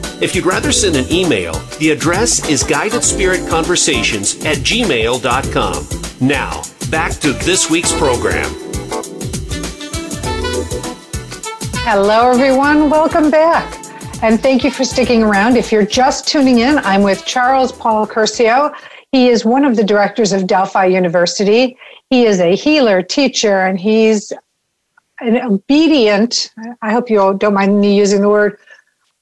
If 0.21 0.35
you'd 0.35 0.45
rather 0.45 0.71
send 0.71 0.95
an 0.95 1.11
email, 1.11 1.53
the 1.79 1.89
address 1.89 2.47
is 2.47 2.63
guidedspiritconversations 2.63 4.45
at 4.45 4.57
gmail.com. 4.57 6.27
Now, 6.27 6.61
back 6.91 7.13
to 7.21 7.33
this 7.33 7.71
week's 7.71 7.91
program. 7.97 8.47
Hello, 11.83 12.29
everyone. 12.29 12.91
Welcome 12.91 13.31
back. 13.31 13.83
And 14.21 14.39
thank 14.39 14.63
you 14.63 14.69
for 14.69 14.83
sticking 14.83 15.23
around. 15.23 15.57
If 15.57 15.71
you're 15.71 15.87
just 15.87 16.27
tuning 16.27 16.59
in, 16.59 16.77
I'm 16.77 17.01
with 17.01 17.25
Charles 17.25 17.71
Paul 17.71 18.05
Curcio. 18.05 18.75
He 19.11 19.29
is 19.29 19.43
one 19.43 19.65
of 19.65 19.75
the 19.75 19.83
directors 19.83 20.33
of 20.33 20.45
Delphi 20.45 20.85
University. 20.85 21.75
He 22.11 22.25
is 22.27 22.39
a 22.39 22.55
healer, 22.55 23.01
teacher, 23.01 23.61
and 23.61 23.79
he's 23.79 24.31
an 25.19 25.37
obedient, 25.37 26.51
I 26.83 26.91
hope 26.91 27.09
you 27.09 27.35
don't 27.39 27.55
mind 27.55 27.81
me 27.81 27.97
using 27.97 28.21
the 28.21 28.29
word, 28.29 28.59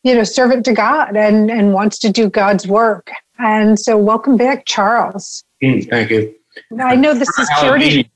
you 0.04 0.16
know, 0.16 0.24
servant 0.24 0.66
to 0.66 0.74
God 0.74 1.16
and, 1.16 1.52
and 1.52 1.74
wants 1.74 2.00
to 2.00 2.12
do 2.12 2.30
God's 2.30 2.68
work. 2.68 3.12
And 3.38 3.80
so 3.80 3.98
welcome 3.98 4.38
back, 4.38 4.66
Charles. 4.66 5.44
Mm, 5.64 5.90
thank 5.90 6.10
you. 6.10 6.36
I 6.80 6.96
know 6.96 7.14
this 7.14 7.30
is 7.38 7.50
charity. 7.60 8.10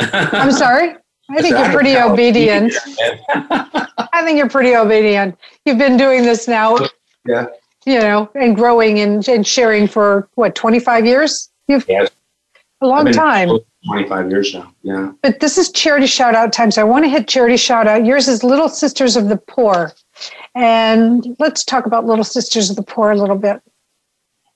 I'm 0.00 0.52
sorry. 0.52 0.96
I 1.30 1.40
think 1.40 1.56
you're 1.56 1.72
pretty 1.72 1.96
obedient. 1.96 2.74
I 3.28 4.22
think 4.24 4.38
you're 4.38 4.48
pretty 4.48 4.76
obedient. 4.76 5.36
You've 5.64 5.78
been 5.78 5.96
doing 5.96 6.22
this 6.22 6.46
now, 6.46 6.76
yeah. 7.26 7.46
you 7.86 7.98
know, 7.98 8.30
and 8.34 8.54
growing 8.54 9.00
and, 9.00 9.26
and 9.28 9.46
sharing 9.46 9.86
for 9.88 10.28
what, 10.34 10.54
25 10.54 11.06
years? 11.06 11.50
You've 11.68 11.86
Yes. 11.88 12.10
a 12.80 12.86
long 12.86 13.10
time. 13.12 13.48
25 13.86 14.30
years 14.30 14.54
now. 14.54 14.72
Yeah. 14.82 15.12
But 15.22 15.40
this 15.40 15.58
is 15.58 15.72
charity 15.72 16.06
shout 16.06 16.34
out 16.34 16.52
time. 16.52 16.70
So 16.70 16.82
I 16.82 16.84
want 16.84 17.04
to 17.04 17.08
hit 17.08 17.26
charity 17.26 17.56
shout 17.56 17.86
out. 17.86 18.04
Yours 18.04 18.28
is 18.28 18.44
Little 18.44 18.68
Sisters 18.68 19.16
of 19.16 19.28
the 19.28 19.36
Poor. 19.36 19.92
And 20.54 21.36
let's 21.38 21.64
talk 21.64 21.86
about 21.86 22.04
Little 22.04 22.24
Sisters 22.24 22.70
of 22.70 22.76
the 22.76 22.82
Poor 22.82 23.10
a 23.10 23.16
little 23.16 23.38
bit. 23.38 23.62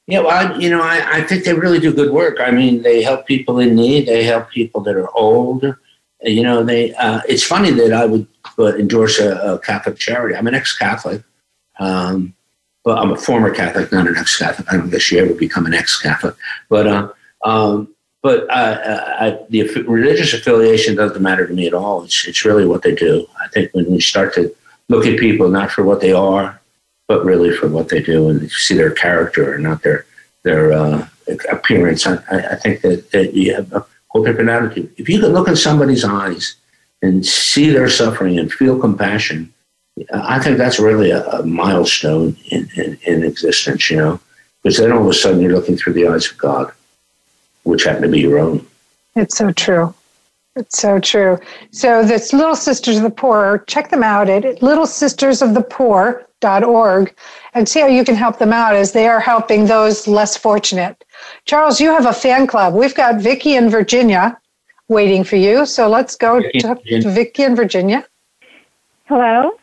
Yeah, 0.06 0.20
well, 0.20 0.52
I, 0.52 0.56
you 0.56 0.70
know, 0.70 0.82
I, 0.82 1.18
I 1.18 1.22
think 1.22 1.44
they 1.44 1.52
really 1.52 1.80
do 1.80 1.92
good 1.92 2.12
work. 2.12 2.36
I 2.38 2.52
mean, 2.52 2.82
they 2.82 3.02
help 3.02 3.26
people 3.26 3.58
in 3.58 3.74
need. 3.74 4.06
They 4.06 4.22
help 4.22 4.50
people 4.50 4.80
that 4.82 4.94
are 4.94 5.10
old. 5.16 5.64
You 6.22 6.42
know, 6.42 6.62
they. 6.62 6.94
Uh, 6.94 7.20
it's 7.28 7.42
funny 7.42 7.70
that 7.72 7.92
I 7.92 8.06
would 8.06 8.26
uh, 8.58 8.76
endorse 8.76 9.18
a, 9.18 9.36
a 9.36 9.58
Catholic 9.58 9.98
charity. 9.98 10.36
I'm 10.36 10.46
an 10.46 10.54
ex-Catholic, 10.54 11.22
um, 11.80 12.34
but 12.84 12.98
I'm 12.98 13.10
a 13.10 13.16
former 13.16 13.50
Catholic, 13.50 13.90
not 13.90 14.06
an 14.06 14.16
ex-Catholic. 14.16 14.72
I 14.72 14.76
don't 14.76 14.90
guess 14.90 15.10
you 15.10 15.18
ever 15.18 15.34
become 15.34 15.66
an 15.66 15.74
ex-Catholic, 15.74 16.36
but 16.68 16.86
uh, 16.86 17.08
um, 17.44 17.94
but 18.22 18.48
uh, 18.48 18.52
uh, 18.52 19.16
I, 19.20 19.38
the 19.50 19.68
religious 19.82 20.32
affiliation 20.32 20.94
doesn't 20.94 21.22
matter 21.22 21.46
to 21.46 21.52
me 21.52 21.66
at 21.66 21.74
all. 21.74 22.04
It's 22.04 22.26
it's 22.26 22.44
really 22.44 22.66
what 22.66 22.82
they 22.82 22.94
do. 22.94 23.26
I 23.40 23.48
think 23.48 23.74
when 23.74 23.90
we 23.90 24.00
start 24.00 24.34
to 24.34 24.54
look 24.88 25.06
at 25.06 25.18
people 25.18 25.48
not 25.48 25.70
for 25.70 25.84
what 25.84 26.00
they 26.00 26.12
are, 26.12 26.60
but 27.08 27.24
really 27.24 27.54
for 27.54 27.68
what 27.68 27.88
they 27.88 28.02
do 28.02 28.28
and 28.28 28.50
see 28.50 28.74
their 28.74 28.90
character 28.90 29.54
and 29.54 29.64
not 29.64 29.82
their 29.82 30.06
their 30.42 30.72
uh, 30.72 31.06
appearance. 31.50 32.06
I, 32.06 32.16
I 32.30 32.56
think 32.56 32.80
that, 32.82 33.10
that 33.10 33.34
you 33.34 33.54
have 33.54 33.72
a 33.72 33.84
whole 34.08 34.24
different 34.24 34.50
attitude. 34.50 34.92
If 34.96 35.08
you 35.08 35.20
can 35.20 35.32
look 35.32 35.48
in 35.48 35.56
somebody's 35.56 36.04
eyes 36.04 36.54
and 37.02 37.26
see 37.26 37.70
their 37.70 37.88
suffering 37.88 38.38
and 38.38 38.52
feel 38.52 38.78
compassion, 38.78 39.52
I 40.12 40.38
think 40.38 40.58
that's 40.58 40.78
really 40.78 41.10
a, 41.10 41.26
a 41.26 41.44
milestone 41.44 42.36
in, 42.50 42.68
in, 42.76 42.98
in 43.06 43.24
existence, 43.24 43.90
you 43.90 43.96
know, 43.96 44.20
because 44.62 44.78
then 44.78 44.92
all 44.92 45.02
of 45.02 45.08
a 45.08 45.14
sudden 45.14 45.40
you're 45.40 45.52
looking 45.52 45.76
through 45.76 45.94
the 45.94 46.06
eyes 46.06 46.30
of 46.30 46.38
God, 46.38 46.72
which 47.64 47.84
happen 47.84 48.02
to 48.02 48.08
be 48.08 48.20
your 48.20 48.38
own. 48.38 48.66
It's 49.16 49.36
so 49.36 49.50
true. 49.50 49.94
It's 50.56 50.78
so 50.78 50.98
true. 50.98 51.38
So 51.70 52.02
this 52.02 52.32
Little 52.32 52.56
Sisters 52.56 52.96
of 52.96 53.02
the 53.02 53.10
Poor, 53.10 53.62
check 53.66 53.90
them 53.90 54.02
out 54.02 54.30
at 54.30 54.42
littlesistersofthepoor.org 54.60 57.14
and 57.52 57.68
see 57.68 57.80
how 57.80 57.86
you 57.86 58.04
can 58.04 58.14
help 58.14 58.38
them 58.38 58.54
out 58.54 58.74
as 58.74 58.92
they 58.92 59.06
are 59.06 59.20
helping 59.20 59.66
those 59.66 60.08
less 60.08 60.34
fortunate. 60.36 61.04
Charles, 61.44 61.78
you 61.80 61.90
have 61.90 62.06
a 62.06 62.12
fan 62.12 62.46
club. 62.46 62.72
We've 62.74 62.94
got 62.94 63.20
Vicky 63.20 63.54
in 63.54 63.68
Virginia 63.68 64.38
waiting 64.88 65.24
for 65.24 65.36
you. 65.36 65.66
So 65.66 65.88
let's 65.88 66.16
go 66.16 66.40
Vicky 66.40 66.58
in 66.58 66.62
to, 66.62 66.68
Virginia. 66.74 67.02
to 67.02 67.10
Vicky 67.10 67.42
in 67.42 67.54
Virginia. 67.54 68.06
Hello. 69.04 69.58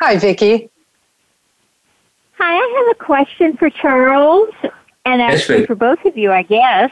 Hi, 0.00 0.18
Vicky. 0.18 0.68
Hi, 2.36 2.56
I 2.56 2.74
have 2.78 2.88
a 2.94 2.98
question 3.02 3.56
for 3.56 3.70
Charles, 3.70 4.52
and 5.06 5.22
actually 5.22 5.60
Vic. 5.60 5.68
for 5.68 5.76
both 5.76 6.04
of 6.04 6.18
you, 6.18 6.30
I 6.30 6.42
guess. 6.42 6.90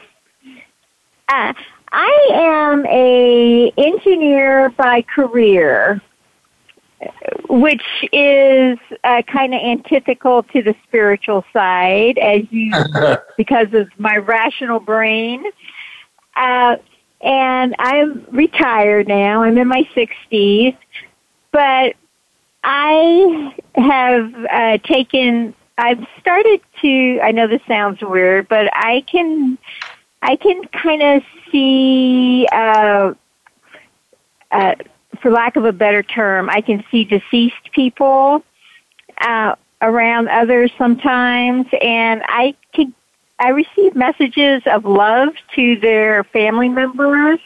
Uh, 1.27 1.53
I 1.93 2.29
am 2.33 2.85
a 2.87 3.71
engineer 3.77 4.69
by 4.69 5.03
career, 5.03 6.01
which 7.47 7.85
is 8.11 8.79
uh, 9.03 9.21
kind 9.31 9.53
of 9.53 9.61
antithetical 9.61 10.41
to 10.41 10.63
the 10.63 10.75
spiritual 10.87 11.45
side, 11.53 12.17
as 12.17 12.41
you 12.49 12.71
because 13.37 13.73
of 13.73 13.87
my 13.99 14.17
rational 14.17 14.79
brain. 14.79 15.43
Uh, 16.35 16.77
and 17.21 17.75
I'm 17.77 18.25
retired 18.31 19.07
now. 19.07 19.43
I'm 19.43 19.57
in 19.59 19.67
my 19.67 19.87
60s, 19.95 20.75
but 21.51 21.93
I 22.63 23.53
have 23.75 24.33
uh, 24.51 24.77
taken. 24.79 25.53
I've 25.77 26.05
started 26.19 26.59
to. 26.81 27.19
I 27.21 27.31
know 27.31 27.47
this 27.47 27.61
sounds 27.67 28.01
weird, 28.01 28.47
but 28.47 28.67
I 28.73 29.05
can. 29.09 29.59
I 30.23 30.37
can 30.37 30.63
kind 30.69 31.03
of 31.03 31.23
see. 31.51 32.47
Uh, 32.51 33.13
uh, 34.51 34.75
for 35.21 35.31
lack 35.31 35.55
of 35.55 35.65
a 35.65 35.73
better 35.73 36.01
term, 36.01 36.49
I 36.49 36.61
can 36.61 36.83
see 36.89 37.03
deceased 37.03 37.71
people 37.73 38.43
uh, 39.19 39.55
around 39.81 40.29
others 40.29 40.71
sometimes, 40.77 41.67
and 41.81 42.23
I 42.25 42.55
can. 42.73 42.93
I 43.37 43.49
receive 43.49 43.95
messages 43.95 44.63
of 44.65 44.85
love 44.85 45.29
to 45.55 45.75
their 45.75 46.23
family 46.23 46.69
members, 46.69 47.39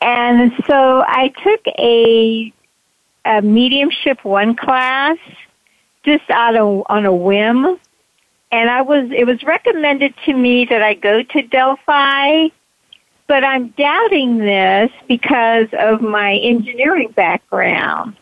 and 0.00 0.52
so 0.66 1.04
I 1.06 1.28
took 1.28 1.60
a 1.78 2.52
a 3.24 3.42
mediumship 3.42 4.24
one 4.24 4.56
class 4.56 5.18
just 6.04 6.28
out 6.28 6.56
of 6.56 6.84
on 6.88 7.06
a 7.06 7.14
whim 7.14 7.78
and 8.56 8.70
I 8.70 8.80
was 8.80 9.10
it 9.10 9.26
was 9.26 9.42
recommended 9.42 10.14
to 10.24 10.32
me 10.32 10.64
that 10.64 10.82
I 10.82 10.94
go 10.94 11.22
to 11.22 11.42
Delphi 11.42 12.48
but 13.28 13.44
I'm 13.44 13.68
doubting 13.70 14.38
this 14.38 14.90
because 15.08 15.66
of 15.78 16.00
my 16.00 16.36
engineering 16.36 17.10
background. 17.16 18.16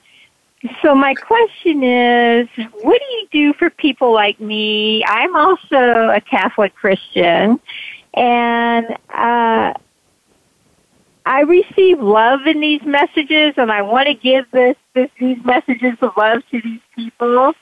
So 0.80 0.94
my 0.94 1.14
question 1.14 1.82
is, 1.82 2.48
what 2.80 2.98
do 2.98 3.04
you 3.14 3.28
do 3.30 3.52
for 3.58 3.68
people 3.68 4.14
like 4.14 4.40
me? 4.40 5.04
I'm 5.04 5.36
also 5.36 6.08
a 6.08 6.22
Catholic 6.22 6.74
Christian 6.74 7.60
and 8.14 8.86
uh 9.10 9.74
I 11.26 11.40
receive 11.40 12.00
love 12.00 12.40
in 12.46 12.60
these 12.60 12.82
messages, 12.84 13.54
and 13.56 13.72
I 13.72 13.80
want 13.80 14.08
to 14.08 14.14
give 14.14 14.44
this, 14.50 14.76
this 14.94 15.08
these 15.18 15.42
messages 15.42 15.96
of 16.02 16.10
love 16.18 16.42
to 16.50 16.60
these 16.60 16.80
people. 16.94 17.54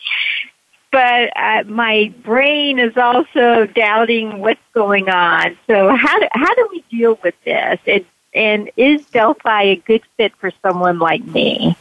But 0.92 1.32
uh, 1.36 1.64
my 1.66 2.12
brain 2.22 2.78
is 2.78 2.96
also 2.98 3.64
doubting 3.66 4.38
what's 4.40 4.60
going 4.74 5.08
on. 5.08 5.56
So 5.66 5.96
how 5.96 6.20
do, 6.20 6.28
how 6.32 6.54
do 6.54 6.68
we 6.70 6.84
deal 6.90 7.18
with 7.24 7.34
this? 7.44 7.80
And, 7.86 8.04
and 8.34 8.70
is 8.76 9.04
Delphi 9.06 9.62
a 9.62 9.76
good 9.76 10.02
fit 10.18 10.36
for 10.36 10.52
someone 10.62 10.98
like 10.98 11.24
me? 11.24 11.76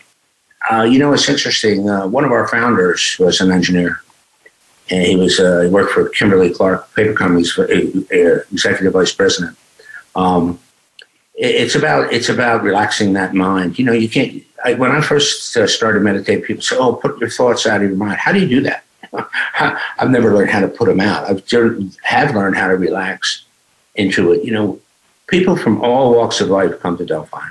Uh, 0.71 0.83
you 0.83 0.97
know, 0.97 1.11
it's 1.11 1.27
interesting. 1.27 1.89
Uh, 1.89 2.07
one 2.07 2.23
of 2.23 2.31
our 2.31 2.47
founders 2.47 3.17
was 3.19 3.41
an 3.41 3.51
engineer, 3.51 4.01
and 4.89 5.03
he 5.05 5.15
was 5.17 5.39
uh, 5.39 5.61
he 5.61 5.69
worked 5.69 5.91
for 5.91 6.07
Kimberly 6.09 6.53
Clark 6.53 6.93
Paper 6.95 7.13
Company's 7.13 7.57
executive 7.57 8.93
vice 8.93 9.11
president. 9.13 9.57
Um, 10.15 10.59
it- 11.35 11.55
it's 11.55 11.75
about 11.75 12.13
it's 12.13 12.29
about 12.29 12.61
relaxing 12.63 13.13
that 13.13 13.33
mind. 13.33 13.77
You 13.79 13.85
know, 13.85 13.91
you 13.93 14.07
can't. 14.07 14.43
I, 14.63 14.75
when 14.75 14.91
I 14.91 15.01
first 15.01 15.57
uh, 15.57 15.65
started 15.67 16.03
meditating, 16.03 16.43
people 16.43 16.61
say, 16.61 16.75
"Oh, 16.77 16.93
put 16.93 17.19
your 17.19 17.29
thoughts 17.29 17.65
out 17.65 17.81
of 17.81 17.89
your 17.89 17.97
mind." 17.97 18.19
How 18.19 18.31
do 18.31 18.39
you 18.39 18.47
do 18.47 18.61
that? 18.61 18.83
I've 19.59 20.09
never 20.09 20.33
learned 20.33 20.51
how 20.51 20.61
to 20.61 20.67
put 20.67 20.87
them 20.87 20.99
out. 20.99 21.29
I've 21.29 21.43
have 22.03 22.35
learned 22.35 22.55
how 22.55 22.67
to 22.67 22.75
relax 22.75 23.45
into 23.95 24.31
it. 24.31 24.43
You 24.43 24.51
know, 24.51 24.79
people 25.27 25.55
from 25.55 25.81
all 25.81 26.13
walks 26.15 26.41
of 26.41 26.49
life 26.49 26.79
come 26.79 26.97
to 26.97 27.05
Delphi. 27.05 27.45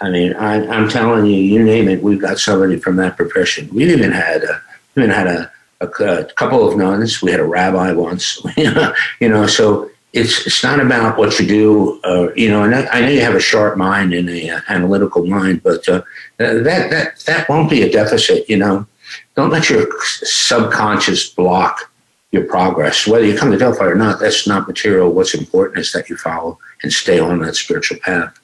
I 0.00 0.10
mean, 0.10 0.32
I, 0.34 0.66
I'm 0.66 0.88
telling 0.88 1.26
you, 1.26 1.36
you 1.36 1.62
name 1.62 1.88
it, 1.88 2.02
we've 2.02 2.20
got 2.20 2.38
somebody 2.38 2.78
from 2.78 2.96
that 2.96 3.16
profession. 3.16 3.68
We've 3.72 3.90
even 3.90 4.12
had 4.12 4.44
a, 4.44 4.62
even 4.96 5.10
had 5.10 5.26
a, 5.26 5.52
a, 5.80 5.86
a 5.86 6.24
couple 6.34 6.66
of 6.66 6.76
nuns. 6.76 7.20
We 7.20 7.30
had 7.30 7.40
a 7.40 7.44
rabbi 7.44 7.92
once. 7.92 8.40
you 8.56 9.28
know, 9.28 9.46
so 9.46 9.90
it's 10.12 10.46
it's 10.46 10.62
not 10.62 10.80
about 10.80 11.18
what 11.18 11.38
you 11.38 11.46
do. 11.46 12.00
Uh, 12.02 12.32
you 12.34 12.48
know, 12.48 12.64
and 12.64 12.74
I, 12.74 12.86
I 12.86 13.00
know 13.00 13.08
you 13.08 13.20
have 13.20 13.34
a 13.34 13.40
sharp 13.40 13.76
mind 13.76 14.12
and 14.12 14.28
a 14.28 14.50
uh, 14.50 14.60
analytical 14.68 15.26
mind, 15.26 15.62
but 15.62 15.86
uh, 15.88 16.02
that 16.38 16.90
that 16.90 17.20
that 17.26 17.48
won't 17.48 17.70
be 17.70 17.82
a 17.82 17.90
deficit. 17.90 18.48
You 18.48 18.56
know, 18.56 18.86
don't 19.36 19.50
let 19.50 19.70
your 19.70 19.86
subconscious 20.02 21.28
block 21.28 21.92
your 22.32 22.44
progress. 22.44 23.06
Whether 23.06 23.26
you 23.26 23.36
come 23.36 23.50
to 23.50 23.58
Delphi 23.58 23.84
or 23.84 23.96
not, 23.96 24.20
that's 24.20 24.46
not 24.46 24.68
material. 24.68 25.12
What's 25.12 25.34
important 25.34 25.78
is 25.78 25.92
that 25.92 26.08
you 26.08 26.16
follow 26.16 26.58
and 26.82 26.92
stay 26.92 27.18
on 27.18 27.40
that 27.40 27.56
spiritual 27.56 27.98
path 27.98 28.38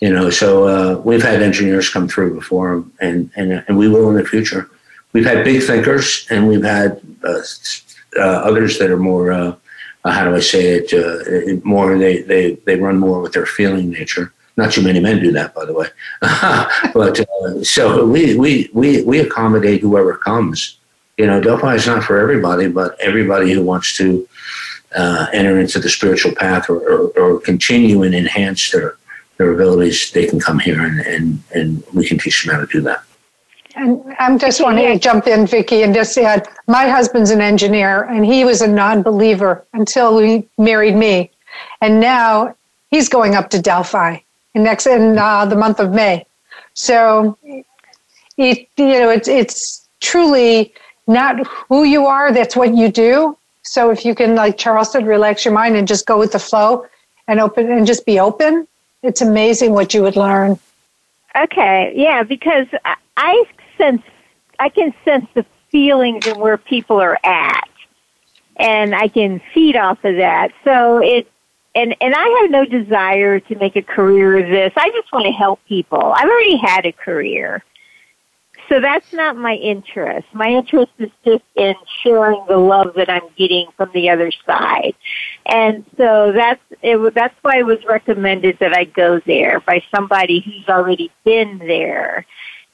you 0.00 0.10
know 0.10 0.30
so 0.30 0.66
uh, 0.66 0.98
we've 1.00 1.22
had 1.22 1.42
engineers 1.42 1.88
come 1.88 2.08
through 2.08 2.34
before 2.34 2.84
and, 3.00 3.30
and 3.36 3.64
and 3.66 3.76
we 3.76 3.88
will 3.88 4.10
in 4.10 4.16
the 4.16 4.24
future 4.24 4.70
we've 5.12 5.26
had 5.26 5.44
big 5.44 5.62
thinkers 5.62 6.26
and 6.30 6.48
we've 6.48 6.64
had 6.64 7.00
uh, 7.24 7.40
uh, 8.16 8.20
others 8.20 8.78
that 8.78 8.90
are 8.90 8.98
more 8.98 9.30
uh, 9.30 9.54
uh, 10.04 10.10
how 10.10 10.24
do 10.24 10.34
i 10.34 10.40
say 10.40 10.80
it 10.80 10.92
uh, 10.92 11.60
more 11.64 11.96
they, 11.98 12.22
they 12.22 12.54
they 12.66 12.76
run 12.76 12.98
more 12.98 13.20
with 13.20 13.32
their 13.32 13.46
feeling 13.46 13.90
nature 13.90 14.32
Not 14.56 14.72
too 14.72 14.82
many 14.82 15.00
men 15.00 15.20
do 15.20 15.32
that, 15.32 15.54
by 15.54 15.64
the 15.64 15.72
way. 15.72 15.86
but 16.20 17.20
uh, 17.20 17.64
so 17.64 18.04
we, 18.06 18.36
we, 18.36 18.70
we, 18.72 19.02
we 19.02 19.20
accommodate 19.20 19.80
whoever 19.80 20.16
comes. 20.16 20.78
You 21.16 21.26
know, 21.26 21.40
Delphi 21.40 21.74
is 21.74 21.86
not 21.86 22.04
for 22.04 22.18
everybody, 22.18 22.68
but 22.68 22.98
everybody 23.00 23.52
who 23.52 23.62
wants 23.62 23.96
to 23.98 24.28
uh, 24.94 25.26
enter 25.32 25.60
into 25.60 25.78
the 25.78 25.88
spiritual 25.88 26.34
path 26.34 26.68
or, 26.68 26.78
or, 26.78 27.08
or, 27.10 27.40
continue 27.40 28.02
and 28.02 28.14
enhance 28.14 28.72
their, 28.72 28.96
their 29.36 29.52
abilities, 29.52 30.10
they 30.10 30.26
can 30.26 30.40
come 30.40 30.58
here 30.58 30.80
and, 30.80 31.00
and, 31.00 31.42
and 31.54 31.84
we 31.94 32.04
can 32.06 32.18
teach 32.18 32.44
them 32.44 32.54
how 32.54 32.60
to 32.60 32.66
do 32.66 32.80
that. 32.80 33.04
And 33.76 34.02
I'm 34.18 34.38
just 34.38 34.60
wanting 34.60 34.86
to 34.86 34.98
jump 34.98 35.28
in, 35.28 35.46
Vicki, 35.46 35.82
and 35.82 35.94
just 35.94 36.18
add 36.18 36.48
my 36.66 36.88
husband's 36.88 37.30
an 37.30 37.40
engineer, 37.40 38.02
and 38.02 38.26
he 38.26 38.44
was 38.44 38.62
a 38.62 38.66
non 38.66 39.02
believer 39.02 39.64
until 39.74 40.18
he 40.18 40.48
married 40.58 40.96
me. 40.96 41.30
And 41.80 42.00
now 42.00 42.56
he's 42.90 43.08
going 43.08 43.36
up 43.36 43.48
to 43.50 43.62
Delphi 43.62 44.18
in 44.54 44.62
next 44.62 44.86
in 44.86 45.18
uh, 45.18 45.44
the 45.46 45.56
month 45.56 45.80
of 45.80 45.92
May. 45.92 46.24
So, 46.74 47.36
it, 48.36 48.68
you 48.76 48.86
know, 48.86 49.10
it's, 49.10 49.28
it's 49.28 49.88
truly 50.00 50.72
not 51.06 51.46
who 51.46 51.84
you 51.84 52.06
are, 52.06 52.32
that's 52.32 52.56
what 52.56 52.74
you 52.74 52.88
do. 52.90 53.36
So 53.62 53.90
if 53.90 54.04
you 54.04 54.14
can, 54.14 54.34
like 54.34 54.56
Charles 54.56 54.92
said, 54.92 55.06
relax 55.06 55.44
your 55.44 55.54
mind 55.54 55.76
and 55.76 55.86
just 55.86 56.06
go 56.06 56.18
with 56.18 56.32
the 56.32 56.38
flow 56.38 56.86
and 57.28 57.38
open 57.38 57.70
and 57.70 57.86
just 57.86 58.06
be 58.06 58.18
open, 58.18 58.66
it's 59.02 59.20
amazing 59.20 59.72
what 59.72 59.94
you 59.94 60.02
would 60.02 60.16
learn. 60.16 60.58
Okay, 61.36 61.92
yeah, 61.94 62.22
because 62.22 62.66
I 63.16 63.44
sense, 63.78 64.02
I 64.58 64.68
can 64.68 64.92
sense 65.04 65.26
the 65.34 65.44
feelings 65.70 66.26
and 66.26 66.40
where 66.40 66.58
people 66.58 67.00
are 67.00 67.18
at, 67.22 67.68
and 68.56 68.94
I 68.94 69.08
can 69.08 69.40
feed 69.54 69.76
off 69.76 70.04
of 70.04 70.16
that. 70.16 70.52
So 70.64 70.98
it, 70.98 71.30
and 71.74 71.94
and 72.00 72.14
I 72.14 72.40
have 72.42 72.50
no 72.50 72.64
desire 72.64 73.40
to 73.40 73.54
make 73.56 73.76
a 73.76 73.82
career 73.82 74.38
of 74.38 74.50
this. 74.50 74.72
I 74.76 74.90
just 74.90 75.12
want 75.12 75.26
to 75.26 75.32
help 75.32 75.60
people. 75.66 76.12
I've 76.14 76.28
already 76.28 76.56
had 76.56 76.86
a 76.86 76.92
career, 76.92 77.62
so 78.70 78.80
that's 78.80 79.12
not 79.12 79.36
my 79.36 79.54
interest. 79.54 80.28
My 80.32 80.48
interest 80.48 80.92
is 81.00 81.10
just 81.24 81.42
in 81.56 81.74
sharing 82.02 82.44
the 82.48 82.56
love 82.56 82.94
that 82.94 83.10
I'm 83.10 83.28
getting 83.36 83.66
from 83.76 83.90
the 83.92 84.08
other 84.10 84.30
side. 84.46 84.94
And 85.44 85.84
so 85.96 86.32
that's 86.32 86.62
it, 86.80 87.14
that's 87.14 87.34
why 87.42 87.58
it 87.58 87.66
was 87.66 87.84
recommended 87.84 88.58
that 88.60 88.72
I 88.72 88.84
go 88.84 89.20
there 89.26 89.58
by 89.60 89.82
somebody 89.92 90.40
who's 90.40 90.68
already 90.68 91.10
been 91.24 91.58
there. 91.58 92.24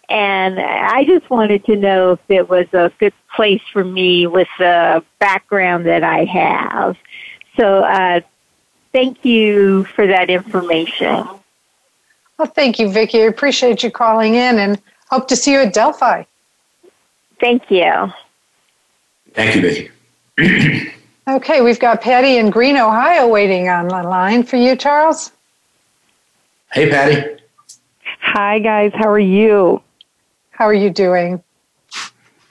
And 0.08 0.60
I 0.60 1.04
just 1.04 1.28
wanted 1.30 1.64
to 1.64 1.76
know 1.76 2.12
if 2.12 2.20
it 2.28 2.48
was 2.48 2.66
a 2.74 2.92
good 2.98 3.14
place 3.34 3.62
for 3.72 3.82
me 3.82 4.26
with 4.26 4.48
the 4.58 5.02
background 5.18 5.86
that 5.86 6.04
I 6.04 6.24
have. 6.26 6.96
So 7.58 7.82
uh, 7.82 8.20
thank 8.96 9.26
you 9.26 9.84
for 9.84 10.06
that 10.06 10.30
information. 10.30 11.28
Well, 12.38 12.48
thank 12.48 12.78
you, 12.78 12.90
Vicki. 12.90 13.22
I 13.22 13.26
appreciate 13.26 13.82
you 13.82 13.90
calling 13.90 14.34
in 14.34 14.58
and 14.58 14.80
Hope 15.10 15.28
to 15.28 15.36
see 15.36 15.52
you 15.52 15.60
at 15.60 15.72
Delphi. 15.72 16.24
Thank 17.38 17.70
you. 17.70 18.12
Thank 19.34 19.54
you, 19.54 19.90
Vicki. 20.38 20.92
okay, 21.28 21.60
we've 21.60 21.78
got 21.78 22.00
Patty 22.00 22.38
in 22.38 22.50
Green, 22.50 22.76
Ohio 22.76 23.28
waiting 23.28 23.68
on 23.68 23.88
the 23.88 24.02
line 24.02 24.42
for 24.42 24.56
you, 24.56 24.74
Charles. 24.74 25.30
Hey, 26.72 26.90
Patty. 26.90 27.40
Hi, 28.20 28.58
guys. 28.58 28.92
How 28.94 29.08
are 29.08 29.18
you? 29.18 29.80
How 30.50 30.64
are 30.64 30.74
you 30.74 30.90
doing? 30.90 31.42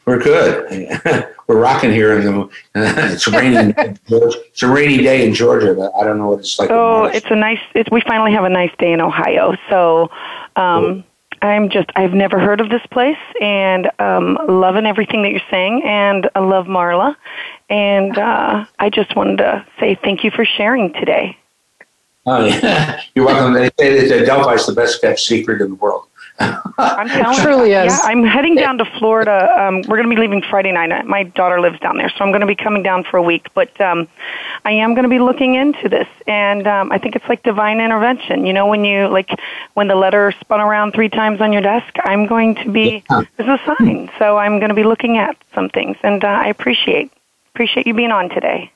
We're 0.06 0.20
good. 0.20 1.00
We're 1.48 1.60
rocking 1.60 1.92
here, 1.92 2.18
in 2.20 2.26
the, 2.26 2.50
it's 2.76 3.28
raining. 3.28 3.74
it's 3.78 4.64
a 4.64 4.68
rainy 4.68 4.98
day 4.98 5.28
in 5.28 5.34
Georgia, 5.34 5.74
but 5.74 5.92
I 6.00 6.04
don't 6.04 6.18
know 6.18 6.30
what 6.30 6.40
it's 6.40 6.58
like. 6.58 6.70
Oh, 6.72 7.06
it's 7.06 7.28
a 7.30 7.36
nice. 7.36 7.60
It's, 7.74 7.90
we 7.92 8.02
finally 8.02 8.32
have 8.34 8.44
a 8.44 8.50
nice 8.50 8.72
day 8.80 8.92
in 8.92 9.02
Ohio. 9.02 9.56
So, 9.70 10.10
um, 10.56 11.04
I'm 11.42 11.70
just, 11.70 11.90
I've 11.96 12.14
never 12.14 12.40
heard 12.40 12.62
of 12.62 12.70
this 12.70 12.86
place 12.92 13.18
and 13.40 13.90
um, 14.00 14.40
loving 14.48 14.86
everything 14.86 15.22
that 15.24 15.32
you're 15.32 15.42
saying. 15.52 15.84
And 15.84 16.30
I 16.34 16.40
love 16.40 16.66
Marla. 16.66 17.16
And 17.70 18.18
uh, 18.18 18.66
I 18.80 18.90
just 18.90 19.16
wanted 19.16 19.38
to 19.38 19.66
say 19.80 19.96
thank 20.04 20.24
you 20.24 20.32
for 20.32 20.46
sharing 20.46 20.94
today. 20.94 21.38
Oh, 22.26 22.44
yeah. 22.46 23.02
You're 23.16 23.26
welcome. 23.26 23.54
They 23.54 23.70
say 23.80 24.08
that 24.08 24.26
Delphi 24.26 24.54
is 24.54 24.66
the 24.66 24.74
best 24.74 25.02
kept 25.02 25.20
secret 25.20 25.62
in 25.62 25.70
the 25.70 25.76
world. 25.76 26.08
I'm 26.40 27.08
telling 27.08 27.38
truly 27.38 27.72
you, 27.72 27.78
is. 27.78 27.94
Yeah, 27.94 28.00
I'm 28.04 28.24
heading 28.24 28.56
down 28.56 28.78
to 28.80 28.86
Florida. 29.00 29.50
Um, 29.58 29.76
we're 29.88 29.98
going 29.98 30.10
to 30.10 30.16
be 30.16 30.20
leaving 30.20 30.42
Friday 30.42 30.72
night. 30.72 31.06
My 31.06 31.24
daughter 31.24 31.62
lives 31.62 31.80
down 31.80 31.98
there, 31.98 32.10
so 32.10 32.26
I'm 32.26 32.32
going 32.32 32.42
to 32.42 32.48
be 32.48 32.56
coming 32.56 32.84
down 32.84 33.04
for 33.04 33.18
a 33.18 33.22
week. 33.22 33.48
But 33.54 33.80
um, 33.80 34.08
I 34.66 34.72
am 34.72 34.94
going 34.94 35.04
to 35.04 35.10
be 35.10 35.20
looking 35.20 35.56
into 35.56 35.88
this, 35.88 36.08
and 36.28 36.68
um, 36.68 36.92
I 36.92 36.98
think 36.98 37.16
it's 37.16 37.28
like 37.30 37.44
divine 37.44 37.80
intervention. 37.80 38.46
You 38.46 38.54
know, 38.54 38.68
when 38.68 38.84
you 38.84 39.08
like 39.08 39.30
when 39.76 39.88
the 39.88 39.96
letter 39.96 40.34
spun 40.42 40.60
around 40.60 40.92
three 40.92 41.10
times 41.10 41.40
on 41.40 41.54
your 41.54 41.62
desk, 41.62 41.94
I'm 42.04 42.26
going 42.26 42.56
to 42.56 42.72
be. 42.72 43.04
Yeah. 43.10 43.22
This 43.38 43.48
is 43.48 43.60
a 43.66 43.76
sign, 43.78 44.12
so 44.20 44.38
I'm 44.38 44.60
going 44.60 44.70
to 44.70 44.76
be 44.76 44.84
looking 44.84 45.18
at 45.18 45.38
some 45.54 45.70
things, 45.70 45.98
and 46.04 46.24
uh, 46.24 46.28
I 46.28 46.48
appreciate 46.48 47.12
appreciate 47.54 47.88
you 47.88 47.94
being 47.94 48.12
on 48.12 48.28
today. 48.30 48.72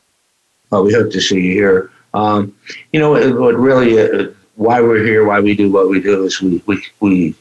Well, 0.70 0.84
we 0.86 0.94
hope 0.94 1.12
to 1.12 1.20
see 1.20 1.42
you 1.42 1.52
here. 1.52 1.92
Um, 2.14 2.56
you 2.94 3.00
know, 3.00 3.12
what 3.12 3.56
really, 3.56 4.00
uh, 4.00 4.30
why 4.56 4.82
we're 4.82 5.04
here, 5.04 5.26
why 5.26 5.40
we 5.42 5.56
do 5.56 5.72
what 5.72 5.90
we 5.90 6.02
do 6.02 6.24
is 6.24 6.42
we, 6.42 6.64
we, 6.66 6.86
we 7.00 7.36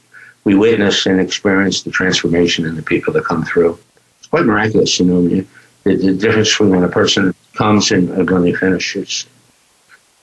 we 0.48 0.54
witness 0.54 1.04
and 1.04 1.20
experience 1.20 1.82
the 1.82 1.90
transformation 1.90 2.64
in 2.64 2.74
the 2.74 2.82
people 2.82 3.12
that 3.12 3.26
come 3.26 3.44
through. 3.44 3.78
It's 4.18 4.28
quite 4.28 4.46
miraculous, 4.46 4.98
you 4.98 5.04
know. 5.04 5.20
The, 5.28 5.44
the 5.84 6.14
difference 6.14 6.48
between 6.48 6.70
when 6.70 6.84
a 6.84 6.88
person 6.88 7.34
comes 7.54 7.90
and 7.90 8.30
when 8.30 8.42
they 8.44 8.54
finish, 8.54 8.96
it's 8.96 9.26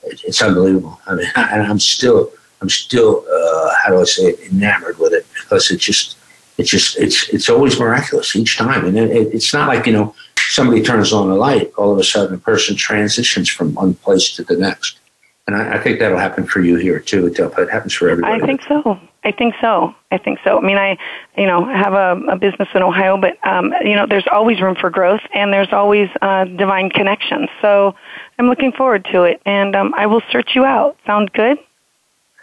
it's 0.02 0.42
unbelievable. 0.42 1.00
I 1.06 1.14
mean, 1.14 1.28
and 1.36 1.62
I'm 1.62 1.78
still 1.78 2.32
I'm 2.60 2.68
still 2.68 3.24
uh, 3.32 3.70
how 3.80 3.90
do 3.90 4.00
I 4.00 4.04
say 4.04 4.24
it 4.32 4.52
enamored 4.52 4.98
with 4.98 5.12
it 5.12 5.26
because 5.34 5.70
it 5.70 5.78
just 5.78 6.16
it's 6.58 6.70
just 6.70 6.98
it's 6.98 7.28
it's 7.28 7.48
always 7.48 7.78
miraculous 7.78 8.34
each 8.34 8.58
time, 8.58 8.84
and 8.84 8.98
it, 8.98 9.10
it's 9.32 9.54
not 9.54 9.68
like 9.68 9.86
you 9.86 9.92
know 9.92 10.12
somebody 10.36 10.82
turns 10.82 11.12
on 11.12 11.28
the 11.28 11.36
light, 11.36 11.72
all 11.78 11.92
of 11.92 11.98
a 11.98 12.04
sudden 12.04 12.34
a 12.34 12.38
person 12.38 12.74
transitions 12.74 13.48
from 13.48 13.74
one 13.74 13.94
place 13.94 14.34
to 14.34 14.42
the 14.42 14.56
next. 14.56 14.98
And 15.46 15.54
I, 15.54 15.76
I 15.76 15.78
think 15.78 16.00
that'll 16.00 16.18
happen 16.18 16.46
for 16.46 16.60
you 16.60 16.74
here 16.76 16.98
too, 16.98 17.30
Delphi. 17.30 17.62
It 17.62 17.70
happens 17.70 17.94
for 17.94 18.08
everybody. 18.08 18.42
I 18.42 18.44
think 18.44 18.62
so. 18.66 18.98
I 19.26 19.32
think 19.32 19.56
so. 19.60 19.92
I 20.12 20.18
think 20.18 20.38
so. 20.44 20.56
I 20.56 20.60
mean, 20.60 20.76
I, 20.76 20.96
you 21.36 21.46
know, 21.46 21.64
have 21.64 21.94
a, 21.94 22.16
a 22.28 22.36
business 22.36 22.68
in 22.76 22.82
Ohio, 22.82 23.16
but 23.20 23.36
um, 23.44 23.74
you 23.82 23.96
know, 23.96 24.06
there's 24.06 24.26
always 24.30 24.60
room 24.60 24.76
for 24.76 24.88
growth, 24.88 25.20
and 25.34 25.52
there's 25.52 25.72
always 25.72 26.08
uh, 26.22 26.44
divine 26.44 26.90
connections. 26.90 27.48
So 27.60 27.96
I'm 28.38 28.46
looking 28.46 28.70
forward 28.70 29.04
to 29.10 29.24
it, 29.24 29.42
and 29.44 29.74
um, 29.74 29.92
I 29.96 30.06
will 30.06 30.22
search 30.30 30.54
you 30.54 30.64
out. 30.64 30.96
Sound 31.06 31.32
good? 31.32 31.58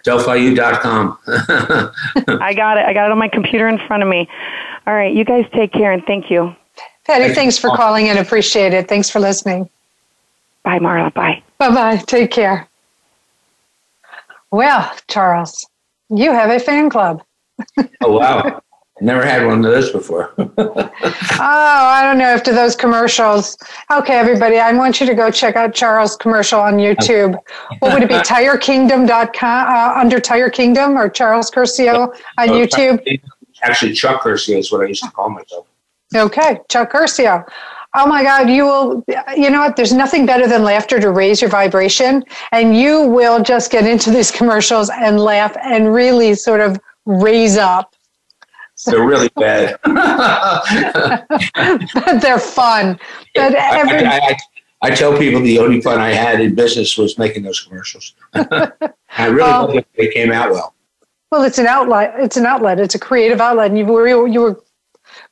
DelphiU.com. 0.06 1.18
I 2.42 2.54
got 2.54 2.78
it. 2.78 2.86
I 2.86 2.94
got 2.94 3.06
it 3.06 3.12
on 3.14 3.18
my 3.18 3.30
computer 3.30 3.70
in 3.70 3.78
front 3.88 4.04
of 4.04 4.10
me. 4.10 4.28
All 4.86 4.94
right, 4.94 5.16
you 5.16 5.24
guys 5.24 5.46
take 5.54 5.72
care, 5.72 5.94
and 5.94 6.04
thank 6.06 6.30
you. 6.30 6.54
Patty, 7.06 7.34
thanks 7.34 7.58
for 7.58 7.70
calling 7.70 8.08
in. 8.08 8.18
Appreciate 8.18 8.74
it. 8.74 8.90
Thanks 8.90 9.10
for 9.10 9.22
listening. 9.22 9.70
Bye, 10.64 10.80
Marla. 10.80 11.14
Bye. 11.14 11.42
Bye 11.60 11.70
bye. 11.70 11.96
Take 12.08 12.32
care. 12.32 12.68
Well, 14.52 14.92
Charles, 15.08 15.66
you 16.10 16.32
have 16.32 16.50
a 16.50 16.60
fan 16.60 16.90
club. 16.90 17.24
oh, 18.02 18.12
wow. 18.12 18.62
Never 19.02 19.26
had 19.26 19.46
one 19.46 19.66
of 19.66 19.72
those 19.72 19.92
before. 19.92 20.34
oh, 20.38 20.54
I 21.40 22.04
don't 22.04 22.20
know. 22.20 22.26
After 22.26 22.54
those 22.54 22.76
commercials. 22.76 23.58
Okay, 23.92 24.14
everybody, 24.14 24.60
I 24.60 24.72
want 24.72 25.02
you 25.02 25.08
to 25.08 25.16
go 25.16 25.32
check 25.32 25.56
out 25.56 25.74
Charles' 25.74 26.16
commercial 26.16 26.60
on 26.60 26.76
YouTube. 26.76 27.36
What 27.80 27.94
would 27.94 28.04
it 28.04 28.10
be? 28.10 28.16
TireKingdom.com, 28.16 29.68
uh, 29.68 30.00
under 30.00 30.20
Tire 30.20 30.50
Kingdom 30.50 30.96
or 30.96 31.10
Charles 31.10 31.50
Curcio 31.50 32.16
on 32.38 32.50
oh, 32.50 32.54
YouTube? 32.54 33.22
Actually, 33.64 33.94
Chuck 33.94 34.22
Curcio 34.22 34.60
is 34.60 34.72
what 34.72 34.82
I 34.82 34.86
used 34.86 35.04
to 35.04 35.12
call 35.12 35.30
myself. 35.30 35.68
Okay, 36.16 36.60
Chuck 36.70 36.94
Curcio. 36.94 37.46
Oh 37.96 38.08
my 38.08 38.24
God, 38.24 38.50
you 38.50 38.66
will, 38.66 39.06
you 39.38 39.52
know 39.52 39.60
what? 39.60 39.76
There's 39.76 39.94
nothing 39.94 40.26
better 40.26 40.48
than 40.48 40.64
laughter 40.64 41.00
to 41.00 41.12
raise 41.12 41.42
your 41.42 41.50
vibration. 41.50 42.24
And 42.52 42.76
you 42.76 43.08
will 43.08 43.44
just 43.44 43.72
get 43.72 43.86
into 43.86 44.10
these 44.10 44.32
commercials 44.40 44.90
and 44.90 45.20
laugh 45.20 45.56
and 45.64 45.94
really 45.94 46.34
sort 46.34 46.60
of 46.60 46.80
raise 47.06 47.58
up. 47.58 47.96
They're 48.86 49.06
really 49.06 49.30
bad. 49.36 49.78
but 49.84 51.28
they're 52.20 52.40
fun. 52.40 53.00
But 53.36 53.54
every, 53.54 54.06
I, 54.06 54.18
I, 54.18 54.36
I, 54.82 54.90
tell 54.90 55.18
people 55.18 55.42
the 55.42 55.60
only 55.60 55.80
fun 55.80 56.00
I 56.00 56.10
had 56.10 56.42
in 56.42 56.56
business 56.56 56.98
was 56.98 57.18
making 57.18 57.44
those 57.44 57.62
commercials. 57.62 58.16
I 58.34 59.28
really 59.28 59.50
um, 59.50 59.72
think 59.72 59.88
they 59.96 60.08
came 60.10 60.32
out 60.32 60.52
well. 60.52 60.74
Well, 61.32 61.44
it's 61.44 61.60
an 61.60 61.68
outlet. 61.68 62.16
It's 62.18 62.36
an 62.36 62.46
outlet. 62.46 62.80
It's 62.80 62.96
a 62.96 63.00
creative 63.00 63.40
outlet. 63.40 63.70
And 63.70 63.78
you 63.78 63.86
were, 63.86 64.28
you 64.28 64.42
were 64.42 64.62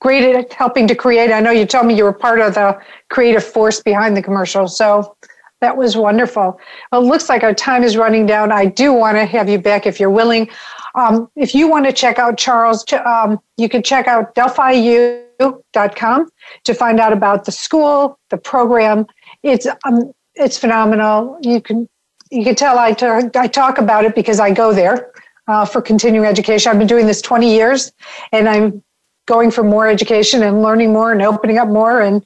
great 0.02 0.24
at 0.36 0.52
helping 0.52 0.88
to 0.88 0.96
create. 0.96 1.32
I 1.32 1.40
know 1.40 1.52
you 1.52 1.66
told 1.66 1.86
me 1.86 1.96
you 1.96 2.04
were 2.04 2.12
part 2.12 2.40
of 2.42 2.56
the 2.56 2.78
creative 3.10 3.44
force 3.44 3.82
behind 3.82 4.18
the 4.18 4.22
commercial. 4.22 4.68
So 4.68 5.16
that 5.62 5.78
was 5.78 5.96
wonderful. 5.96 6.60
Well, 6.92 7.02
it 7.02 7.06
looks 7.06 7.30
like 7.30 7.44
our 7.44 7.54
time 7.54 7.84
is 7.84 7.96
running 7.96 8.26
down. 8.26 8.52
I 8.52 8.66
do 8.66 8.92
want 8.92 9.16
to 9.18 9.26
have 9.26 9.48
you 9.48 9.60
back 9.60 9.86
if 9.86 10.00
you're 10.00 10.10
willing. 10.10 10.50
Um, 10.96 11.30
if 11.36 11.54
you 11.54 11.70
want 11.70 11.86
to 11.86 11.94
check 11.94 12.18
out 12.18 12.38
Charles, 12.38 12.84
um, 13.06 13.40
you 13.58 13.70
can 13.70 13.84
check 13.84 14.08
out 14.08 14.34
delphiu.com 14.34 16.30
to 16.64 16.74
find 16.74 17.00
out 17.00 17.14
about 17.14 17.46
the 17.46 17.52
school, 17.52 18.20
the 18.32 18.38
program. 18.38 19.06
It's 19.44 19.68
um, 19.86 20.12
it's 20.34 20.58
phenomenal. 20.58 21.38
You 21.44 21.62
can 21.62 21.88
you 22.32 22.44
can 22.44 22.56
tell 22.56 22.80
I 22.80 22.94
talk, 22.94 23.36
I 23.36 23.48
talk 23.48 23.78
about 23.78 24.04
it 24.06 24.16
because 24.16 24.40
I 24.40 24.52
go 24.52 24.74
there 24.74 25.12
uh, 25.48 25.66
for 25.66 25.82
continuing 25.82 26.26
education. 26.26 26.72
I've 26.72 26.80
been 26.80 26.88
doing 26.88 27.06
this 27.06 27.22
20 27.22 27.54
years 27.54 27.92
and 28.32 28.50
I'm 28.50 28.84
going 29.26 29.52
for 29.52 29.64
more 29.64 29.88
education 29.88 30.44
and 30.44 30.62
learning 30.62 30.94
more 30.94 31.12
and 31.12 31.22
opening 31.22 31.58
up 31.58 31.68
more. 31.68 32.02
And 32.02 32.26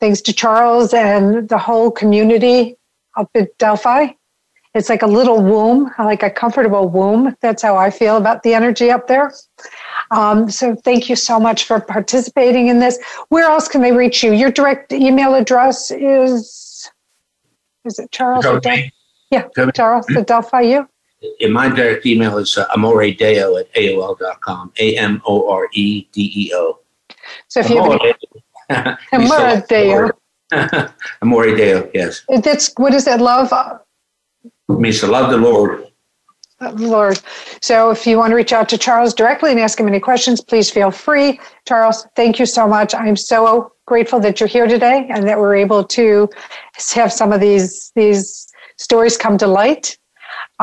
thanks 0.00 0.20
to 0.22 0.32
Charles 0.32 0.92
and 0.92 1.48
the 1.48 1.58
whole 1.58 1.90
community 1.90 2.76
up 3.16 3.30
at 3.34 3.56
Delphi, 3.58 4.08
it's 4.74 4.88
like 4.88 5.02
a 5.02 5.06
little 5.06 5.42
womb, 5.42 5.92
like 5.98 6.22
a 6.22 6.30
comfortable 6.30 6.88
womb. 6.88 7.36
That's 7.42 7.62
how 7.62 7.76
I 7.76 7.90
feel 7.90 8.16
about 8.16 8.42
the 8.42 8.54
energy 8.54 8.90
up 8.90 9.06
there. 9.06 9.32
Um, 10.10 10.50
so 10.50 10.74
thank 10.74 11.10
you 11.10 11.16
so 11.16 11.38
much 11.38 11.64
for 11.64 11.78
participating 11.78 12.68
in 12.68 12.78
this. 12.78 12.98
Where 13.28 13.50
else 13.50 13.68
can 13.68 13.82
they 13.82 13.92
reach 13.92 14.24
you? 14.24 14.32
Your 14.32 14.50
direct 14.50 14.92
email 14.92 15.34
address 15.34 15.90
is, 15.90 16.90
is 17.84 17.98
it 17.98 18.10
Charles? 18.12 18.44
Yeah, 19.30 19.48
Charles 19.74 20.06
at 20.16 20.26
Delphi 20.26 20.60
U. 20.62 20.88
In 21.40 21.52
my 21.52 21.68
direct 21.68 22.04
email 22.06 22.38
is 22.38 22.56
uh, 22.58 22.66
amoredeo 22.68 23.60
at 23.60 23.72
AOL.com. 23.74 24.72
A 24.78 24.96
M 24.96 25.22
O 25.26 25.48
R 25.50 25.68
E 25.72 26.06
D 26.12 26.32
E 26.34 26.52
O. 26.54 26.78
So 27.48 27.60
if 27.60 27.70
you 27.70 27.82
have 27.82 28.00
any, 28.00 28.14
Amoredeo. 29.12 30.10
Amoredeo, 31.22 31.90
yes. 31.94 32.22
That's, 32.42 32.72
what 32.76 32.94
is 32.94 33.04
that, 33.04 33.20
love? 33.20 33.52
It 34.44 34.78
means 34.78 35.00
to 35.00 35.06
love 35.06 35.30
the 35.30 35.36
Lord. 35.36 35.86
Lord. 36.74 37.20
So 37.60 37.90
if 37.90 38.06
you 38.06 38.18
want 38.18 38.30
to 38.30 38.36
reach 38.36 38.52
out 38.52 38.68
to 38.68 38.78
Charles 38.78 39.14
directly 39.14 39.50
and 39.50 39.58
ask 39.58 39.80
him 39.80 39.88
any 39.88 40.00
questions, 40.00 40.40
please 40.40 40.70
feel 40.70 40.90
free. 40.90 41.40
Charles, 41.66 42.06
thank 42.14 42.38
you 42.38 42.46
so 42.46 42.68
much. 42.68 42.94
I'm 42.94 43.16
so 43.16 43.72
grateful 43.86 44.20
that 44.20 44.38
you're 44.38 44.48
here 44.48 44.68
today 44.68 45.06
and 45.10 45.26
that 45.26 45.38
we're 45.38 45.56
able 45.56 45.82
to 45.84 46.28
have 46.94 47.12
some 47.12 47.32
of 47.32 47.40
these 47.40 47.90
these 47.96 48.48
stories 48.78 49.16
come 49.16 49.38
to 49.38 49.46
light. 49.46 49.98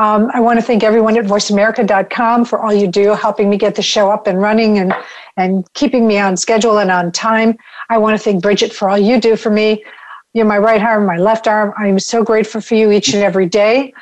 Um, 0.00 0.30
I 0.32 0.40
want 0.40 0.58
to 0.58 0.64
thank 0.64 0.82
everyone 0.82 1.18
at 1.18 1.26
voiceamerica.com 1.26 2.46
for 2.46 2.58
all 2.58 2.72
you 2.72 2.86
do, 2.86 3.10
helping 3.10 3.50
me 3.50 3.58
get 3.58 3.74
the 3.74 3.82
show 3.82 4.10
up 4.10 4.26
and 4.26 4.40
running 4.40 4.78
and, 4.78 4.94
and 5.36 5.70
keeping 5.74 6.06
me 6.06 6.16
on 6.16 6.38
schedule 6.38 6.78
and 6.78 6.90
on 6.90 7.12
time. 7.12 7.58
I 7.90 7.98
want 7.98 8.16
to 8.16 8.24
thank 8.24 8.42
Bridget 8.42 8.72
for 8.72 8.88
all 8.88 8.96
you 8.96 9.20
do 9.20 9.36
for 9.36 9.50
me. 9.50 9.84
You're 10.32 10.46
my 10.46 10.56
right 10.56 10.80
arm, 10.80 11.04
my 11.04 11.18
left 11.18 11.46
arm. 11.46 11.74
I'm 11.76 11.98
so 11.98 12.24
grateful 12.24 12.62
for 12.62 12.76
you 12.76 12.90
each 12.90 13.12
and 13.12 13.22
every 13.22 13.44
day. 13.44 13.92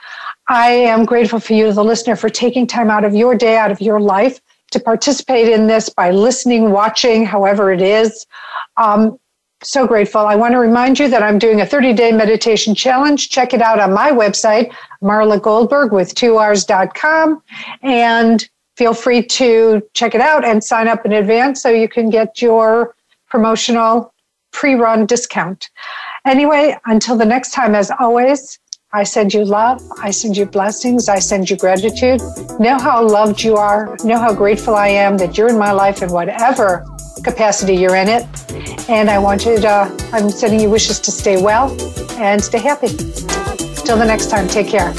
I 0.47 0.69
am 0.71 1.05
grateful 1.05 1.41
for 1.41 1.55
you, 1.55 1.73
the 1.73 1.83
listener, 1.83 2.15
for 2.15 2.29
taking 2.29 2.69
time 2.69 2.93
out 2.93 3.03
of 3.03 3.13
your 3.13 3.35
day, 3.35 3.57
out 3.57 3.73
of 3.73 3.81
your 3.81 3.99
life 3.99 4.41
to 4.71 4.79
participate 4.79 5.49
in 5.49 5.67
this 5.67 5.89
by 5.89 6.13
listening, 6.13 6.71
watching, 6.71 7.27
however 7.27 7.73
it 7.73 7.83
is. 7.83 8.25
Um, 8.77 9.19
so 9.63 9.87
grateful. 9.87 10.21
I 10.21 10.37
want 10.37 10.53
to 10.53 10.59
remind 10.59 10.99
you 10.99 11.09
that 11.09 11.23
I'm 11.23 11.39
doing 11.39 11.61
a 11.61 11.67
30 11.67 11.93
day 11.93 12.13
meditation 12.13 12.75
challenge. 12.75 13.29
Check 13.29 13.53
it 13.53 13.63
out 13.63 13.81
on 13.81 13.93
my 13.93 14.11
website, 14.11 14.73
Marla 15.03 15.41
Goldberg 15.41 15.93
with 15.93 16.15
2Rs.com. 16.15 17.43
And 17.83 18.49
feel 18.77 18.95
free 18.95 19.23
to 19.23 19.83
check 19.95 20.15
it 20.15 20.21
out 20.21 20.45
and 20.45 20.63
sign 20.63 20.87
up 20.87 21.05
in 21.05 21.13
advance 21.13 21.63
so 21.63 21.71
you 21.71 21.89
can 21.89 22.11
get 22.11 22.41
your 22.41 22.95
promotional 23.29 24.15
pre 24.53 24.75
run 24.75 25.07
discount. 25.07 25.71
Anyway, 26.25 26.77
until 26.87 27.17
the 27.17 27.25
next 27.25 27.53
time, 27.53 27.75
as 27.75 27.91
always, 27.99 28.59
I 28.93 29.03
send 29.03 29.35
you 29.35 29.45
love. 29.45 29.83
I 30.01 30.13
send 30.13 30.37
you 30.37 30.47
blessings. 30.47 31.09
I 31.09 31.19
send 31.19 31.51
you 31.51 31.57
gratitude. 31.57 32.23
Know 32.59 32.79
how 32.79 33.07
loved 33.07 33.43
you 33.43 33.57
are. 33.57 33.97
Know 34.03 34.19
how 34.19 34.33
grateful 34.33 34.75
I 34.77 34.89
am 34.89 35.19
that 35.19 35.37
you're 35.37 35.49
in 35.49 35.59
my 35.59 35.73
life 35.73 36.01
and 36.01 36.11
whatever 36.11 36.87
capacity 37.23 37.75
you're 37.75 37.97
in 37.97 38.09
it. 38.09 38.27
And 38.89 39.11
I 39.11 39.19
want 39.19 39.45
you 39.45 39.61
to, 39.61 39.95
I'm 40.13 40.31
sending 40.31 40.61
you 40.61 40.71
wishes 40.71 41.01
to 41.01 41.11
stay 41.11 41.41
well 41.41 41.71
and 42.19 42.43
stay 42.43 42.59
happy. 42.59 42.89
Till 42.89 43.97
the 43.97 44.05
next 44.07 44.31
time, 44.31 44.49
take 44.49 44.69
care. 44.69 44.93